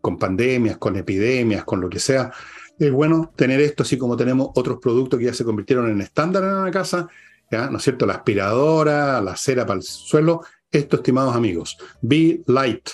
con 0.01 0.19
pandemias, 0.19 0.79
con 0.79 0.97
epidemias, 0.97 1.65
con 1.65 1.81
lo 1.81 1.89
que 1.89 1.99
sea, 1.99 2.33
es 2.79 2.93
bueno 2.93 3.33
tener 3.35 3.61
esto, 3.61 3.83
así 3.83 3.99
como 3.99 4.17
tenemos 4.17 4.51
otros 4.55 4.79
productos 4.81 5.19
que 5.19 5.27
ya 5.27 5.35
se 5.35 5.45
convirtieron 5.45 5.91
en 5.91 6.01
estándar 6.01 6.45
en 6.45 6.65
la 6.65 6.71
casa, 6.71 7.09
¿no 7.51 7.77
es 7.77 7.83
cierto? 7.83 8.07
La 8.07 8.15
aspiradora, 8.15 9.21
la 9.21 9.37
cera 9.37 9.67
para 9.67 9.79
el 9.79 9.83
suelo, 9.83 10.43
esto, 10.71 10.97
estimados 10.97 11.35
amigos, 11.35 11.77
Be 12.01 12.43
Light. 12.47 12.91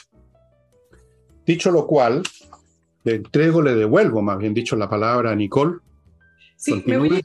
Dicho 1.44 1.70
lo 1.70 1.86
cual, 1.86 2.22
le 3.02 3.16
entrego, 3.16 3.60
le 3.60 3.74
devuelvo, 3.74 4.22
más 4.22 4.38
bien 4.38 4.54
dicho, 4.54 4.76
la 4.76 4.88
palabra 4.88 5.32
a 5.32 5.36
Nicole. 5.36 5.78
Sí, 6.56 6.82
me 6.86 6.96
voy 6.96 7.22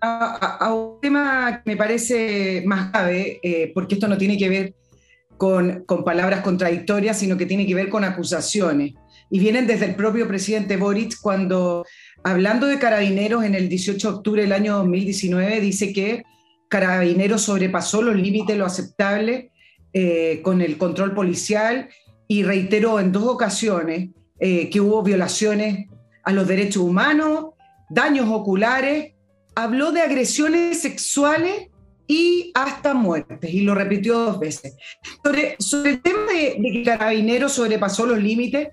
a, 0.00 0.72
un 0.72 1.00
tema 1.00 1.60
que 1.62 1.70
me 1.70 1.76
parece 1.76 2.62
más 2.64 2.90
grave, 2.90 3.40
eh, 3.42 3.72
porque 3.74 3.96
esto 3.96 4.08
no 4.08 4.16
tiene 4.16 4.38
que 4.38 4.48
ver 4.48 4.74
con, 5.38 5.84
palabras 6.04 6.42
contradictorias, 6.42 7.18
sino 7.18 7.36
que 7.36 7.46
tiene 7.46 7.66
que 7.66 7.74
ver 7.74 7.88
con 7.88 8.04
acusaciones. 8.04 8.94
Y 9.30 9.38
vienen 9.38 9.66
desde 9.66 9.86
el 9.86 9.94
propio 9.94 10.26
presidente 10.26 10.76
Boric 10.76 11.18
cuando, 11.20 11.86
hablando 12.24 12.66
de 12.66 12.78
carabineros 12.78 13.44
en 13.44 13.54
el 13.54 13.68
18 13.68 14.10
de 14.10 14.16
octubre 14.16 14.42
del 14.42 14.52
año 14.52 14.76
2019, 14.78 15.60
dice 15.60 15.92
que 15.92 16.24
carabineros 16.68 17.42
sobrepasó 17.42 18.02
los 18.02 18.16
límites, 18.16 18.58
lo 18.58 18.66
aceptable 18.66 19.52
eh, 19.92 20.40
con 20.42 20.60
el 20.60 20.76
control 20.76 21.14
policial 21.14 21.88
y 22.26 22.42
reiteró 22.42 23.00
en 23.00 23.12
dos 23.12 23.24
ocasiones 23.24 24.10
eh, 24.40 24.68
que 24.70 24.80
hubo 24.80 25.02
violaciones 25.02 25.86
a 26.24 26.32
los 26.32 26.46
derechos 26.46 26.82
humanos, 26.82 27.50
daños 27.88 28.28
oculares, 28.28 29.14
habló 29.54 29.92
de 29.92 30.02
agresiones 30.02 30.80
sexuales 30.80 31.68
y 32.08 32.50
hasta 32.54 32.94
muertes, 32.94 33.52
y 33.52 33.60
lo 33.60 33.74
repitió 33.74 34.18
dos 34.18 34.40
veces. 34.40 34.74
Sobre, 35.22 35.56
sobre 35.58 35.90
el 35.90 36.02
tema 36.02 36.32
de, 36.32 36.58
que 36.72 36.82
Carabineros 36.82 37.52
sobrepasó 37.52 38.06
los 38.06 38.18
límites, 38.18 38.68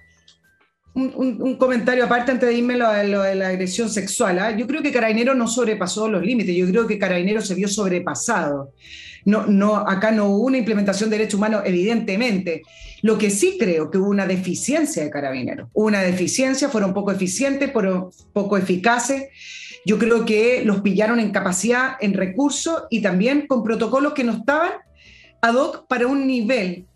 un, 0.96 1.58
comentario 1.58 2.06
aparte 2.06 2.32
antes 2.32 2.48
de 2.48 2.56
irme 2.56 2.78
lo, 2.78 2.88
lo 3.04 3.24
de 3.24 3.36
la 3.36 3.50
agresión 3.50 3.90
sexual. 3.90 4.40
¿ah? 4.40 4.56
Yo 4.56 4.66
creo 4.66 4.82
que 4.82 4.94
Carabineros 4.94 5.36
no 5.36 5.50
sobrepasó 5.50 6.08
los 6.08 6.24
límites, 6.24 6.56
yo 6.56 6.66
creo 6.68 6.88
que 6.88 6.98
Carabineros 6.98 7.46
se 7.46 7.56
vio 7.56 7.68
sobrepasado. 7.68 8.72
No, 9.26 9.46
no, 9.48 9.76
acá 9.76 10.12
no 10.12 10.30
hubo 10.30 10.46
una 10.46 10.58
implementación 10.58 11.10
de 11.10 11.18
derechos 11.18 11.38
humanos, 11.38 11.64
evidentemente. 11.66 12.62
Lo 13.02 13.18
que 13.18 13.30
sí 13.30 13.58
creo 13.60 13.92
que 13.92 13.98
hubo 13.98 14.10
una 14.10 14.26
deficiencia 14.26 15.04
de 15.04 15.10
Carabineros. 15.10 15.70
Una 15.74 16.02
deficiencia, 16.02 16.70
fueron 16.70 16.94
poco 16.94 17.12
eficientes, 17.12 17.74
fueron 17.74 18.12
poco 18.32 18.56
eficaces 18.56 19.26
yo 19.86 20.00
creo 20.00 20.26
que 20.26 20.64
los 20.66 20.82
pillaron 20.82 21.20
en 21.20 21.32
capacidad, 21.32 21.96
en 22.02 22.14
recursos 22.14 22.84
y 22.90 23.02
también 23.02 23.46
con 23.48 23.64
protocolos 23.64 24.14
que 24.14 24.24
no 24.24 24.34
estaban 24.34 24.72
ad 25.42 25.56
hoc 25.56 25.88
para 25.88 26.08
un 26.08 26.26
nivel 26.26 26.88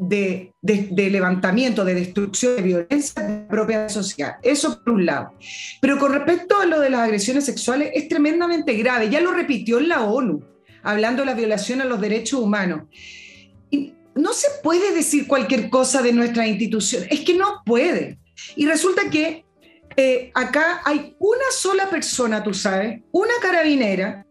de, 0.00 0.52
levantamiento, 0.62 1.84
de 1.84 1.94
destrucción, 1.94 2.56
de 2.56 2.62
violencia 2.62 3.22
de 3.22 3.42
la 3.42 3.48
propia 3.48 3.88
sociedad. 3.88 4.34
Eso 4.42 4.82
por 4.82 4.94
un 4.94 5.06
lado. 5.06 5.32
Pero 5.80 5.98
con 5.98 6.12
respecto 6.12 6.60
a 6.60 6.66
lo 6.66 6.80
de 6.80 6.90
las 6.90 7.02
agresiones 7.02 7.44
sexuales, 7.44 7.90
es 7.94 8.08
tremendamente 8.08 8.74
grave. 8.74 9.10
Ya 9.10 9.20
lo 9.20 9.32
repitió 9.32 9.78
en 9.78 9.88
la 9.88 10.02
ONU, 10.02 10.42
hablando 10.82 11.22
de 11.22 11.26
la 11.26 11.34
violación 11.34 11.80
a 11.80 11.84
los 11.84 12.00
derechos 12.00 12.40
humanos. 12.40 12.82
Y 13.70 13.94
no 14.16 14.32
se 14.32 14.48
puede 14.62 14.92
decir 14.92 15.26
cualquier 15.28 15.70
cosa 15.70 16.02
de 16.02 16.12
nuestra 16.12 16.46
institución. 16.46 17.04
Es 17.10 17.20
que 17.20 17.34
no 17.34 17.62
puede. 17.64 18.18
Y 18.56 18.66
resulta 18.66 19.08
que 19.10 19.43
eh, 19.96 20.30
acá 20.34 20.82
hay 20.84 21.16
una 21.18 21.50
sola 21.52 21.88
persona, 21.88 22.42
tú 22.42 22.52
sabes, 22.54 23.00
una 23.12 23.34
carabinera 23.40 24.26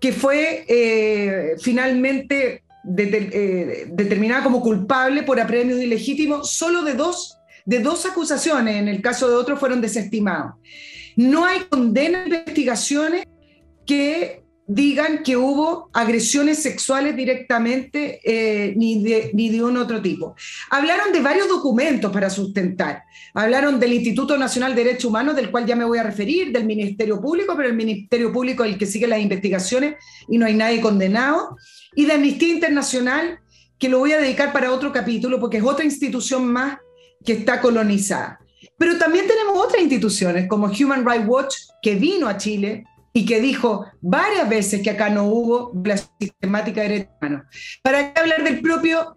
que 0.00 0.12
fue 0.12 0.64
eh, 0.68 1.56
finalmente 1.60 2.62
eh, 2.98 3.86
determinada 3.88 4.44
como 4.44 4.60
culpable 4.60 5.22
por 5.22 5.40
apremios 5.40 5.80
ilegítimos, 5.80 6.50
solo 6.50 6.82
de 6.82 6.94
dos 6.94 7.36
de 7.66 7.80
dos 7.80 8.06
acusaciones, 8.06 8.76
en 8.76 8.86
el 8.86 9.02
caso 9.02 9.28
de 9.28 9.34
otro 9.34 9.56
fueron 9.56 9.80
desestimados. 9.80 10.54
No 11.16 11.44
hay 11.44 11.60
condena 11.68 12.22
en 12.22 12.34
investigaciones 12.34 13.26
que 13.84 14.45
digan 14.66 15.22
que 15.22 15.36
hubo 15.36 15.90
agresiones 15.92 16.60
sexuales 16.62 17.14
directamente 17.14 18.20
eh, 18.24 18.74
ni, 18.76 19.02
de, 19.02 19.30
ni 19.32 19.48
de 19.48 19.62
un 19.62 19.76
otro 19.76 20.02
tipo. 20.02 20.34
Hablaron 20.70 21.12
de 21.12 21.20
varios 21.20 21.48
documentos 21.48 22.10
para 22.12 22.28
sustentar. 22.28 23.04
Hablaron 23.32 23.78
del 23.78 23.92
Instituto 23.92 24.36
Nacional 24.36 24.74
de 24.74 24.84
Derechos 24.84 25.04
Humanos, 25.04 25.36
del 25.36 25.50
cual 25.50 25.66
ya 25.66 25.76
me 25.76 25.84
voy 25.84 25.98
a 25.98 26.02
referir, 26.02 26.52
del 26.52 26.64
Ministerio 26.64 27.20
Público, 27.20 27.54
pero 27.56 27.68
el 27.68 27.76
Ministerio 27.76 28.32
Público 28.32 28.64
es 28.64 28.72
el 28.72 28.78
que 28.78 28.86
sigue 28.86 29.06
las 29.06 29.20
investigaciones 29.20 29.96
y 30.28 30.38
no 30.38 30.46
hay 30.46 30.54
nadie 30.54 30.80
condenado, 30.80 31.56
y 31.94 32.06
de 32.06 32.14
Amnistía 32.14 32.52
Internacional, 32.52 33.38
que 33.78 33.88
lo 33.88 33.98
voy 33.98 34.12
a 34.12 34.18
dedicar 34.18 34.52
para 34.52 34.72
otro 34.72 34.92
capítulo, 34.92 35.38
porque 35.38 35.58
es 35.58 35.64
otra 35.64 35.84
institución 35.84 36.46
más 36.46 36.78
que 37.24 37.34
está 37.34 37.60
colonizada. 37.60 38.40
Pero 38.78 38.98
también 38.98 39.26
tenemos 39.26 39.56
otras 39.56 39.80
instituciones 39.80 40.48
como 40.48 40.66
Human 40.66 41.06
Rights 41.06 41.28
Watch, 41.28 41.54
que 41.82 41.94
vino 41.94 42.26
a 42.26 42.36
Chile, 42.36 42.84
y 43.16 43.24
que 43.24 43.40
dijo 43.40 43.86
varias 44.02 44.46
veces 44.46 44.82
que 44.82 44.90
acá 44.90 45.08
no 45.08 45.24
hubo 45.24 45.72
la 45.82 45.96
sistemática 45.96 46.82
de 46.82 46.88
derechos 46.88 47.14
humanos. 47.18 47.46
¿Para 47.82 48.12
qué 48.12 48.20
hablar 48.20 48.44
del 48.44 48.60
propio 48.60 49.16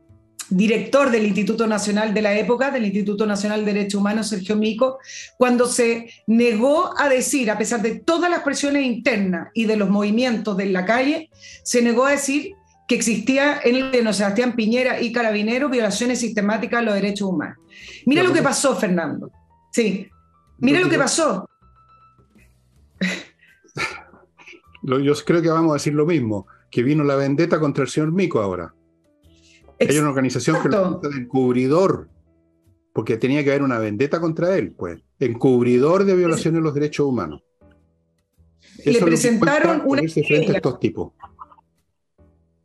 director 0.49 1.11
del 1.11 1.25
Instituto 1.25 1.67
Nacional 1.67 2.13
de 2.13 2.21
la 2.21 2.33
época, 2.33 2.71
del 2.71 2.85
Instituto 2.85 3.25
Nacional 3.25 3.65
de 3.65 3.73
Derechos 3.73 3.99
Humanos, 3.99 4.29
Sergio 4.29 4.55
Mico, 4.55 4.99
cuando 5.37 5.67
se 5.67 6.09
negó 6.27 6.97
a 6.97 7.09
decir, 7.09 7.51
a 7.51 7.57
pesar 7.57 7.81
de 7.81 7.99
todas 7.99 8.31
las 8.31 8.39
presiones 8.39 8.85
internas 8.85 9.49
y 9.53 9.65
de 9.65 9.75
los 9.75 9.89
movimientos 9.89 10.55
de 10.55 10.67
la 10.67 10.85
calle, 10.85 11.29
se 11.65 11.81
negó 11.81 12.05
a 12.05 12.11
decir 12.11 12.53
que 12.87 12.95
existía 12.95 13.59
en 13.61 13.75
el 13.75 13.91
de 13.91 14.13
Sebastián 14.13 14.55
Piñera 14.55 15.01
y 15.01 15.11
Carabineros 15.11 15.69
violaciones 15.69 16.21
sistemáticas 16.21 16.79
a 16.79 16.83
los 16.83 16.93
derechos 16.93 17.27
humanos. 17.27 17.57
Mira 18.05 18.23
lo 18.23 18.31
que 18.31 18.41
pasó, 18.41 18.77
Fernando. 18.77 19.29
Sí, 19.73 20.07
mira 20.59 20.79
lo 20.79 20.87
que 20.87 20.97
pasó 20.97 21.49
yo 24.81 25.13
creo 25.25 25.41
que 25.41 25.49
vamos 25.49 25.71
a 25.71 25.73
decir 25.75 25.93
lo 25.93 26.05
mismo, 26.05 26.47
que 26.69 26.83
vino 26.83 27.03
la 27.03 27.15
vendetta 27.15 27.59
contra 27.59 27.83
el 27.83 27.89
señor 27.89 28.11
Mico 28.11 28.41
ahora. 28.41 28.73
Hay 29.79 29.97
una 29.97 30.09
organización 30.09 30.61
que 30.61 30.69
lo 30.69 30.99
de 30.99 31.17
encubridor, 31.17 32.09
porque 32.93 33.17
tenía 33.17 33.43
que 33.43 33.51
haber 33.51 33.63
una 33.63 33.79
vendetta 33.79 34.19
contra 34.19 34.55
él, 34.57 34.73
pues, 34.73 34.99
encubridor 35.19 36.03
de 36.03 36.15
violaciones 36.15 36.59
de 36.59 36.63
los 36.63 36.73
derechos 36.73 37.07
humanos. 37.07 37.41
le 38.83 38.99
presentaron 38.99 39.81
una 39.85 40.01
frente 40.01 40.51
a 40.51 40.55
estos 40.55 40.79
tipos. 40.79 41.13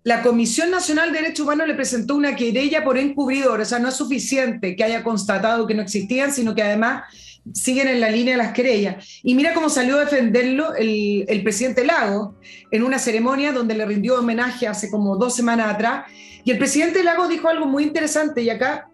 La 0.03 0.23
Comisión 0.23 0.71
Nacional 0.71 1.13
de 1.13 1.23
Derechos 1.23 1.45
Humanos 1.45 1.67
le 1.67 1.75
presentó 1.75 2.15
una 2.15 2.37
querella 2.37 2.85
por 2.85 2.99
encubridor, 2.99 3.61
o 3.61 3.65
sea, 3.65 3.79
no 3.79 3.89
es 3.89 3.95
suficiente 3.95 4.77
que 4.77 4.85
haya 4.85 5.03
constatado 5.03 5.67
que 5.67 5.75
no 5.75 5.81
existían, 5.81 6.31
sino 6.31 6.55
que 6.55 6.63
además 6.63 7.05
siguen 7.53 7.89
en 7.89 8.01
la 8.01 8.11
línea 8.11 8.37
de 8.37 8.43
las 8.43 8.53
querellas. 8.53 9.21
Y 9.23 9.35
mira 9.35 9.55
cómo 9.55 9.69
salió 9.69 9.97
a 9.97 10.01
defenderlo 10.01 10.75
el, 10.75 11.41
presidente 11.43 11.85
Lago 11.85 12.37
en 12.71 12.83
una 12.83 12.99
ceremonia 12.99 13.53
donde 13.53 13.75
le 13.75 13.85
rindió 13.85 14.19
homenaje 14.19 14.67
hace 14.67 14.91
como 14.91 15.17
dos 15.17 15.35
semanas 15.35 15.75
atrás. 15.75 16.07
Y 16.45 16.51
el 16.51 16.59
presidente 16.59 17.03
Lago 17.03 17.29
dijo 17.29 17.49
algo 17.49 17.67
muy 17.67 17.85
interesante 17.85 18.43
y 18.43 18.51
acá 18.51 18.89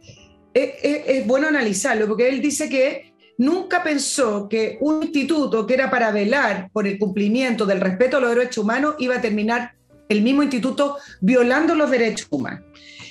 es, 0.53 1.27
bueno 1.27 1.49
analizarlo, 1.49 2.07
porque 2.09 2.29
él 2.29 2.41
dice 2.41 2.69
que 2.69 3.13
nunca 3.39 3.83
pensó 3.83 4.49
que 4.49 4.79
un 4.81 5.03
instituto 5.03 5.67
que 5.67 5.75
era 5.75 5.91
para 5.91 6.11
velar 6.11 6.71
por 6.73 6.87
el 6.87 6.99
cumplimiento 6.99 7.65
del 7.67 7.81
respeto 7.81 8.17
a 8.17 8.21
los 8.21 8.35
derechos 8.35 8.59
humanos 8.59 8.95
iba 8.99 9.17
a 9.17 9.21
terminar 9.21 9.75
el 10.09 10.23
mismo 10.23 10.43
instituto 10.43 10.97
violando 11.21 11.75
los 11.75 11.91
derechos 11.91 12.27
humanos. 12.31 12.65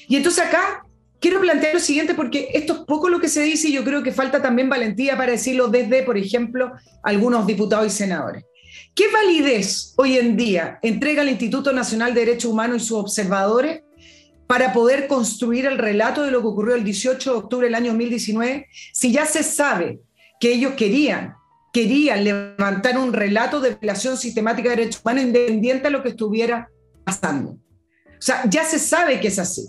Y 0.07 0.17
entonces 0.17 0.45
acá 0.45 0.83
quiero 1.19 1.39
plantear 1.39 1.73
lo 1.73 1.79
siguiente 1.79 2.13
porque 2.13 2.49
esto 2.53 2.73
es 2.73 2.79
poco 2.79 3.09
lo 3.09 3.19
que 3.19 3.27
se 3.27 3.41
dice 3.43 3.69
y 3.69 3.73
yo 3.73 3.83
creo 3.83 4.03
que 4.03 4.11
falta 4.11 4.41
también 4.41 4.69
valentía 4.69 5.17
para 5.17 5.31
decirlo 5.31 5.67
desde, 5.67 6.03
por 6.03 6.17
ejemplo, 6.17 6.71
algunos 7.03 7.45
diputados 7.45 7.87
y 7.87 7.89
senadores. 7.89 8.43
¿Qué 8.95 9.05
validez 9.11 9.93
hoy 9.97 10.17
en 10.17 10.35
día 10.35 10.79
entrega 10.81 11.21
el 11.21 11.29
Instituto 11.29 11.71
Nacional 11.71 12.13
de 12.13 12.21
Derechos 12.21 12.51
Humanos 12.51 12.83
y 12.83 12.85
sus 12.85 12.97
observadores 12.97 13.81
para 14.47 14.73
poder 14.73 15.07
construir 15.07 15.65
el 15.65 15.77
relato 15.77 16.23
de 16.23 16.31
lo 16.31 16.41
que 16.41 16.47
ocurrió 16.47 16.75
el 16.75 16.83
18 16.83 17.31
de 17.31 17.37
octubre 17.37 17.67
del 17.67 17.75
año 17.75 17.91
2019 17.91 18.67
si 18.93 19.11
ya 19.11 19.25
se 19.25 19.43
sabe 19.43 19.99
que 20.39 20.53
ellos 20.53 20.73
querían 20.73 21.35
querían 21.71 22.23
levantar 22.23 22.97
un 22.97 23.13
relato 23.13 23.59
de 23.59 23.75
violación 23.75 24.17
sistemática 24.17 24.69
de 24.69 24.77
derechos 24.77 25.01
humanos 25.03 25.25
independiente 25.25 25.83
de 25.83 25.89
lo 25.91 26.01
que 26.01 26.09
estuviera 26.09 26.69
pasando. 27.03 27.51
O 27.51 28.21
sea, 28.21 28.43
ya 28.49 28.63
se 28.63 28.79
sabe 28.79 29.19
que 29.19 29.27
es 29.27 29.39
así. 29.39 29.67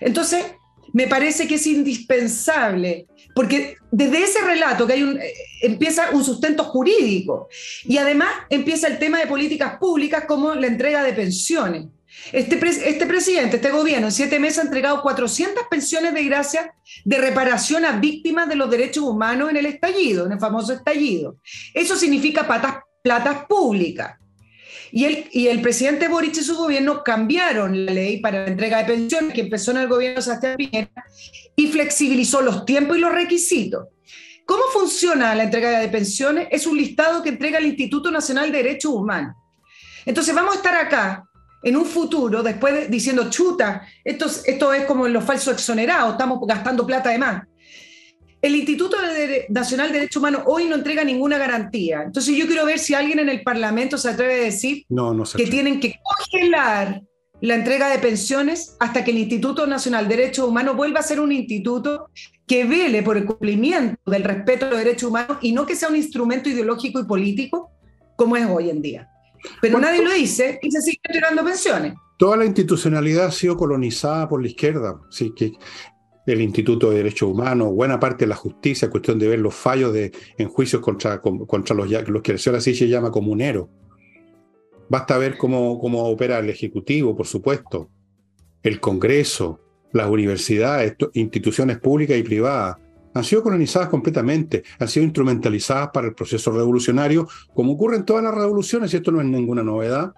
Entonces, 0.00 0.44
me 0.92 1.06
parece 1.06 1.46
que 1.48 1.54
es 1.56 1.66
indispensable, 1.66 3.06
porque 3.34 3.76
desde 3.90 4.22
ese 4.22 4.40
relato 4.42 4.86
que 4.86 4.92
hay 4.94 5.02
un, 5.02 5.20
eh, 5.20 5.32
empieza 5.62 6.10
un 6.12 6.24
sustento 6.24 6.64
jurídico 6.64 7.48
y 7.84 7.98
además 7.98 8.28
empieza 8.50 8.88
el 8.88 8.98
tema 8.98 9.18
de 9.18 9.26
políticas 9.26 9.78
públicas 9.78 10.24
como 10.26 10.54
la 10.54 10.66
entrega 10.66 11.02
de 11.02 11.12
pensiones. 11.12 11.86
Este, 12.30 12.60
este 12.66 13.06
presidente, 13.06 13.56
este 13.56 13.70
gobierno, 13.70 14.08
en 14.08 14.12
siete 14.12 14.38
meses 14.38 14.58
ha 14.58 14.62
entregado 14.62 15.00
400 15.02 15.64
pensiones 15.70 16.12
de 16.12 16.24
gracia 16.24 16.74
de 17.04 17.18
reparación 17.18 17.84
a 17.84 17.92
víctimas 17.92 18.48
de 18.48 18.54
los 18.54 18.70
derechos 18.70 19.04
humanos 19.04 19.50
en 19.50 19.56
el 19.56 19.66
estallido, 19.66 20.26
en 20.26 20.32
el 20.32 20.38
famoso 20.38 20.74
estallido. 20.74 21.36
Eso 21.72 21.96
significa 21.96 22.46
patas, 22.46 22.76
platas 23.02 23.46
públicas. 23.46 24.18
Y 24.94 25.46
el, 25.48 25.62
presidente 25.62 26.06
Boric 26.06 26.36
y 26.36 26.42
su 26.42 26.54
gobierno 26.54 27.02
cambiaron 27.02 27.86
la 27.86 27.92
ley 27.92 28.20
para 28.20 28.42
la 28.42 28.48
entrega 28.48 28.76
de 28.78 28.84
pensiones 28.84 29.32
que 29.32 29.40
empezó 29.40 29.70
en 29.70 29.78
el 29.78 29.88
gobierno 29.88 30.16
de 30.16 30.22
Sebastián 30.22 30.56
Piñera 30.58 30.90
y 31.56 31.68
flexibilizó 31.68 32.42
los 32.42 32.66
tiempos 32.66 32.98
y 32.98 33.00
los 33.00 33.10
requisitos. 33.10 33.88
¿Cómo 34.44 34.64
funciona 34.70 35.34
la 35.34 35.44
entrega 35.44 35.80
de 35.80 35.88
pensiones? 35.88 36.48
Es 36.50 36.66
un 36.66 36.76
listado 36.76 37.22
que 37.22 37.30
entrega 37.30 37.58
el 37.58 37.66
Instituto 37.66 38.10
Nacional 38.10 38.52
de 38.52 38.58
Derechos 38.58 38.92
Humanos. 38.92 39.34
Entonces 40.04 40.34
vamos 40.34 40.52
a 40.52 40.56
estar 40.58 40.74
acá 40.74 41.24
en 41.62 41.74
un 41.74 41.86
futuro, 41.86 42.42
después 42.42 42.90
diciendo, 42.90 43.30
chuta, 43.30 43.88
esto, 44.04 44.26
esto 44.44 44.74
es 44.74 44.84
como 44.84 45.08
los 45.08 45.24
falsos 45.24 45.54
exonerados, 45.54 46.12
estamos 46.12 46.38
gastando 46.46 46.86
plata 46.86 47.08
de 47.08 47.18
más 47.18 47.42
el 48.42 48.56
Instituto 48.56 48.96
Nacional 49.50 49.92
de 49.92 50.00
Derechos 50.00 50.16
Humanos 50.16 50.42
hoy 50.46 50.66
no 50.66 50.74
entrega 50.74 51.04
ninguna 51.04 51.38
garantía. 51.38 52.02
Entonces 52.02 52.36
yo 52.36 52.46
quiero 52.46 52.66
ver 52.66 52.80
si 52.80 52.92
alguien 52.92 53.20
en 53.20 53.28
el 53.28 53.42
Parlamento 53.42 53.96
se 53.96 54.10
atreve 54.10 54.34
a 54.34 54.44
decir 54.44 54.84
que 55.36 55.46
tienen 55.46 55.78
que 55.78 55.94
congelar 56.02 57.02
la 57.40 57.54
entrega 57.54 57.88
de 57.88 57.98
pensiones 57.98 58.76
hasta 58.80 59.04
que 59.04 59.12
el 59.12 59.18
Instituto 59.18 59.66
Nacional 59.66 60.08
de 60.08 60.16
Derechos 60.16 60.48
Humanos 60.48 60.76
vuelva 60.76 61.00
a 61.00 61.04
ser 61.04 61.20
un 61.20 61.32
instituto 61.32 62.08
que 62.46 62.64
vele 62.64 63.02
por 63.02 63.16
el 63.16 63.24
cumplimiento 63.24 63.98
del 64.10 64.24
respeto 64.24 64.66
a 64.66 64.70
los 64.70 64.78
derechos 64.78 65.08
humanos 65.08 65.38
y 65.40 65.52
no 65.52 65.64
que 65.64 65.76
sea 65.76 65.88
un 65.88 65.96
instrumento 65.96 66.48
ideológico 66.48 67.00
y 67.00 67.04
político 67.04 67.70
como 68.16 68.36
es 68.36 68.46
hoy 68.46 68.70
en 68.70 68.82
día. 68.82 69.08
Pero 69.60 69.78
nadie 69.78 70.04
lo 70.04 70.12
dice 70.12 70.58
y 70.62 70.70
se 70.70 70.82
sigue 70.82 71.00
entregando 71.04 71.44
pensiones. 71.44 71.94
Toda 72.18 72.36
la 72.36 72.44
institucionalidad 72.44 73.26
ha 73.26 73.32
sido 73.32 73.56
colonizada 73.56 74.28
por 74.28 74.40
la 74.40 74.48
izquierda. 74.48 75.00
Sí, 75.10 75.32
que 75.34 75.52
el 76.26 76.40
Instituto 76.40 76.90
de 76.90 76.98
Derechos 76.98 77.28
Humanos, 77.28 77.72
buena 77.72 77.98
parte 77.98 78.24
de 78.24 78.28
la 78.28 78.36
justicia, 78.36 78.90
cuestión 78.90 79.18
de 79.18 79.28
ver 79.28 79.40
los 79.40 79.54
fallos 79.54 79.92
de, 79.92 80.12
en 80.38 80.48
juicios 80.48 80.80
contra, 80.80 81.20
contra 81.20 81.74
los, 81.74 81.90
los 81.90 82.22
que 82.22 82.32
el 82.32 82.38
señor 82.38 82.58
así 82.58 82.74
se 82.74 82.88
llama 82.88 83.10
comunero. 83.10 83.68
Basta 84.88 85.18
ver 85.18 85.36
cómo, 85.36 85.78
cómo 85.80 86.04
opera 86.04 86.38
el 86.38 86.50
Ejecutivo, 86.50 87.16
por 87.16 87.26
supuesto, 87.26 87.88
el 88.62 88.78
Congreso, 88.78 89.60
las 89.92 90.08
universidades, 90.08 90.96
instituciones 91.14 91.78
públicas 91.78 92.16
y 92.16 92.22
privadas. 92.22 92.76
Han 93.14 93.24
sido 93.24 93.42
colonizadas 93.42 93.88
completamente, 93.88 94.62
han 94.78 94.88
sido 94.88 95.04
instrumentalizadas 95.04 95.90
para 95.92 96.06
el 96.06 96.14
proceso 96.14 96.50
revolucionario, 96.52 97.28
como 97.52 97.72
ocurre 97.72 97.96
en 97.96 98.04
todas 98.04 98.22
las 98.22 98.34
revoluciones, 98.34 98.92
y 98.92 98.96
esto 98.96 99.10
no 99.10 99.20
es 99.20 99.26
ninguna 99.26 99.62
novedad. 99.62 100.12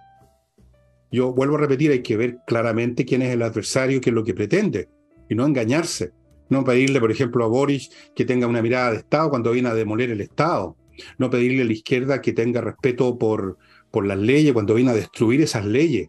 Yo 1.10 1.32
vuelvo 1.32 1.56
a 1.56 1.60
repetir, 1.60 1.90
hay 1.92 2.02
que 2.02 2.16
ver 2.16 2.38
claramente 2.46 3.04
quién 3.04 3.22
es 3.22 3.30
el 3.30 3.42
adversario 3.42 4.00
qué 4.00 4.10
es 4.10 4.14
lo 4.14 4.24
que 4.24 4.34
pretende 4.34 4.88
y 5.28 5.34
no 5.34 5.46
engañarse. 5.46 6.12
No 6.50 6.64
pedirle, 6.64 7.00
por 7.00 7.10
ejemplo, 7.10 7.44
a 7.44 7.48
Boris 7.48 7.90
que 8.14 8.24
tenga 8.24 8.46
una 8.46 8.62
mirada 8.62 8.92
de 8.92 8.98
Estado 8.98 9.30
cuando 9.30 9.52
viene 9.52 9.68
a 9.68 9.74
demoler 9.74 10.10
el 10.10 10.20
Estado. 10.20 10.76
No 11.18 11.30
pedirle 11.30 11.62
a 11.62 11.66
la 11.66 11.72
izquierda 11.72 12.20
que 12.20 12.32
tenga 12.32 12.60
respeto 12.60 13.18
por, 13.18 13.58
por 13.90 14.06
las 14.06 14.18
leyes 14.18 14.52
cuando 14.52 14.74
viene 14.74 14.90
a 14.90 14.94
destruir 14.94 15.40
esas 15.40 15.64
leyes. 15.64 16.08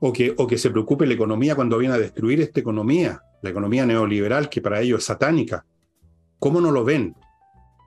O 0.00 0.12
que, 0.12 0.34
o 0.36 0.46
que 0.46 0.58
se 0.58 0.70
preocupe 0.70 1.06
la 1.06 1.14
economía 1.14 1.54
cuando 1.54 1.78
viene 1.78 1.94
a 1.94 1.98
destruir 1.98 2.40
esta 2.40 2.60
economía, 2.60 3.22
la 3.42 3.50
economía 3.50 3.86
neoliberal 3.86 4.48
que 4.48 4.60
para 4.60 4.80
ellos 4.80 5.00
es 5.00 5.04
satánica. 5.04 5.64
¿Cómo 6.38 6.60
no 6.60 6.70
lo 6.70 6.84
ven? 6.84 7.14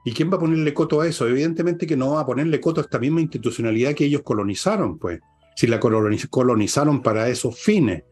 ¿Y 0.04 0.12
quién 0.12 0.30
va 0.30 0.36
a 0.36 0.40
ponerle 0.40 0.72
coto 0.72 1.00
a 1.00 1.06
eso? 1.06 1.28
Evidentemente 1.28 1.86
que 1.86 1.96
no 1.96 2.12
va 2.12 2.20
a 2.20 2.26
ponerle 2.26 2.60
coto 2.60 2.80
a 2.80 2.84
esta 2.84 2.98
misma 2.98 3.20
institucionalidad 3.20 3.94
que 3.94 4.06
ellos 4.06 4.22
colonizaron, 4.22 4.98
pues. 4.98 5.20
Si 5.56 5.66
la 5.66 5.78
colonizaron 5.78 7.02
para 7.02 7.28
esos 7.28 7.58
fines. 7.58 8.04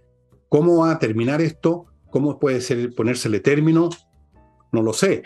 ¿Cómo 0.48 0.78
va 0.78 0.92
a 0.92 0.98
terminar 0.98 1.40
esto? 1.40 1.86
¿Cómo 2.10 2.38
puede 2.38 2.60
ser 2.60 2.94
ponérsele 2.94 3.40
término? 3.40 3.90
No 4.72 4.82
lo 4.82 4.92
sé, 4.92 5.22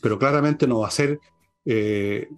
pero 0.00 0.18
claramente 0.18 0.66
no 0.66 0.80
va 0.80 0.88
a 0.88 0.92
ser... 0.92 1.18
Eh, 1.64 2.28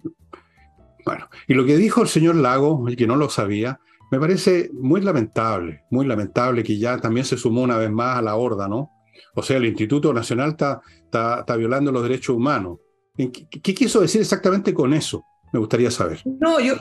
bueno, 1.05 1.29
y 1.47 1.53
lo 1.53 1.65
que 1.65 1.77
dijo 1.77 2.01
el 2.01 2.07
señor 2.07 2.35
Lago, 2.35 2.87
el 2.87 2.95
que 2.95 3.07
no 3.07 3.15
lo 3.15 3.29
sabía, 3.29 3.79
me 4.11 4.19
parece 4.19 4.69
muy 4.73 5.01
lamentable, 5.01 5.83
muy 5.91 6.05
lamentable 6.05 6.63
que 6.63 6.77
ya 6.77 6.99
también 6.99 7.25
se 7.25 7.37
sumó 7.37 7.61
una 7.61 7.77
vez 7.77 7.91
más 7.91 8.17
a 8.17 8.21
la 8.21 8.35
horda, 8.35 8.67
¿no? 8.67 8.91
O 9.35 9.43
sea, 9.43 9.57
el 9.57 9.65
Instituto 9.65 10.13
Nacional 10.13 10.51
está, 10.51 10.81
está, 11.03 11.55
violando 11.55 11.91
los 11.91 12.03
derechos 12.03 12.35
humanos. 12.35 12.79
¿Qué, 13.17 13.73
quiso 13.73 14.01
decir 14.01 14.21
exactamente 14.21 14.73
con 14.73 14.93
eso? 14.93 15.23
Me 15.51 15.59
gustaría 15.59 15.91
saber. 15.91 16.21
No, 16.39 16.59
yo, 16.59 16.75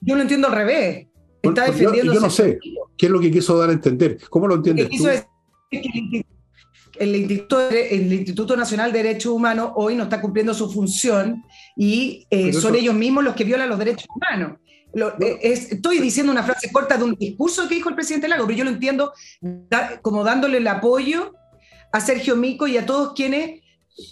yo 0.00 0.16
lo 0.16 0.22
entiendo 0.22 0.48
al 0.48 0.54
revés. 0.54 1.08
Está 1.42 1.66
defendiendo. 1.66 2.14
Yo, 2.14 2.20
no 2.20 2.30
sé. 2.30 2.58
¿Qué 2.96 3.06
es 3.06 3.12
lo 3.12 3.20
que 3.20 3.30
quiso 3.30 3.58
dar 3.58 3.70
a 3.70 3.72
entender? 3.72 4.18
¿Cómo 4.28 4.46
lo 4.46 4.56
entiendes 4.56 4.90
tú? 4.90 5.08
el 5.08 5.22
Instituto, 7.00 7.70
el 7.70 8.12
Instituto 8.12 8.56
Nacional 8.56 8.92
de 8.92 9.02
Derechos 9.02 9.32
Humanos 9.32 9.72
hoy 9.76 9.94
no 9.94 10.04
está 10.04 10.20
cumpliendo 10.20 10.54
su 10.54 10.70
función 10.70 11.42
y 11.76 12.26
eh, 12.30 12.52
son 12.52 12.74
ellos 12.74 12.94
mismos 12.94 13.24
los 13.24 13.34
que 13.34 13.44
violan 13.44 13.68
los 13.68 13.78
derechos 13.78 14.06
humanos. 14.14 14.58
Eh, 15.20 15.38
estoy 15.42 16.00
diciendo 16.00 16.30
una 16.30 16.42
frase 16.42 16.70
corta 16.70 16.98
de 16.98 17.04
un 17.04 17.14
discurso 17.14 17.66
que 17.66 17.76
dijo 17.76 17.88
el 17.88 17.94
presidente 17.94 18.28
Lago, 18.28 18.46
pero 18.46 18.58
yo 18.58 18.64
lo 18.64 18.70
entiendo 18.70 19.12
como 20.02 20.22
dándole 20.22 20.58
el 20.58 20.68
apoyo 20.68 21.32
a 21.92 22.00
Sergio 22.00 22.36
Mico 22.36 22.66
y 22.66 22.76
a 22.76 22.84
todos 22.84 23.14
quienes 23.14 23.62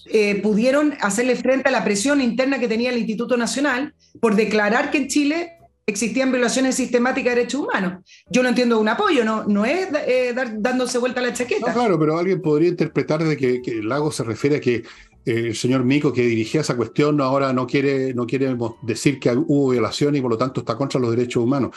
eh, 0.07 0.41
pudieron 0.43 0.95
hacerle 1.01 1.37
frente 1.37 1.69
a 1.69 1.73
la 1.73 1.85
presión 1.85 2.21
interna 2.21 2.59
que 2.59 2.69
tenía 2.69 2.91
el 2.91 2.99
Instituto 2.99 3.37
Nacional 3.37 3.95
por 4.21 4.37
declarar 4.37 4.91
que 4.91 4.99
en 4.99 5.09
Chile 5.09 5.53
existían 5.87 6.31
violaciones 6.31 6.77
sistemáticas 6.77 7.35
de 7.35 7.41
derechos 7.41 7.63
humanos. 7.63 8.05
Yo 8.31 8.43
no 8.43 8.49
entiendo 8.49 8.79
un 8.79 8.89
apoyo, 8.89 9.25
no, 9.25 9.45
no 9.45 9.65
es 9.65 9.89
eh, 10.07 10.35
dándose 10.59 10.99
vuelta 10.99 11.21
la 11.21 11.33
chaqueta. 11.33 11.73
claro, 11.73 11.99
pero 11.99 12.19
alguien 12.19 12.41
podría 12.41 12.69
interpretar 12.69 13.23
de 13.25 13.37
que, 13.37 13.61
que 13.61 13.83
Lago 13.83 14.13
se 14.13 14.25
refiere 14.25 14.57
a 14.57 14.61
que 14.61 14.85
eh, 15.25 15.49
el 15.49 15.57
señor 15.57 15.85
Mico 15.85 16.13
que 16.13 16.23
dirigía 16.23 16.63
esa 16.63 16.77
cuestión 16.77 17.21
ahora 17.21 17.53
no 17.53 17.67
quiere, 17.67 18.15
no 18.15 18.27
quiere 18.27 18.57
decir 18.83 19.19
que 19.19 19.31
hubo 19.31 19.71
violación 19.71 20.17
y 20.17 20.21
por 20.21 20.31
lo 20.31 20.39
tanto 20.39 20.61
está 20.61 20.77
contra 20.77 21.01
los 21.01 21.11
derechos 21.11 21.43
humanos. 21.43 21.77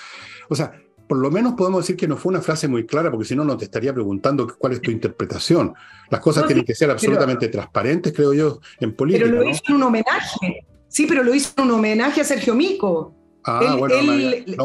O 0.50 0.56
sea, 0.56 0.72
por 1.08 1.18
lo 1.18 1.30
menos 1.30 1.54
podemos 1.54 1.84
decir 1.84 1.98
que 1.98 2.08
no 2.08 2.16
fue 2.16 2.32
una 2.32 2.42
frase 2.42 2.68
muy 2.68 2.86
clara, 2.86 3.12
porque 3.12 3.26
si 3.26 3.36
no, 3.36 3.44
no 3.44 3.58
te 3.58 3.66
estaría 3.66 3.94
preguntando 3.94 4.48
cuál 4.58 4.74
es 4.74 4.82
tu 4.82 4.90
interpretación. 4.90 5.74
Las 6.10 6.22
cosas 6.22 6.48
tienen 6.48 6.64
que 6.64 6.74
ser 6.74 6.90
absolutamente 6.90 7.50
transparentes, 7.50 8.14
creo 8.14 8.34
yo, 8.34 8.60
en 8.80 8.96
política. 8.96 9.26
Pero 9.26 9.44
lo 9.44 9.50
hizo 9.50 9.62
en 9.68 9.76
un 9.76 9.84
homenaje. 9.84 10.66
Sí, 10.88 11.06
pero 11.08 11.24
lo 11.24 11.34
hizo 11.34 11.52
en 11.58 11.66
un 11.66 11.72
homenaje 11.72 12.22
a 12.22 12.24
Sergio 12.24 12.56
Mico. 12.56 13.14
Ah, 13.46 13.76
bueno, 13.78 13.96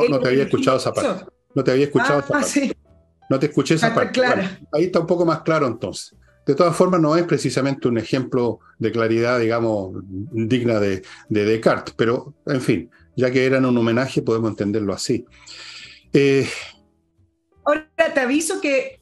no, 0.08 0.20
te 0.20 0.28
había 0.28 0.44
escuchado 0.44 0.76
esa 0.76 0.92
parte. 0.92 1.24
No 1.54 1.64
te 1.64 1.70
había 1.72 1.84
escuchado 1.84 2.20
esa 2.20 2.28
ah, 2.28 2.40
parte. 2.40 2.76
No 3.30 3.38
te 3.38 3.46
escuché 3.46 3.74
esa 3.74 3.94
parte. 3.94 4.20
ahí 4.72 4.84
está 4.84 5.00
un 5.00 5.06
poco 5.06 5.24
más 5.24 5.42
claro 5.42 5.66
entonces. 5.66 6.14
De 6.46 6.54
todas 6.54 6.74
formas, 6.74 7.00
no 7.00 7.14
es 7.14 7.24
precisamente 7.24 7.88
un 7.88 7.98
ejemplo 7.98 8.60
de 8.78 8.90
claridad, 8.90 9.38
digamos, 9.38 9.92
digna 10.02 10.80
de, 10.80 11.02
de 11.28 11.44
Descartes, 11.44 11.94
pero 11.94 12.34
en 12.46 12.62
fin, 12.62 12.90
ya 13.16 13.30
que 13.30 13.44
eran 13.44 13.66
un 13.66 13.76
homenaje, 13.76 14.22
podemos 14.22 14.50
entenderlo 14.50 14.94
así. 14.94 15.26
Eh, 16.12 16.48
Ahora 17.64 17.86
te 18.14 18.20
aviso 18.20 18.62
que 18.62 18.98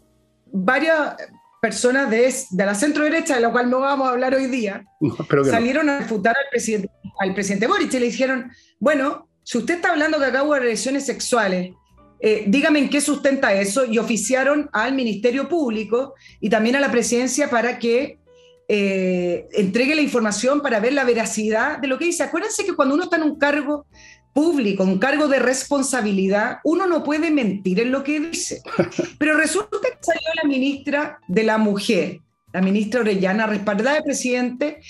varias 0.47 1.15
personas 1.63 2.11
de, 2.11 2.35
de 2.51 2.67
la 2.67 2.75
centro 2.75 3.05
derecha, 3.05 3.37
de 3.37 3.41
la 3.41 3.53
cual 3.53 3.71
no 3.71 3.79
vamos 3.79 4.09
a 4.09 4.11
hablar 4.11 4.35
hoy 4.35 4.47
día, 4.47 4.85
salieron 5.51 5.89
a 5.89 6.01
refutar 6.01 6.35
al 6.37 6.51
presidente, 6.51 6.91
al 7.21 7.33
presidente 7.33 7.69
Boric 7.69 7.95
y 7.95 8.01
le 8.01 8.07
dijeron, 8.07 8.51
bueno, 8.81 9.29
si 9.47 9.59
usted 9.59 9.77
está 9.77 9.93
hablando 9.93 10.19
que 10.19 10.25
acá 10.25 10.43
hubo 10.43 10.55
agresiones 10.55 11.07
sexuales, 11.07 11.73
eh, 12.19 12.47
dígame 12.49 12.81
en 12.81 12.91
qué 12.91 13.01
sustenta 13.01 13.55
eso, 13.55 13.85
y 13.85 13.97
oficiaron 13.97 14.69
al 14.73 14.93
Ministerio 14.93 15.49
Público 15.49 16.15
y 16.41 16.51
también 16.51 16.75
a 16.75 16.81
la 16.81 16.91
presidencia 16.91 17.49
para 17.49 17.79
que 17.79 18.19
eh, 18.67 19.47
entregue 19.53 19.95
la 19.95 20.03
información 20.03 20.63
para 20.63 20.81
ver 20.81 20.95
la 20.95 21.05
veracidad 21.05 21.79
de 21.79 21.87
lo 21.87 21.97
que 21.97 22.07
dice. 22.07 22.25
Acuérdense 22.25 22.65
que 22.65 22.75
cuando 22.75 22.97
uno 22.97 23.05
está 23.05 23.19
en 23.19 23.23
un 23.23 23.39
cargo 23.39 23.87
público, 24.33 24.83
un 24.83 24.99
cargo 24.99 25.29
de 25.29 25.39
responsabilidad, 25.39 26.59
uno 26.65 26.89
no 26.89 27.05
puede 27.05 27.31
mentir 27.31 27.79
en 27.79 27.93
lo 27.93 28.03
que 28.03 28.19
dice. 28.19 28.63
Pero 29.21 29.37
resulta 29.37 29.79
que 29.81 29.97
salió 30.01 30.29
la 30.43 30.49
ministra 30.49 31.21
de 31.29 31.45
la 31.45 31.57
Mujer, 31.57 32.19
la 32.53 32.63
ministra 32.63 32.99
Orellana, 32.99 33.47
respaldada 33.47 33.95
del 33.95 34.03
presidente, 34.03 34.81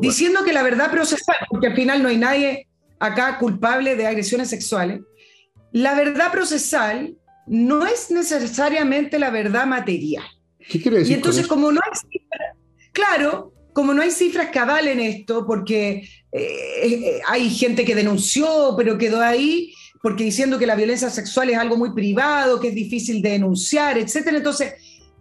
diciendo 0.00 0.42
que 0.42 0.54
la 0.54 0.62
verdad 0.62 0.90
procesal, 0.90 1.36
porque 1.50 1.66
al 1.66 1.76
final 1.76 2.02
no 2.02 2.08
hay 2.08 2.16
nadie 2.16 2.66
acá 2.98 3.38
culpable 3.38 3.96
de 3.96 4.06
agresiones 4.06 4.48
sexuales, 4.48 5.00
la 5.72 5.94
verdad 5.94 6.32
procesal 6.32 7.16
no 7.46 7.86
es 7.86 8.10
necesariamente 8.10 9.18
la 9.18 9.30
verdad 9.30 9.66
material. 9.66 10.24
¿Qué 10.58 10.80
quiere 10.80 10.98
decir? 10.98 11.12
Y 11.12 11.14
entonces, 11.14 11.46
como 11.46 11.70
no 11.70 11.80
hay 11.84 11.98
cifras, 11.98 12.56
claro, 12.92 13.52
como 13.72 13.94
no 13.94 14.02
hay 14.02 14.10
cifras 14.10 14.50
que 14.50 14.58
avalen 14.58 14.98
esto, 15.00 15.46
porque 15.46 16.08
eh, 16.32 16.48
eh, 16.82 17.20
hay 17.28 17.50
gente 17.50 17.84
que 17.84 17.94
denunció, 17.94 18.74
pero 18.76 18.98
quedó 18.98 19.20
ahí, 19.20 19.72
porque 20.02 20.24
diciendo 20.24 20.58
que 20.58 20.66
la 20.66 20.74
violencia 20.74 21.10
sexual 21.10 21.50
es 21.50 21.58
algo 21.58 21.76
muy 21.76 21.92
privado, 21.92 22.58
que 22.58 22.68
es 22.68 22.74
difícil 22.74 23.22
de 23.22 23.30
denunciar, 23.30 23.98
etcétera. 23.98 24.38
Entonces, 24.38 24.74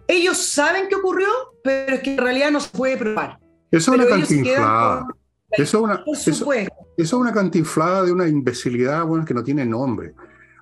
ellos 0.07 0.37
saben 0.37 0.87
que 0.87 0.95
ocurrió, 0.95 1.27
pero 1.63 1.95
es 1.95 2.01
que 2.01 2.11
en 2.11 2.17
realidad 2.17 2.51
no 2.51 2.59
se 2.59 2.69
puede 2.69 2.97
probar. 2.97 3.39
Eso 3.71 3.93
es 3.93 3.99
una 3.99 4.07
cantinflada. 4.07 5.05
Eso 5.57 5.77
es 5.77 5.83
una, 5.83 6.03
eso, 6.25 6.51
es 6.97 7.13
una 7.13 7.33
cantinflada 7.33 8.03
de 8.03 8.11
una 8.11 8.27
imbecilidad 8.27 9.05
bueno, 9.05 9.25
que 9.25 9.33
no 9.33 9.43
tiene 9.43 9.65
nombre. 9.65 10.13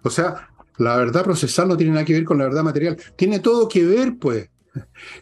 O 0.03 0.09
sea, 0.09 0.49
la 0.77 0.97
verdad 0.97 1.23
procesal 1.23 1.67
no 1.67 1.77
tiene 1.77 1.93
nada 1.93 2.05
que 2.05 2.13
ver 2.13 2.25
con 2.25 2.37
la 2.37 2.45
verdad 2.45 2.63
material. 2.63 2.97
Tiene 3.15 3.39
todo 3.39 3.67
que 3.67 3.85
ver, 3.85 4.17
pues. 4.19 4.49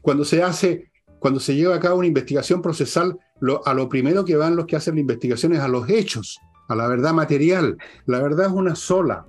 Cuando 0.01 0.23
se 0.23 0.41
hace, 0.43 0.91
cuando 1.19 1.39
se 1.39 1.55
lleva 1.55 1.75
a 1.75 1.79
cabo 1.79 1.99
una 1.99 2.07
investigación 2.07 2.61
procesal, 2.61 3.17
a 3.65 3.73
lo 3.73 3.89
primero 3.89 4.23
que 4.23 4.35
van 4.35 4.55
los 4.55 4.65
que 4.65 4.75
hacen 4.75 4.95
la 4.95 5.01
investigación 5.01 5.53
es 5.53 5.59
a 5.59 5.67
los 5.67 5.89
hechos, 5.89 6.39
a 6.67 6.75
la 6.75 6.87
verdad 6.87 7.13
material. 7.13 7.77
La 8.05 8.21
verdad 8.21 8.47
es 8.47 8.51
una 8.51 8.75
sola, 8.75 9.25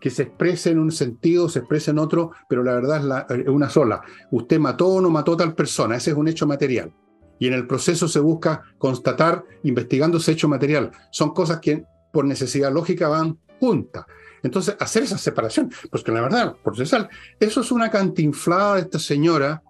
que 0.00 0.10
se 0.10 0.24
exprese 0.24 0.70
en 0.70 0.78
un 0.78 0.92
sentido, 0.92 1.48
se 1.48 1.60
exprese 1.60 1.90
en 1.90 1.98
otro, 1.98 2.32
pero 2.48 2.62
la 2.62 2.74
verdad 2.74 3.26
es, 3.30 3.40
es 3.40 3.48
una 3.48 3.70
sola. 3.70 4.02
Usted 4.30 4.58
mató 4.58 4.88
o 4.88 5.00
no 5.00 5.08
mató 5.08 5.32
a 5.32 5.38
tal 5.38 5.54
persona, 5.54 5.96
ese 5.96 6.10
es 6.10 6.16
un 6.16 6.28
hecho 6.28 6.46
material 6.46 6.92
y 7.38 7.46
en 7.46 7.54
el 7.54 7.66
proceso 7.66 8.08
se 8.08 8.20
busca 8.20 8.62
constatar 8.78 9.44
investigando 9.62 10.18
ese 10.18 10.32
hecho 10.32 10.48
material. 10.48 10.92
Son 11.10 11.32
cosas 11.32 11.60
que 11.60 11.84
por 12.12 12.24
necesidad 12.24 12.72
lógica 12.72 13.08
van 13.08 13.38
juntas. 13.58 14.06
Entonces, 14.42 14.76
hacer 14.78 15.02
esa 15.04 15.18
separación, 15.18 15.72
pues 15.90 16.04
que 16.04 16.12
la 16.12 16.20
verdad, 16.20 16.54
procesal, 16.62 17.08
eso 17.40 17.62
es 17.62 17.72
una 17.72 17.90
cantinflada 17.90 18.74
de 18.74 18.82
esta 18.82 18.98
señora, 18.98 19.62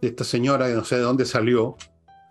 de 0.00 0.08
esta 0.08 0.24
señora, 0.24 0.68
no 0.68 0.84
sé 0.84 0.96
de 0.96 1.02
dónde 1.02 1.24
salió, 1.24 1.76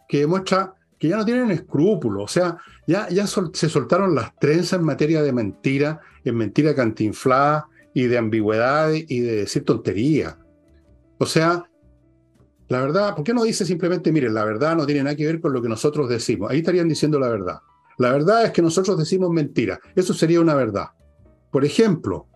que 0.08 0.20
demuestra 0.20 0.74
que 1.00 1.08
ya 1.08 1.18
no 1.18 1.26
tienen 1.26 1.52
escrúpulos, 1.52 2.24
o 2.24 2.28
sea, 2.28 2.58
ya, 2.86 3.10
ya 3.10 3.26
se 3.28 3.70
soltaron 3.70 4.14
las 4.14 4.36
trenzas 4.36 4.80
en 4.80 4.86
materia 4.86 5.22
de 5.22 5.34
mentira, 5.34 6.02
en 6.24 6.36
mentira 6.36 6.76
cantinflada 6.76 7.68
y 7.94 8.04
de 8.08 8.18
ambigüedad 8.18 8.92
y 8.94 9.20
de 9.22 9.36
decir 9.38 9.64
tontería. 9.64 10.38
O 11.18 11.26
sea, 11.26 11.64
la 12.70 12.82
verdad, 12.82 13.16
¿por 13.16 13.24
qué 13.24 13.34
no 13.34 13.44
dice 13.44 13.66
simplemente, 13.66 14.12
miren, 14.12 14.34
la 14.34 14.46
verdad 14.46 14.76
no 14.76 14.86
tiene 14.86 15.04
nada 15.04 15.16
que 15.16 15.26
ver 15.26 15.40
con 15.40 15.54
lo 15.54 15.62
que 15.62 15.70
nosotros 15.70 16.10
decimos? 16.10 16.50
Ahí 16.50 16.60
estarían 16.60 16.88
diciendo 16.88 17.20
la 17.20 17.28
verdad. 17.28 17.60
La 17.98 18.12
verdad 18.12 18.46
es 18.46 18.52
que 18.52 18.62
nosotros 18.62 18.98
decimos 18.98 19.30
mentira. 19.30 19.80
Eso 19.96 20.14
sería 20.14 20.42
una 20.42 20.56
verdad. 20.56 20.88
Por 21.52 21.66
ejemplo, 21.66 22.28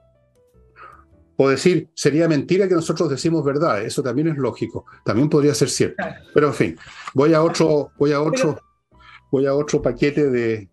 o 1.38 1.49
decir, 1.49 1.89
sería 1.93 2.28
mentira 2.28 2.67
que 2.67 2.75
nosotros 2.75 3.09
decimos 3.09 3.43
verdad. 3.43 3.82
Eso 3.84 4.03
también 4.03 4.28
es 4.28 4.38
lógico. 4.38 4.86
También 5.03 5.30
podría 5.30 5.53
ser 5.53 5.69
cierto. 5.69 6.03
Pero 6.34 6.47
en 6.47 6.53
fin, 6.53 6.78
voy 7.13 7.34
a 7.34 7.41
otro, 7.41 7.91
voy 7.97 8.11
a 8.11 8.21
otro, 8.21 8.59
voy 9.32 9.45
a 9.45 9.53
otro 9.53 9.82
paquete 9.82 10.30
de 10.30 10.69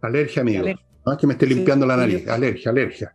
alergia, 0.00 0.42
amigo. 0.42 0.64
No 1.04 1.12
es 1.12 1.18
que 1.18 1.26
me 1.26 1.34
esté 1.34 1.46
limpiando 1.46 1.86
la 1.86 1.96
nariz. 1.96 2.26
Alergia, 2.28 2.70
alergia. 2.70 3.14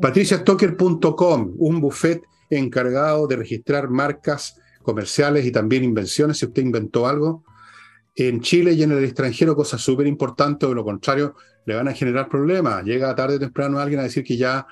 patriciastocker.com, 0.00 1.54
un 1.58 1.80
buffet 1.80 2.22
encargado 2.58 3.26
de 3.26 3.36
registrar 3.36 3.90
marcas 3.90 4.56
comerciales 4.82 5.46
y 5.46 5.52
también 5.52 5.84
invenciones, 5.84 6.38
si 6.38 6.46
usted 6.46 6.62
inventó 6.62 7.06
algo, 7.06 7.44
en 8.14 8.40
Chile 8.40 8.72
y 8.72 8.82
en 8.82 8.92
el 8.92 9.04
extranjero, 9.04 9.56
cosas 9.56 9.80
súper 9.80 10.06
importantes, 10.06 10.68
de 10.68 10.74
lo 10.74 10.84
contrario, 10.84 11.34
le 11.64 11.74
van 11.74 11.88
a 11.88 11.94
generar 11.94 12.28
problemas. 12.28 12.84
Llega 12.84 13.14
tarde 13.14 13.36
o 13.36 13.38
temprano 13.38 13.78
alguien 13.78 14.00
a 14.00 14.04
decir 14.04 14.24
que 14.24 14.36
ya, 14.36 14.66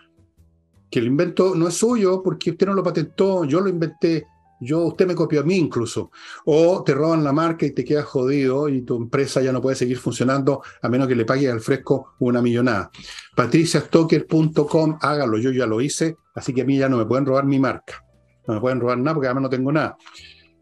que 0.91 0.99
el 0.99 1.07
invento 1.07 1.55
no 1.55 1.69
es 1.69 1.75
suyo 1.75 2.23
porque 2.23 2.51
usted 2.51 2.67
no 2.67 2.75
lo 2.75 2.83
patentó, 2.83 3.45
yo 3.45 3.61
lo 3.61 3.69
inventé, 3.69 4.27
yo, 4.61 4.81
usted 4.81 5.07
me 5.07 5.15
copió 5.15 5.41
a 5.41 5.45
mí 5.45 5.57
incluso. 5.57 6.11
O 6.45 6.85
te 6.85 6.93
roban 6.93 7.25
la 7.25 7.33
marca 7.33 7.65
y 7.65 7.71
te 7.71 7.85
quedas 7.85 8.05
jodido 8.05 8.69
y 8.69 8.83
tu 8.83 8.97
empresa 8.97 9.41
ya 9.41 9.53
no 9.53 9.63
puede 9.63 9.77
seguir 9.77 9.99
funcionando 9.99 10.63
a 10.83 10.89
menos 10.89 11.09
que 11.09 11.15
le 11.15 11.25
pague 11.25 11.51
al 11.51 11.61
fresco 11.61 12.15
una 12.19 12.43
millonada. 12.43 12.91
patriciastocker.com, 13.35 14.99
hágalo, 15.01 15.39
yo 15.39 15.51
ya 15.51 15.67
lo 15.67 15.81
hice, 15.81 16.17
así 16.35 16.53
que 16.53 16.63
a 16.63 16.65
mí 16.65 16.79
ya 16.79 16.89
no 16.89 16.97
me 16.97 17.07
pueden 17.07 17.27
robar 17.27 17.45
mi 17.45 17.59
marca. 17.59 18.05
No 18.47 18.55
me 18.55 18.61
pueden 18.61 18.81
robar 18.81 18.99
nada 18.99 19.15
porque 19.15 19.27
además 19.27 19.43
no 19.43 19.51
tengo 19.51 19.73
nada. 19.73 19.97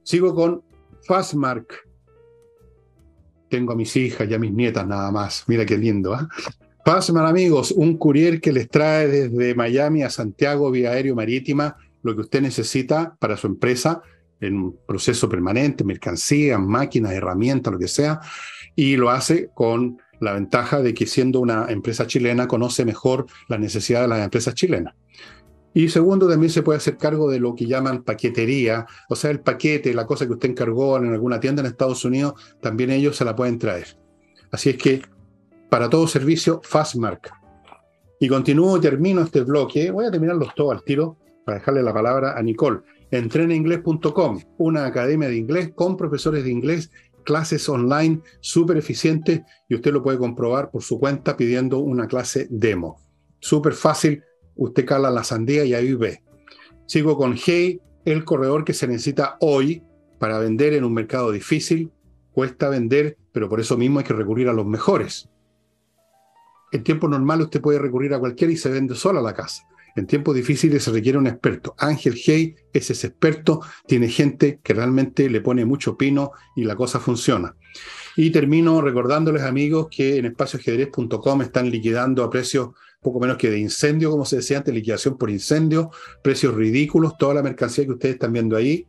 Sigo 0.03 0.35
con 0.35 0.63
Fastmark. 1.07 1.87
Tengo 3.49 3.73
a 3.73 3.77
mis 3.77 3.97
hijas 3.97 4.29
y 4.29 4.35
a 4.35 4.39
mis 4.39 4.53
nietas 4.53 4.87
nada 4.87 5.11
más. 5.11 5.45
Mira 5.47 5.65
qué 5.65 5.79
lindo. 5.79 6.15
¿eh? 6.15 6.27
Fastmark, 6.85 7.29
amigos, 7.29 7.73
un 7.73 7.97
courier 7.97 8.41
que 8.41 8.53
les 8.53 8.69
trae 8.69 9.09
desde 9.09 9.55
Miami 9.55 10.03
a 10.03 10.11
Santiago 10.11 10.71
vía 10.71 10.91
aéreo 10.91 11.15
marítima 11.15 11.77
lo 12.03 12.15
que 12.15 12.23
usted 12.23 12.41
necesita 12.43 13.17
para 13.19 13.37
su 13.37 13.47
empresa 13.47 14.03
en 14.41 14.55
un 14.55 14.79
proceso 14.87 15.29
permanente, 15.29 15.85
mercancías, 15.85 16.61
máquinas, 16.61 17.13
herramientas, 17.13 17.73
lo 17.73 17.79
que 17.79 17.89
sea, 17.89 18.21
y 18.77 18.97
lo 18.97 19.11
hace 19.11 19.51
con 19.55 19.99
la 20.21 20.33
ventaja 20.33 20.81
de 20.81 20.95
que 20.95 21.07
siendo 21.07 21.41
una 21.41 21.67
empresa 21.69 22.07
chilena 22.07 22.49
conoce 22.49 22.85
mejor 22.85 23.27
las 23.49 23.61
necesidades 23.61 24.09
de 24.09 24.15
las 24.17 24.25
empresas 24.25 24.55
chilenas. 24.55 24.95
Y 25.79 25.91
segundo, 25.91 26.29
también 26.29 26.51
se 26.51 26.65
puede 26.65 26.79
hacer 26.79 26.97
cargo 26.97 27.31
de 27.31 27.39
lo 27.39 27.55
que 27.55 27.65
llaman 27.65 28.03
paquetería, 28.03 28.85
o 29.09 29.15
sea, 29.15 29.31
el 29.31 29.39
paquete, 29.39 29.95
la 29.95 30.07
cosa 30.07 30.27
que 30.27 30.33
usted 30.33 30.51
encargó 30.51 30.97
en 30.97 31.13
alguna 31.13 31.39
tienda 31.39 31.61
en 31.61 31.67
Estados 31.67 32.05
Unidos, 32.05 32.35
también 32.61 32.91
ellos 32.91 33.15
se 33.15 33.25
la 33.25 33.37
pueden 33.37 33.61
traer. 33.61 33.97
Así 34.51 34.71
es 34.71 34.77
que 34.77 35.03
para 35.71 35.89
todo 35.89 36.09
servicio, 36.09 36.61
Fastmark. 36.65 37.31
Y 38.19 38.27
continúo 38.27 38.81
termino 38.81 39.21
este 39.21 39.43
bloque. 39.43 39.93
Voy 39.93 40.07
a 40.07 40.11
terminarlos 40.11 40.53
todos 40.57 40.73
al 40.73 40.83
tiro 40.83 41.17
para 41.45 41.59
dejarle 41.59 41.85
la 41.85 41.95
palabra 41.95 42.37
a 42.37 42.43
Nicole. 42.43 42.81
Entrenainglés.com, 43.13 44.41
una 44.59 44.85
academia 44.85 45.29
de 45.29 45.37
inglés 45.37 45.71
con 45.77 45.97
profesores 45.97 46.43
de 46.43 46.51
inglés, 46.51 46.91
clases 47.23 47.69
online 47.69 48.21
súper 48.41 48.79
eficientes 48.79 49.43
y 49.69 49.77
usted 49.77 49.93
lo 49.93 50.03
puede 50.03 50.19
comprobar 50.19 50.73
por 50.73 50.83
su 50.83 50.99
cuenta 50.99 51.37
pidiendo 51.37 51.79
una 51.79 52.09
clase 52.09 52.49
demo. 52.51 53.01
Súper 53.39 53.75
fácil, 53.75 54.25
usted 54.59 54.85
cala 54.85 55.11
la 55.11 55.25
sandía 55.25 55.65
y 55.65 55.73
ahí 55.73 55.95
ve. 55.95 56.23
Sigo 56.87 57.17
con 57.17 57.37
Hey, 57.37 57.81
el 58.05 58.25
corredor 58.25 58.65
que 58.65 58.75
se 58.75 58.87
necesita 58.87 59.37
hoy 59.41 59.83
para 60.19 60.39
vender 60.39 60.75
en 60.75 60.85
un 60.85 60.93
mercado 60.93 61.31
difícil. 61.31 61.91
Cuesta 62.33 62.69
vender, 62.69 63.17
pero 63.33 63.49
por 63.49 63.61
eso 63.61 63.77
mismo 63.77 64.01
hay 64.01 64.05
que 64.05 64.13
recurrir 64.13 64.49
a 64.49 64.53
los 64.53 64.67
mejores. 64.67 65.29
En 66.73 66.83
tiempo 66.83 67.09
normal 67.09 67.41
usted 67.41 67.61
puede 67.61 67.79
recurrir 67.79 68.13
a 68.13 68.19
cualquiera 68.19 68.53
y 68.53 68.57
se 68.57 68.71
vende 68.71 68.95
sola 68.95 69.23
la 69.23 69.33
casa. 69.33 69.63
En 69.99 70.07
tiempos 70.07 70.35
difíciles 70.35 70.83
se 70.85 70.93
requiere 70.93 71.19
un 71.19 71.27
experto. 71.27 71.75
Ángel 71.79 72.15
Hey 72.17 72.55
es 72.73 72.91
ese 72.91 73.09
experto, 73.09 73.61
tiene 73.87 74.09
gente 74.09 74.61
que 74.63 74.75
realmente 74.75 75.29
le 75.29 75.41
pone 75.41 75.65
mucho 75.65 75.97
pino 75.97 76.33
y 76.55 76.65
la 76.65 76.77
cosa 76.77 77.01
funciona. 77.01 77.57
Y 78.17 78.31
termino 78.31 78.81
recordándoles, 78.81 79.43
amigos, 79.43 79.89
que 79.91 80.17
en 80.17 80.27
espacioajedrez.com 80.27 81.43
están 81.43 81.71
liquidando 81.71 82.23
a 82.23 82.31
precios 82.31 82.71
poco 83.01 83.21
menos 83.21 83.37
que 83.37 83.51
de 83.51 83.59
incendio, 83.59 84.11
como 84.11 84.25
se 84.25 84.37
decía 84.37 84.59
antes, 84.59 84.75
liquidación 84.75 85.17
por 85.17 85.31
incendio, 85.31 85.91
precios 86.23 86.55
ridículos, 86.55 87.17
toda 87.17 87.35
la 87.35 87.43
mercancía 87.43 87.85
que 87.85 87.93
ustedes 87.93 88.15
están 88.15 88.33
viendo 88.33 88.57
ahí. 88.57 88.87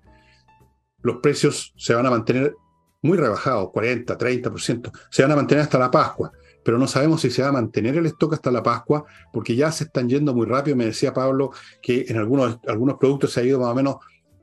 Los 1.01 1.18
precios 1.18 1.74
se 1.78 1.93
van 1.93 2.05
a 2.05 2.10
mantener 2.10 2.55
muy 3.01 3.18
rebajados, 3.18 3.70
40, 3.72 4.18
30%, 4.18 4.91
se 5.10 5.22
van 5.22 5.32
a 5.32 5.36
mantener 5.36 5.64
hasta 5.64 5.80
la 5.80 5.89
Pascua 5.89 6.32
pero 6.70 6.78
no 6.78 6.86
sabemos 6.86 7.22
si 7.22 7.32
se 7.32 7.41
va 7.41 7.47
a 7.47 7.51
mantener 7.51 7.97
el 7.97 8.05
stock 8.05 8.34
hasta 8.34 8.51
la 8.51 8.61
Pascua, 8.61 9.03
porque 9.34 9.55
ya 9.55 9.72
se 9.72 9.86
están 9.86 10.07
yendo 10.07 10.36
muy 10.36 10.45
rápido. 10.45 10.78
Me 10.78 10.86
decía 10.86 11.15
Pablo 11.15 11.49
que 11.82 12.05
en 12.07 12.17
algunos, 12.17 12.59
algunos 12.67 12.99
productos 12.99 13.34
se 13.34 13.39
ha 13.39 13.43
ido 13.43 13.59
más 13.59 13.70
o 13.70 13.74
menos 13.74 13.95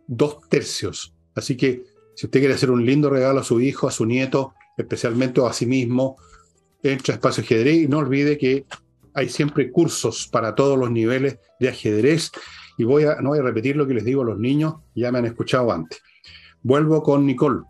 dos 0.09 0.41
tercios. 0.49 1.15
Así 1.37 1.57
que 1.57 1.85
si 2.17 2.27
usted 2.27 2.41
quiere 2.41 2.55
hacer 2.55 2.73
un 2.73 2.85
lindo 2.85 3.11
regalo 3.11 3.39
a 3.39 3.45
su 3.45 3.61
hijo, 3.61 3.87
a 3.87 3.93
su 3.93 4.07
nieto, 4.07 4.55
especialmente 4.77 5.41
o 5.41 5.47
a 5.47 5.53
sí 5.53 5.67
mismo, 5.67 6.17
entre 6.83 7.13
a 7.13 7.15
Espacio 7.15 7.45
Ajedrez 7.45 7.85
y 7.85 7.87
no 7.87 7.99
olvide 7.99 8.37
que 8.37 8.67
hay 9.15 9.29
siempre 9.29 9.71
cursos 9.71 10.27
para 10.27 10.57
todos 10.57 10.77
los 10.77 10.91
niveles 10.91 11.39
de 11.61 11.69
ajedrez. 11.69 12.33
Y 12.77 12.83
voy 12.83 13.05
a, 13.05 13.21
no 13.21 13.29
voy 13.29 13.39
a 13.39 13.43
repetir 13.43 13.77
lo 13.77 13.87
que 13.87 13.95
les 13.95 14.05
digo 14.05 14.23
a 14.23 14.25
los 14.25 14.39
niños, 14.41 14.75
ya 14.97 15.13
me 15.13 15.19
han 15.19 15.27
escuchado 15.27 15.71
antes. 15.71 16.03
Vuelvo 16.61 17.05
con 17.05 17.25
Nicole. 17.25 17.61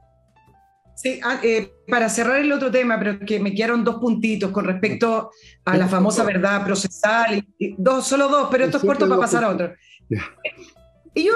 Sí, 0.96 1.20
ah, 1.22 1.38
eh, 1.42 1.70
para 1.86 2.08
cerrar 2.08 2.40
el 2.40 2.50
otro 2.50 2.70
tema, 2.70 2.98
pero 2.98 3.20
que 3.20 3.38
me 3.38 3.54
quedaron 3.54 3.84
dos 3.84 3.96
puntitos 3.96 4.50
con 4.50 4.64
respecto 4.64 5.30
a 5.64 5.76
la 5.76 5.86
famosa 5.86 6.24
verdad 6.24 6.64
procesal, 6.64 7.46
y, 7.58 7.74
dos, 7.76 8.06
solo 8.06 8.28
dos, 8.28 8.48
pero 8.50 8.64
esto 8.64 8.78
es 8.78 8.84
corto 8.84 9.06
para 9.06 9.20
pasar 9.20 9.44
a 9.44 9.50
otro. 9.50 9.74
Y 11.14 11.24
yo 11.24 11.32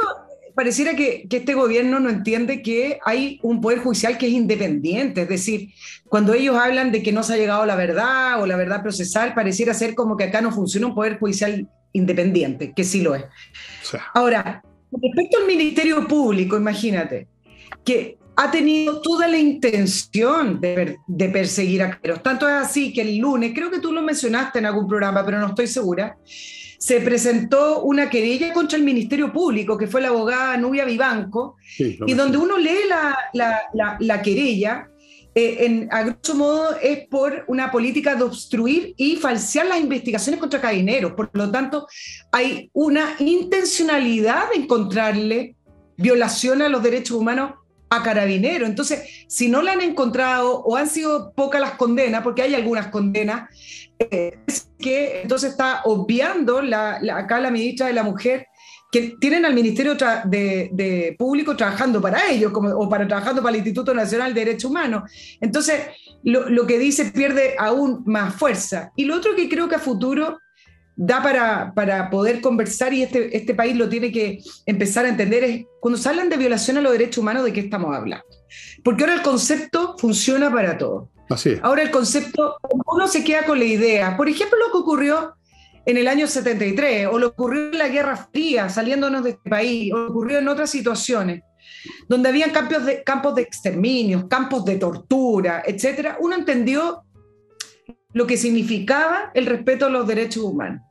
pareciera 0.55 0.97
que, 0.97 1.27
que, 1.29 1.39
este 1.39 1.53
gobierno 1.53 2.01
no 2.01 2.09
entiende 2.09 2.63
que 2.63 3.01
hay 3.05 3.39
un 3.43 3.61
poder 3.61 3.81
judicial 3.81 4.17
que 4.17 4.29
es 4.29 4.33
independiente, 4.33 5.23
es 5.23 5.29
decir, 5.29 5.69
cuando 6.09 6.33
ellos 6.33 6.57
hablan 6.57 6.91
de 6.91 7.03
que 7.03 7.13
no 7.13 7.23
se 7.23 7.35
ha 7.35 7.37
llegado 7.37 7.63
a 7.63 7.67
la 7.67 7.77
verdad 7.77 8.43
o 8.43 8.47
la 8.47 8.57
verdad 8.57 8.83
procesal, 8.83 9.35
pareciera 9.35 9.75
ser 9.75 9.95
como 9.95 10.17
que 10.17 10.25
acá 10.25 10.41
no 10.41 10.53
funciona 10.53 10.87
un 10.87 10.95
poder 10.95 11.19
judicial 11.19 11.69
independiente, 11.93 12.73
que 12.75 12.85
sí 12.85 13.03
lo 13.03 13.15
es. 13.15 13.25
Ahora, 14.15 14.63
respecto 14.91 15.39
al 15.39 15.47
Ministerio 15.47 16.07
Público, 16.09 16.57
imagínate, 16.57 17.29
que 17.85 18.20
ha 18.43 18.51
tenido 18.51 19.03
toda 19.03 19.29
la 19.29 19.37
intención 19.37 20.61
de, 20.61 20.99
perseguir 21.31 21.83
a 21.83 22.01
Queiroz. 22.01 22.23
Tanto 22.23 22.49
es 22.49 22.55
así 22.55 22.91
que 22.91 23.03
el 23.03 23.19
lunes, 23.19 23.53
creo 23.55 23.71
que 23.71 23.81
tú 23.81 23.93
lo 23.93 24.01
mencionaste 24.01 24.61
en 24.61 24.67
algún 24.67 24.89
programa, 24.89 25.23
pero 25.27 25.39
no 25.39 25.49
estoy 25.49 25.67
segura, 25.67 26.17
se 26.25 27.03
presentó 27.03 27.83
una 27.83 28.09
querella 28.09 28.55
contra 28.55 28.79
el 28.79 28.85
Ministerio 28.85 29.31
Público, 29.31 29.77
que 29.77 29.87
fue 29.87 30.01
la 30.01 30.09
abogada 30.09 30.57
Nubia 30.57 30.87
Vivanco, 30.87 31.57
y 31.79 32.15
donde 32.15 32.39
uno 32.39 32.57
lee 32.57 32.89
la, 33.35 34.23
querella, 34.23 34.89
eh, 35.35 35.57
en, 35.61 35.89
a 35.93 36.05
grosso 36.05 36.35
modo 36.35 36.77
es 36.81 37.07
por 37.09 37.45
una 37.47 37.71
política 37.71 38.15
de 38.15 38.23
obstruir 38.23 38.95
y 38.97 39.17
falsear 39.17 39.67
las 39.67 39.81
investigaciones 39.81 40.41
contra 40.41 40.63
carabineros. 40.63 41.13
Por 41.13 41.29
lo 41.35 41.51
tanto, 41.51 41.87
hay 42.33 42.71
una 42.73 43.17
intencionalidad 43.19 44.51
de 44.51 44.63
encontrarle 44.63 45.57
violación 45.99 46.63
a 46.63 46.71
los 46.71 46.83
derechos 46.83 47.19
humanos 47.19 47.60
a 47.91 48.03
carabinero. 48.03 48.67
Entonces, 48.67 49.03
si 49.27 49.49
no 49.49 49.61
la 49.63 49.73
han 49.73 49.83
encontrado 49.83 50.63
o 50.63 50.77
han 50.77 50.89
sido 50.89 51.33
pocas 51.33 51.61
las 51.61 51.73
condenas, 51.73 52.23
porque 52.23 52.43
hay 52.43 52.55
algunas 52.55 52.87
condenas, 52.87 53.51
eh, 53.99 54.39
es 54.47 54.71
que 54.79 55.23
entonces 55.23 55.51
está 55.51 55.83
obviando 55.85 56.63
la, 56.63 57.01
acá 57.15 57.41
la 57.41 57.51
ministra 57.51 57.89
de 57.89 57.93
la 57.93 58.05
Mujer 58.05 58.47
que 58.93 59.17
tienen 59.21 59.45
al 59.45 59.55
Ministerio 59.55 59.97
de, 60.25 61.15
Público 61.19 61.55
trabajando 61.57 62.01
para 62.01 62.29
ellos 62.29 62.51
como, 62.51 62.71
o 62.71 62.89
para 62.89 63.07
trabajando 63.07 63.43
para 63.43 63.51
el 63.51 63.59
Instituto 63.59 63.93
Nacional 63.95 64.35
de 64.35 64.45
Derechos 64.45 64.71
Humanos. 64.71 65.11
Entonces, 65.41 65.83
lo, 66.25 66.49
lo 66.49 66.67
que 66.67 66.79
dice 66.79 67.07
pierde 67.07 67.55
aún 67.59 68.03
más 68.07 68.35
fuerza. 68.35 68.91
Y 68.97 69.05
lo 69.05 69.17
otro 69.17 69.37
que 69.37 69.49
creo 69.49 69.69
que 69.69 69.77
a 69.77 69.81
futuro 69.81 70.39
da 71.03 71.23
para, 71.23 71.73
para, 71.75 72.11
poder 72.11 72.43
conversar 72.43 72.93
y 72.93 73.03
este, 73.03 73.35
este 73.35 73.55
país 73.55 73.75
lo 73.75 73.89
tiene 73.89 74.13
que 74.13 74.39
empezar 74.67 75.07
a 75.07 75.09
entender 75.09 75.43
es 75.45 75.65
cuando 75.81 75.99
se 75.99 76.07
hablan 76.07 76.29
de 76.29 76.37
violación 76.37 76.77
a 76.77 76.83
los 76.83 76.93
derechos 76.93 77.19
humanos, 77.19 77.43
¿de 77.43 77.55
qué 77.55 77.61
estamos 77.61 77.97
hablando? 77.97 78.27
Porque 78.85 79.05
ahora 79.05 79.15
el 79.15 79.23
concepto 79.23 79.97
funciona 79.97 80.53
para 80.53 80.77
todo. 80.77 81.09
Así 81.31 81.57
Ahora 81.63 81.83
el 81.83 81.91
concepto, 81.91 82.57
uno 82.87 83.09
se 83.09 83.25
queda 83.25 83.47
con 83.47 83.59
la 83.59 83.65
idea. 83.65 84.15
Por 84.19 84.29
ejemplo, 84.29 84.59
lo 84.59 84.71
que 84.73 84.79
ocurrió 84.79 85.37
en 85.87 85.97
el 85.97 86.07
año 86.07 86.27
73, 86.27 87.07
o 87.11 87.19
lo 87.19 87.31
que 87.31 87.43
ocurrió 87.43 87.71
en 87.71 87.79
la 87.79 87.89
Guerra 87.89 88.29
Fría, 88.31 88.69
saliéndonos 88.69 89.25
de 89.25 89.31
este 89.31 89.49
país, 89.49 89.91
o 89.95 89.97
lo 89.97 90.07
que 90.07 90.13
ocurrió 90.13 90.39
en 90.39 90.49
otras 90.49 90.69
situaciones, 90.69 91.43
donde 92.09 92.29
había 92.29 92.53
campos 92.53 92.85
de, 92.85 93.03
campos 93.03 93.35
de 93.37 93.43
exterminios, 93.43 94.27
campos 94.29 94.67
de 94.67 94.77
tortura, 94.77 95.63
etc. 95.67 96.17
Uno 96.21 96.35
entendió 96.37 97.05
lo 98.13 98.27
que 98.27 98.37
significaba 98.37 99.31
el 99.33 99.47
respeto 99.47 99.87
a 99.87 99.91
los 99.91 100.07
derechos 100.07 100.43
humanos. 100.43 100.83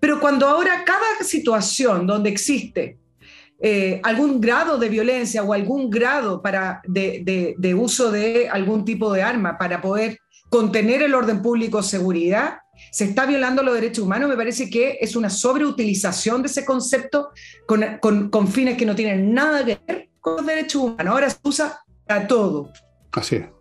Pero 0.00 0.20
cuando 0.20 0.46
ahora 0.46 0.84
cada 0.84 1.22
situación 1.22 2.06
donde 2.06 2.30
existe 2.30 2.98
eh, 3.60 4.00
algún 4.02 4.40
grado 4.40 4.78
de 4.78 4.88
violencia 4.88 5.42
o 5.42 5.52
algún 5.52 5.88
grado 5.88 6.42
para 6.42 6.82
de, 6.86 7.74
uso 7.78 8.10
de 8.10 8.48
algún 8.48 8.84
tipo 8.84 9.12
de 9.12 9.22
arma 9.22 9.56
para 9.56 9.80
poder 9.80 10.18
contener 10.50 11.02
el 11.02 11.14
orden 11.14 11.40
público 11.40 11.78
o 11.78 11.82
seguridad, 11.82 12.58
se 12.90 13.04
está 13.04 13.24
violando 13.24 13.62
los 13.62 13.74
derechos 13.74 14.04
humanos, 14.04 14.28
me 14.28 14.36
parece 14.36 14.68
que 14.68 14.98
es 15.00 15.16
una 15.16 15.30
sobreutilización 15.30 16.42
de 16.42 16.48
ese 16.48 16.64
concepto 16.64 17.30
con, 17.66 18.28
con 18.28 18.48
fines 18.48 18.76
que 18.76 18.84
no 18.84 18.94
tienen 18.94 19.32
nada 19.32 19.64
que 19.64 19.78
ver 19.86 20.10
con 20.20 20.36
los 20.36 20.46
derechos 20.46 20.82
humanos. 20.82 21.12
Ahora 21.12 21.30
se 21.30 21.38
usa 21.42 21.80
para 22.06 22.26
todo. 22.26 22.70
Así 23.12 23.36
es. 23.36 23.53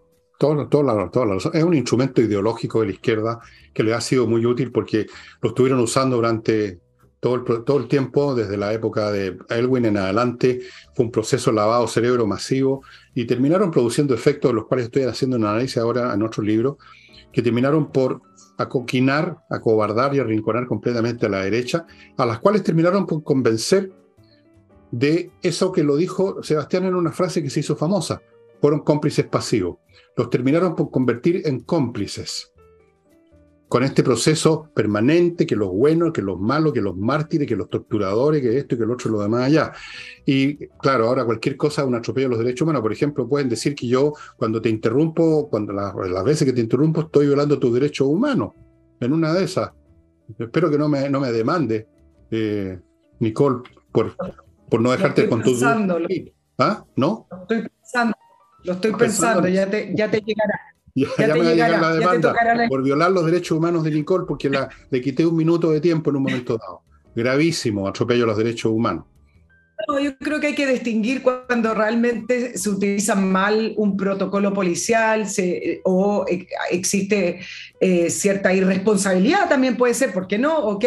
Es 1.54 1.64
un 1.64 1.74
instrumento 1.74 2.22
ideológico 2.22 2.82
de 2.82 2.88
la 2.88 2.92
izquierda 2.92 3.40
que 3.74 3.84
le 3.84 3.94
ha 3.94 4.02
sido 4.02 4.28
muy 4.28 4.46
útil 4.46 4.72
porque 4.72 5.08
lo 5.42 5.50
estuvieron 5.50 5.80
usando 5.80 6.18
durante 6.18 6.80
todo 7.20 7.36
el, 7.36 7.64
todo 7.64 7.78
el 7.78 7.88
tiempo, 7.88 8.36
desde 8.36 8.58
la 8.58 8.74
época 8.74 9.10
de 9.12 9.38
Elwin 9.50 9.86
en 9.86 9.98
adelante. 9.98 10.60
Fue 10.94 11.06
un 11.06 11.12
proceso 11.12 11.52
lavado 11.54 11.88
cerebro 11.88 12.28
masivo 12.28 12.84
y 13.16 13.26
terminaron 13.26 13.72
produciendo 13.72 14.14
efectos 14.14 14.52
de 14.52 14.56
los 14.56 14.66
cuales 14.66 14.88
estoy 14.88 15.04
haciendo 15.04 15.38
un 15.38 15.46
análisis 15.46 15.78
ahora 15.78 16.14
en 16.14 16.22
otro 16.22 16.44
libro, 16.44 16.78
que 17.32 17.42
terminaron 17.42 17.92
por 17.92 18.22
acoquinar, 18.58 19.38
acobardar 19.50 20.14
y 20.14 20.20
arrinconar 20.20 20.68
completamente 20.68 21.26
a 21.26 21.30
la 21.30 21.40
derecha, 21.40 21.86
a 22.18 22.26
las 22.26 22.40
cuales 22.40 22.64
terminaron 22.64 23.06
por 23.08 23.24
convencer 23.24 23.92
de 24.92 25.32
eso 25.42 25.72
que 25.72 25.84
lo 25.84 25.96
dijo 25.96 26.44
Sebastián 26.44 26.84
en 26.84 26.96
una 26.96 27.14
frase 27.14 27.42
que 27.42 27.50
se 27.50 27.62
hizo 27.62 27.76
famosa, 27.78 28.22
fueron 28.60 28.82
cómplices 28.82 29.26
pasivos 29.26 29.78
los 30.16 30.30
terminaron 30.30 30.76
por 30.76 30.92
convertir 30.92 31.42
en 31.46 31.62
cómplices 31.62 32.54
con 33.74 33.82
este 33.82 34.04
proceso 34.04 34.70
permanente, 34.76 35.48
que 35.48 35.56
los 35.56 35.72
buenos, 35.72 36.14
que 36.14 36.22
los 36.22 36.40
malos, 36.40 36.74
que 36.74 36.82
los 36.82 36.96
mártires, 36.96 37.48
que 37.48 37.56
los 37.56 37.72
torturadores, 37.72 38.40
que 38.40 38.56
esto 38.56 38.76
y 38.76 38.78
que 38.78 38.84
el 38.84 38.92
otro 38.92 39.10
y 39.10 39.14
lo 39.14 39.22
demás 39.22 39.46
allá. 39.46 39.74
Y 40.28 40.68
claro, 40.78 41.08
ahora 41.08 41.26
cualquier 41.26 41.58
cosa 41.58 41.82
es 41.82 41.88
un 41.88 41.96
atropello 41.96 42.28
a 42.28 42.30
los 42.30 42.38
derechos 42.38 42.62
humanos. 42.62 42.84
Por 42.84 42.94
ejemplo, 42.94 43.28
pueden 43.28 43.50
decir 43.50 43.74
que 43.74 43.88
yo 43.88 44.14
cuando 44.38 44.62
te 44.62 44.70
interrumpo, 44.70 45.50
cuando 45.50 45.74
las, 45.74 46.24
veces 46.24 46.46
que 46.46 46.54
te 46.54 46.62
interrumpo, 46.62 47.02
estoy 47.02 47.26
violando 47.26 47.58
tus 47.58 47.74
derechos 47.74 48.08
humanos. 48.08 48.52
En 49.00 49.12
una 49.12 49.34
de 49.34 49.44
esas. 49.44 49.72
Espero 50.38 50.70
que 50.70 50.78
no 50.78 50.88
me, 50.88 51.10
no 51.10 51.20
me 51.20 51.32
demande, 51.32 51.88
eh, 52.30 52.80
Nicole, 53.18 53.64
por, 53.92 54.16
por 54.70 54.82
no 54.82 54.92
dejarte 54.92 55.28
con 55.28 55.42
tu... 55.42 55.52
¿Ah? 56.60 56.86
¿No? 56.96 57.28
Estoy 57.42 57.68
pensando. 57.68 58.14
Lo 58.64 58.74
estoy 58.74 58.94
pensando, 58.94 59.48
ya 59.48 59.70
te, 59.70 59.92
ya 59.96 60.10
te 60.10 60.22
llegará. 60.22 60.60
Ya, 60.96 61.08
te 61.16 61.34
me 61.34 61.44
llegará, 61.44 61.82
la 61.82 61.96
demanda 61.96 62.36
por 62.70 62.84
violar 62.84 63.10
los 63.10 63.26
derechos 63.26 63.58
humanos 63.58 63.84
de 63.84 63.90
Nicole 63.90 64.26
porque 64.28 64.48
la, 64.48 64.70
le 64.92 65.02
quité 65.02 65.26
un 65.26 65.36
minuto 65.36 65.72
de 65.72 65.82
tiempo 65.82 66.12
en 66.12 66.18
un 66.18 66.22
momento 66.22 66.56
dado. 66.56 66.84
gravísimo 67.16 67.88
atropello 67.88 68.26
a 68.26 68.28
los 68.28 68.38
derechos 68.38 68.72
humanos. 68.72 69.06
No, 69.88 70.00
yo 70.00 70.16
creo 70.18 70.40
que 70.40 70.48
hay 70.48 70.56
que 70.56 70.68
distinguir 70.68 71.24
cuando 71.24 71.74
realmente 71.74 72.58
se 72.58 72.70
utiliza 72.70 73.16
mal 73.16 73.74
un 73.76 73.98
protocolo 73.98 74.54
policial 74.54 75.26
o 75.84 76.26
existe 76.70 77.40
eh, 77.80 78.10
cierta 78.10 78.54
irresponsabilidad, 78.54 79.50
también 79.50 79.76
puede 79.76 79.96
ser, 79.96 80.14
¿por 80.14 80.28
qué 80.28 80.38
no? 80.38 80.58
Ok, 80.58 80.86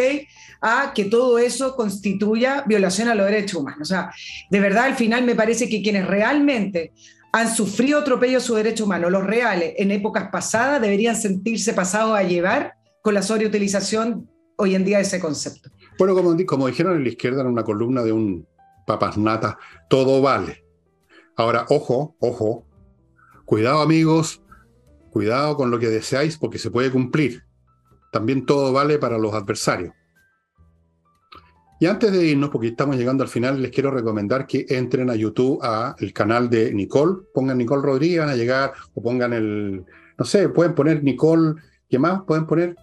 a 0.61 0.93
que 0.95 1.05
todo 1.05 1.37
eso 1.37 1.75
constituya 1.75 2.63
violación 2.65 3.09
a 3.09 3.15
los 3.15 3.27
derechos 3.27 3.59
humanos. 3.59 3.81
O 3.81 3.85
sea, 3.85 4.09
de 4.49 4.59
verdad, 4.59 4.85
al 4.85 4.95
final 4.95 5.23
me 5.23 5.35
parece 5.35 5.69
que 5.69 5.83
quienes 5.83 6.07
realmente 6.07 6.93
han 7.31 7.53
sufrido 7.53 7.99
atropello 7.99 8.37
a 8.37 8.41
sus 8.41 8.55
derechos 8.55 8.85
humanos, 8.85 9.11
los 9.11 9.23
reales, 9.23 9.73
en 9.77 9.91
épocas 9.91 10.29
pasadas, 10.31 10.81
deberían 10.81 11.15
sentirse 11.15 11.73
pasados 11.73 12.17
a 12.17 12.23
llevar 12.23 12.75
con 13.01 13.13
la 13.13 13.21
sobreutilización 13.21 14.29
hoy 14.57 14.75
en 14.75 14.85
día 14.85 14.97
de 14.97 15.03
ese 15.03 15.19
concepto. 15.19 15.69
Bueno, 15.97 16.15
como, 16.15 16.35
como 16.45 16.67
dijeron 16.67 16.97
en 16.97 17.03
la 17.03 17.09
izquierda 17.09 17.41
en 17.41 17.47
una 17.47 17.63
columna 17.63 18.03
de 18.03 18.11
un 18.11 18.47
papas 18.85 19.17
natas, 19.17 19.55
todo 19.89 20.21
vale. 20.21 20.63
Ahora, 21.35 21.65
ojo, 21.69 22.15
ojo, 22.19 22.65
cuidado 23.45 23.81
amigos, 23.81 24.41
cuidado 25.11 25.57
con 25.57 25.69
lo 25.69 25.79
que 25.79 25.89
deseáis 25.89 26.37
porque 26.37 26.57
se 26.57 26.71
puede 26.71 26.91
cumplir. 26.91 27.43
También 28.11 28.45
todo 28.45 28.71
vale 28.73 28.97
para 28.97 29.17
los 29.17 29.33
adversarios. 29.33 29.93
Y 31.79 31.85
antes 31.85 32.11
de 32.11 32.25
irnos, 32.25 32.49
porque 32.49 32.67
estamos 32.67 32.95
llegando 32.95 33.23
al 33.23 33.29
final, 33.29 33.61
les 33.61 33.71
quiero 33.71 33.91
recomendar 33.91 34.47
que 34.47 34.65
entren 34.69 35.09
a 35.09 35.15
YouTube, 35.15 35.59
a 35.61 35.95
el 35.99 36.11
canal 36.11 36.49
de 36.49 36.73
Nicole, 36.73 37.23
pongan 37.33 37.57
Nicole 37.57 37.83
Rodríguez, 37.83 38.19
van 38.19 38.29
a 38.29 38.35
llegar, 38.35 38.73
o 38.93 39.01
pongan 39.01 39.33
el, 39.33 39.85
no 40.17 40.25
sé, 40.25 40.49
pueden 40.49 40.73
poner 40.73 41.03
Nicole, 41.03 41.55
¿qué 41.89 41.99
más? 41.99 42.23
Pueden 42.23 42.47
poner 42.47 42.75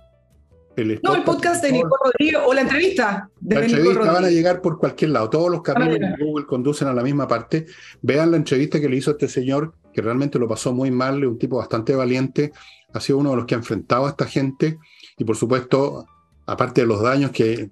no, 1.03 1.15
el 1.15 1.23
podcast 1.23 1.63
de 1.63 1.71
Nicole 1.71 1.93
Rodríguez 2.05 2.41
o 2.45 2.53
la 2.53 2.63
entrevista 2.63 3.31
de 3.41 3.55
La 3.55 3.65
entrevista 3.65 4.13
van 4.13 4.25
a 4.25 4.31
llegar 4.31 4.61
por 4.61 4.79
cualquier 4.79 5.11
lado. 5.11 5.31
Todos 5.31 5.51
los 5.51 5.63
caminos 5.63 5.99
de 6.01 6.25
Google 6.25 6.47
conducen 6.47 6.89
a 6.89 6.93
la 6.93 7.03
misma 7.03 7.29
parte. 7.29 7.67
Vean 8.03 8.33
la 8.33 8.39
entrevista 8.39 8.81
que 8.81 8.89
le 8.89 8.97
hizo 8.97 9.13
este 9.13 9.29
señor, 9.29 9.75
que 9.93 10.03
realmente 10.03 10.39
lo 10.39 10.49
pasó 10.49 10.73
muy 10.73 10.91
mal, 10.91 11.25
un 11.25 11.39
tipo 11.39 11.59
bastante 11.59 11.95
valiente. 11.95 12.53
Ha 12.93 13.01
sido 13.01 13.19
uno 13.19 13.31
de 13.31 13.37
los 13.37 13.47
que 13.47 13.55
ha 13.55 13.59
enfrentado 13.59 14.07
a 14.07 14.11
esta 14.11 14.27
gente. 14.27 14.79
Y 15.17 15.25
por 15.25 15.37
supuesto, 15.37 16.07
aparte 16.47 16.81
de 16.81 16.87
los 16.89 17.01
daños 17.01 17.31
que 17.31 17.71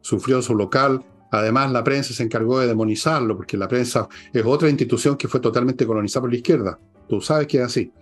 sufrió 0.00 0.42
su 0.42 0.54
local, 0.54 1.04
además 1.30 1.72
la 1.72 1.84
prensa 1.84 2.14
se 2.14 2.22
encargó 2.22 2.60
de 2.60 2.66
demonizarlo, 2.66 3.36
porque 3.36 3.56
la 3.56 3.68
prensa 3.68 4.08
es 4.32 4.44
otra 4.44 4.68
institución 4.68 5.16
que 5.16 5.28
fue 5.28 5.40
totalmente 5.40 5.86
colonizada 5.86 6.22
por 6.22 6.30
la 6.30 6.36
izquierda. 6.36 6.78
Tú 7.08 7.20
sabes 7.20 7.46
que 7.46 7.58
es 7.58 7.64
así. 7.64 7.92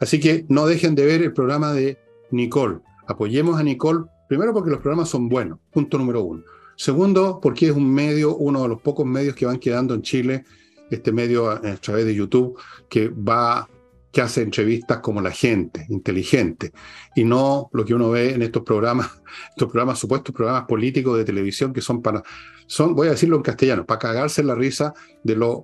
Así 0.00 0.20
que 0.20 0.44
no 0.48 0.66
dejen 0.66 0.94
de 0.94 1.06
ver 1.06 1.22
el 1.22 1.32
programa 1.32 1.72
de 1.72 1.98
Nicole 2.30 2.80
Apoyemos 3.08 3.58
a 3.58 3.62
Nicole, 3.62 4.04
primero 4.28 4.52
porque 4.52 4.68
los 4.68 4.80
programas 4.80 5.08
son 5.08 5.30
buenos, 5.30 5.58
punto 5.72 5.96
número 5.96 6.22
uno. 6.22 6.42
Segundo, 6.76 7.40
porque 7.40 7.68
es 7.68 7.72
un 7.72 7.90
medio, 7.90 8.36
uno 8.36 8.62
de 8.62 8.68
los 8.68 8.82
pocos 8.82 9.06
medios 9.06 9.34
que 9.34 9.46
van 9.46 9.58
quedando 9.58 9.94
en 9.94 10.02
Chile, 10.02 10.44
este 10.90 11.10
medio 11.10 11.50
a, 11.50 11.60
través 11.76 12.04
de 12.04 12.14
YouTube, 12.14 12.58
que 12.90 13.08
va, 13.08 13.66
que 14.12 14.20
hace 14.20 14.42
entrevistas 14.42 14.98
como 14.98 15.20
la 15.20 15.30
gente, 15.30 15.86
inteligente, 15.88 16.72
y 17.14 17.24
no 17.24 17.68
lo 17.72 17.84
que 17.84 17.94
uno 17.94 18.10
ve 18.10 18.34
en 18.34 18.42
estos 18.42 18.62
programas, 18.62 19.10
estos 19.50 19.70
programas, 19.70 19.98
supuestos 19.98 20.34
programas 20.34 20.64
políticos 20.64 21.18
de 21.18 21.24
televisión 21.24 21.72
que 21.72 21.80
son 21.80 22.02
para, 22.02 22.22
son, 22.66 22.94
voy 22.94 23.08
a 23.08 23.12
decirlo 23.12 23.36
en 23.36 23.42
castellano, 23.42 23.84
para 23.84 23.98
cagarse 23.98 24.42
la 24.42 24.54
risa 24.54 24.94
de 25.22 25.36
los 25.36 25.62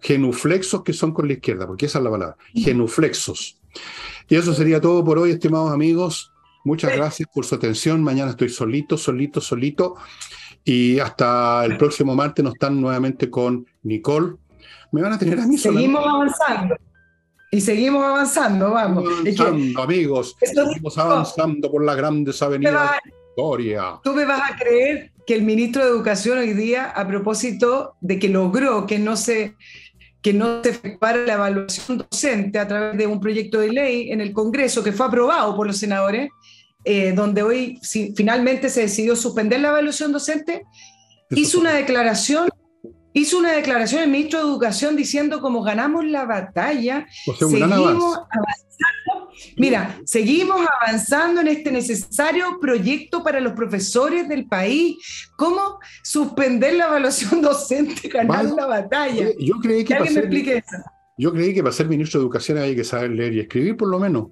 genuflexos 0.00 0.82
que 0.82 0.92
son 0.92 1.12
con 1.12 1.26
la 1.26 1.34
izquierda, 1.34 1.66
porque 1.66 1.86
esa 1.86 1.98
es 1.98 2.04
la 2.04 2.10
palabra, 2.10 2.36
genuflexos. 2.54 3.58
Y 4.28 4.36
eso 4.36 4.52
sería 4.52 4.80
todo 4.80 5.04
por 5.04 5.18
hoy, 5.18 5.30
estimados 5.30 5.72
amigos. 5.72 6.32
Muchas 6.64 6.94
gracias 6.94 7.28
por 7.32 7.46
su 7.46 7.54
atención. 7.54 8.02
Mañana 8.02 8.30
estoy 8.30 8.50
solito, 8.50 8.98
solito, 8.98 9.40
solito. 9.40 9.94
Y 10.64 10.98
hasta 10.98 11.64
el 11.64 11.78
próximo 11.78 12.14
martes 12.14 12.44
nos 12.44 12.54
están 12.54 12.78
nuevamente 12.80 13.30
con 13.30 13.66
Nicole. 13.82 14.34
Me 14.92 15.00
van 15.00 15.14
a 15.14 15.18
tener 15.18 15.40
a 15.40 15.46
mí 15.46 15.56
Seguimos 15.56 16.06
avanzando. 16.06 16.76
Y 17.50 17.60
seguimos 17.60 18.04
avanzando, 18.04 18.72
vamos. 18.72 19.04
Avanzando, 19.20 19.82
amigos. 19.82 20.36
Seguimos 20.40 20.98
avanzando 20.98 21.70
por 21.70 21.84
las 21.84 21.96
grandes 21.96 22.42
avenidas 22.42 22.90
de 23.04 23.10
historia. 23.30 24.00
Tú 24.02 24.12
me 24.12 24.24
vas 24.24 24.50
a 24.50 24.56
creer 24.56 25.12
que 25.26 25.34
el 25.34 25.42
ministro 25.42 25.82
de 25.82 25.90
Educación 25.90 26.38
hoy 26.38 26.52
día, 26.52 26.86
a 26.90 27.06
propósito 27.06 27.94
de 28.00 28.18
que 28.18 28.28
logró 28.28 28.86
que 28.86 28.98
no 28.98 29.16
se 29.16 29.54
que 30.20 30.32
no 30.32 30.62
se 30.62 30.70
efectuara 30.70 31.18
la 31.18 31.34
evaluación 31.34 31.98
docente 31.98 32.58
a 32.58 32.66
través 32.66 32.98
de 32.98 33.06
un 33.06 33.20
proyecto 33.20 33.60
de 33.60 33.72
ley 33.72 34.10
en 34.10 34.20
el 34.20 34.32
Congreso 34.32 34.82
que 34.82 34.92
fue 34.92 35.06
aprobado 35.06 35.54
por 35.54 35.66
los 35.66 35.76
senadores, 35.76 36.30
eh, 36.84 37.12
donde 37.12 37.42
hoy 37.42 37.78
finalmente 38.16 38.68
se 38.68 38.82
decidió 38.82 39.14
suspender 39.14 39.60
la 39.60 39.68
evaluación 39.68 40.10
docente, 40.12 40.64
hizo 41.30 41.60
una 41.60 41.72
declaración, 41.72 42.48
hizo 43.18 43.38
una 43.38 43.52
declaración 43.52 44.02
el 44.02 44.10
ministro 44.10 44.40
de 44.40 44.46
Educación 44.46 44.96
diciendo 44.96 45.40
como 45.40 45.62
ganamos 45.62 46.04
la 46.04 46.24
batalla, 46.24 47.06
seguimos 47.38 48.18
avanzando, 48.30 49.30
mira, 49.56 50.00
seguimos 50.04 50.60
avanzando 50.80 51.40
en 51.40 51.48
este 51.48 51.70
necesario 51.70 52.58
proyecto 52.60 53.22
para 53.22 53.40
los 53.40 53.52
profesores 53.52 54.28
del 54.28 54.46
país, 54.46 54.96
cómo 55.36 55.78
suspender 56.02 56.74
la 56.74 56.86
evaluación 56.86 57.42
docente, 57.42 58.08
ganar 58.08 58.44
la 58.46 58.66
batalla. 58.66 59.28
Yo 59.38 59.56
creí 59.60 59.84
que, 59.84 59.94
para 59.94 60.10
ser, 60.10 60.30
yo 61.18 61.32
creí 61.32 61.54
que 61.54 61.62
para 61.62 61.72
ser 61.72 61.88
ministro 61.88 62.20
de 62.20 62.24
Educación 62.24 62.58
hay 62.58 62.76
que 62.76 62.84
saber 62.84 63.10
leer 63.10 63.34
y 63.34 63.40
escribir 63.40 63.76
por 63.76 63.88
lo 63.88 63.98
menos. 63.98 64.28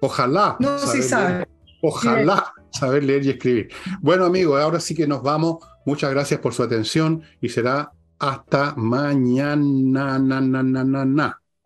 Ojalá. 0.00 0.56
No 0.58 0.78
se 0.78 1.00
sabe. 1.02 1.46
ojalá 1.80 2.52
saber 2.70 3.04
leer 3.04 3.24
y 3.24 3.30
escribir. 3.30 3.68
Bueno, 4.00 4.24
amigos, 4.24 4.60
ahora 4.60 4.80
sí 4.80 4.94
que 4.94 5.06
nos 5.06 5.22
vamos. 5.22 5.58
Muchas 5.84 6.10
gracias 6.10 6.40
por 6.40 6.54
su 6.54 6.62
atención 6.62 7.22
y 7.40 7.48
será 7.48 7.92
hasta 8.18 8.74
mañana. 8.76 10.18
Na, 10.18 10.40
na, 10.40 11.04
na, 11.04 11.41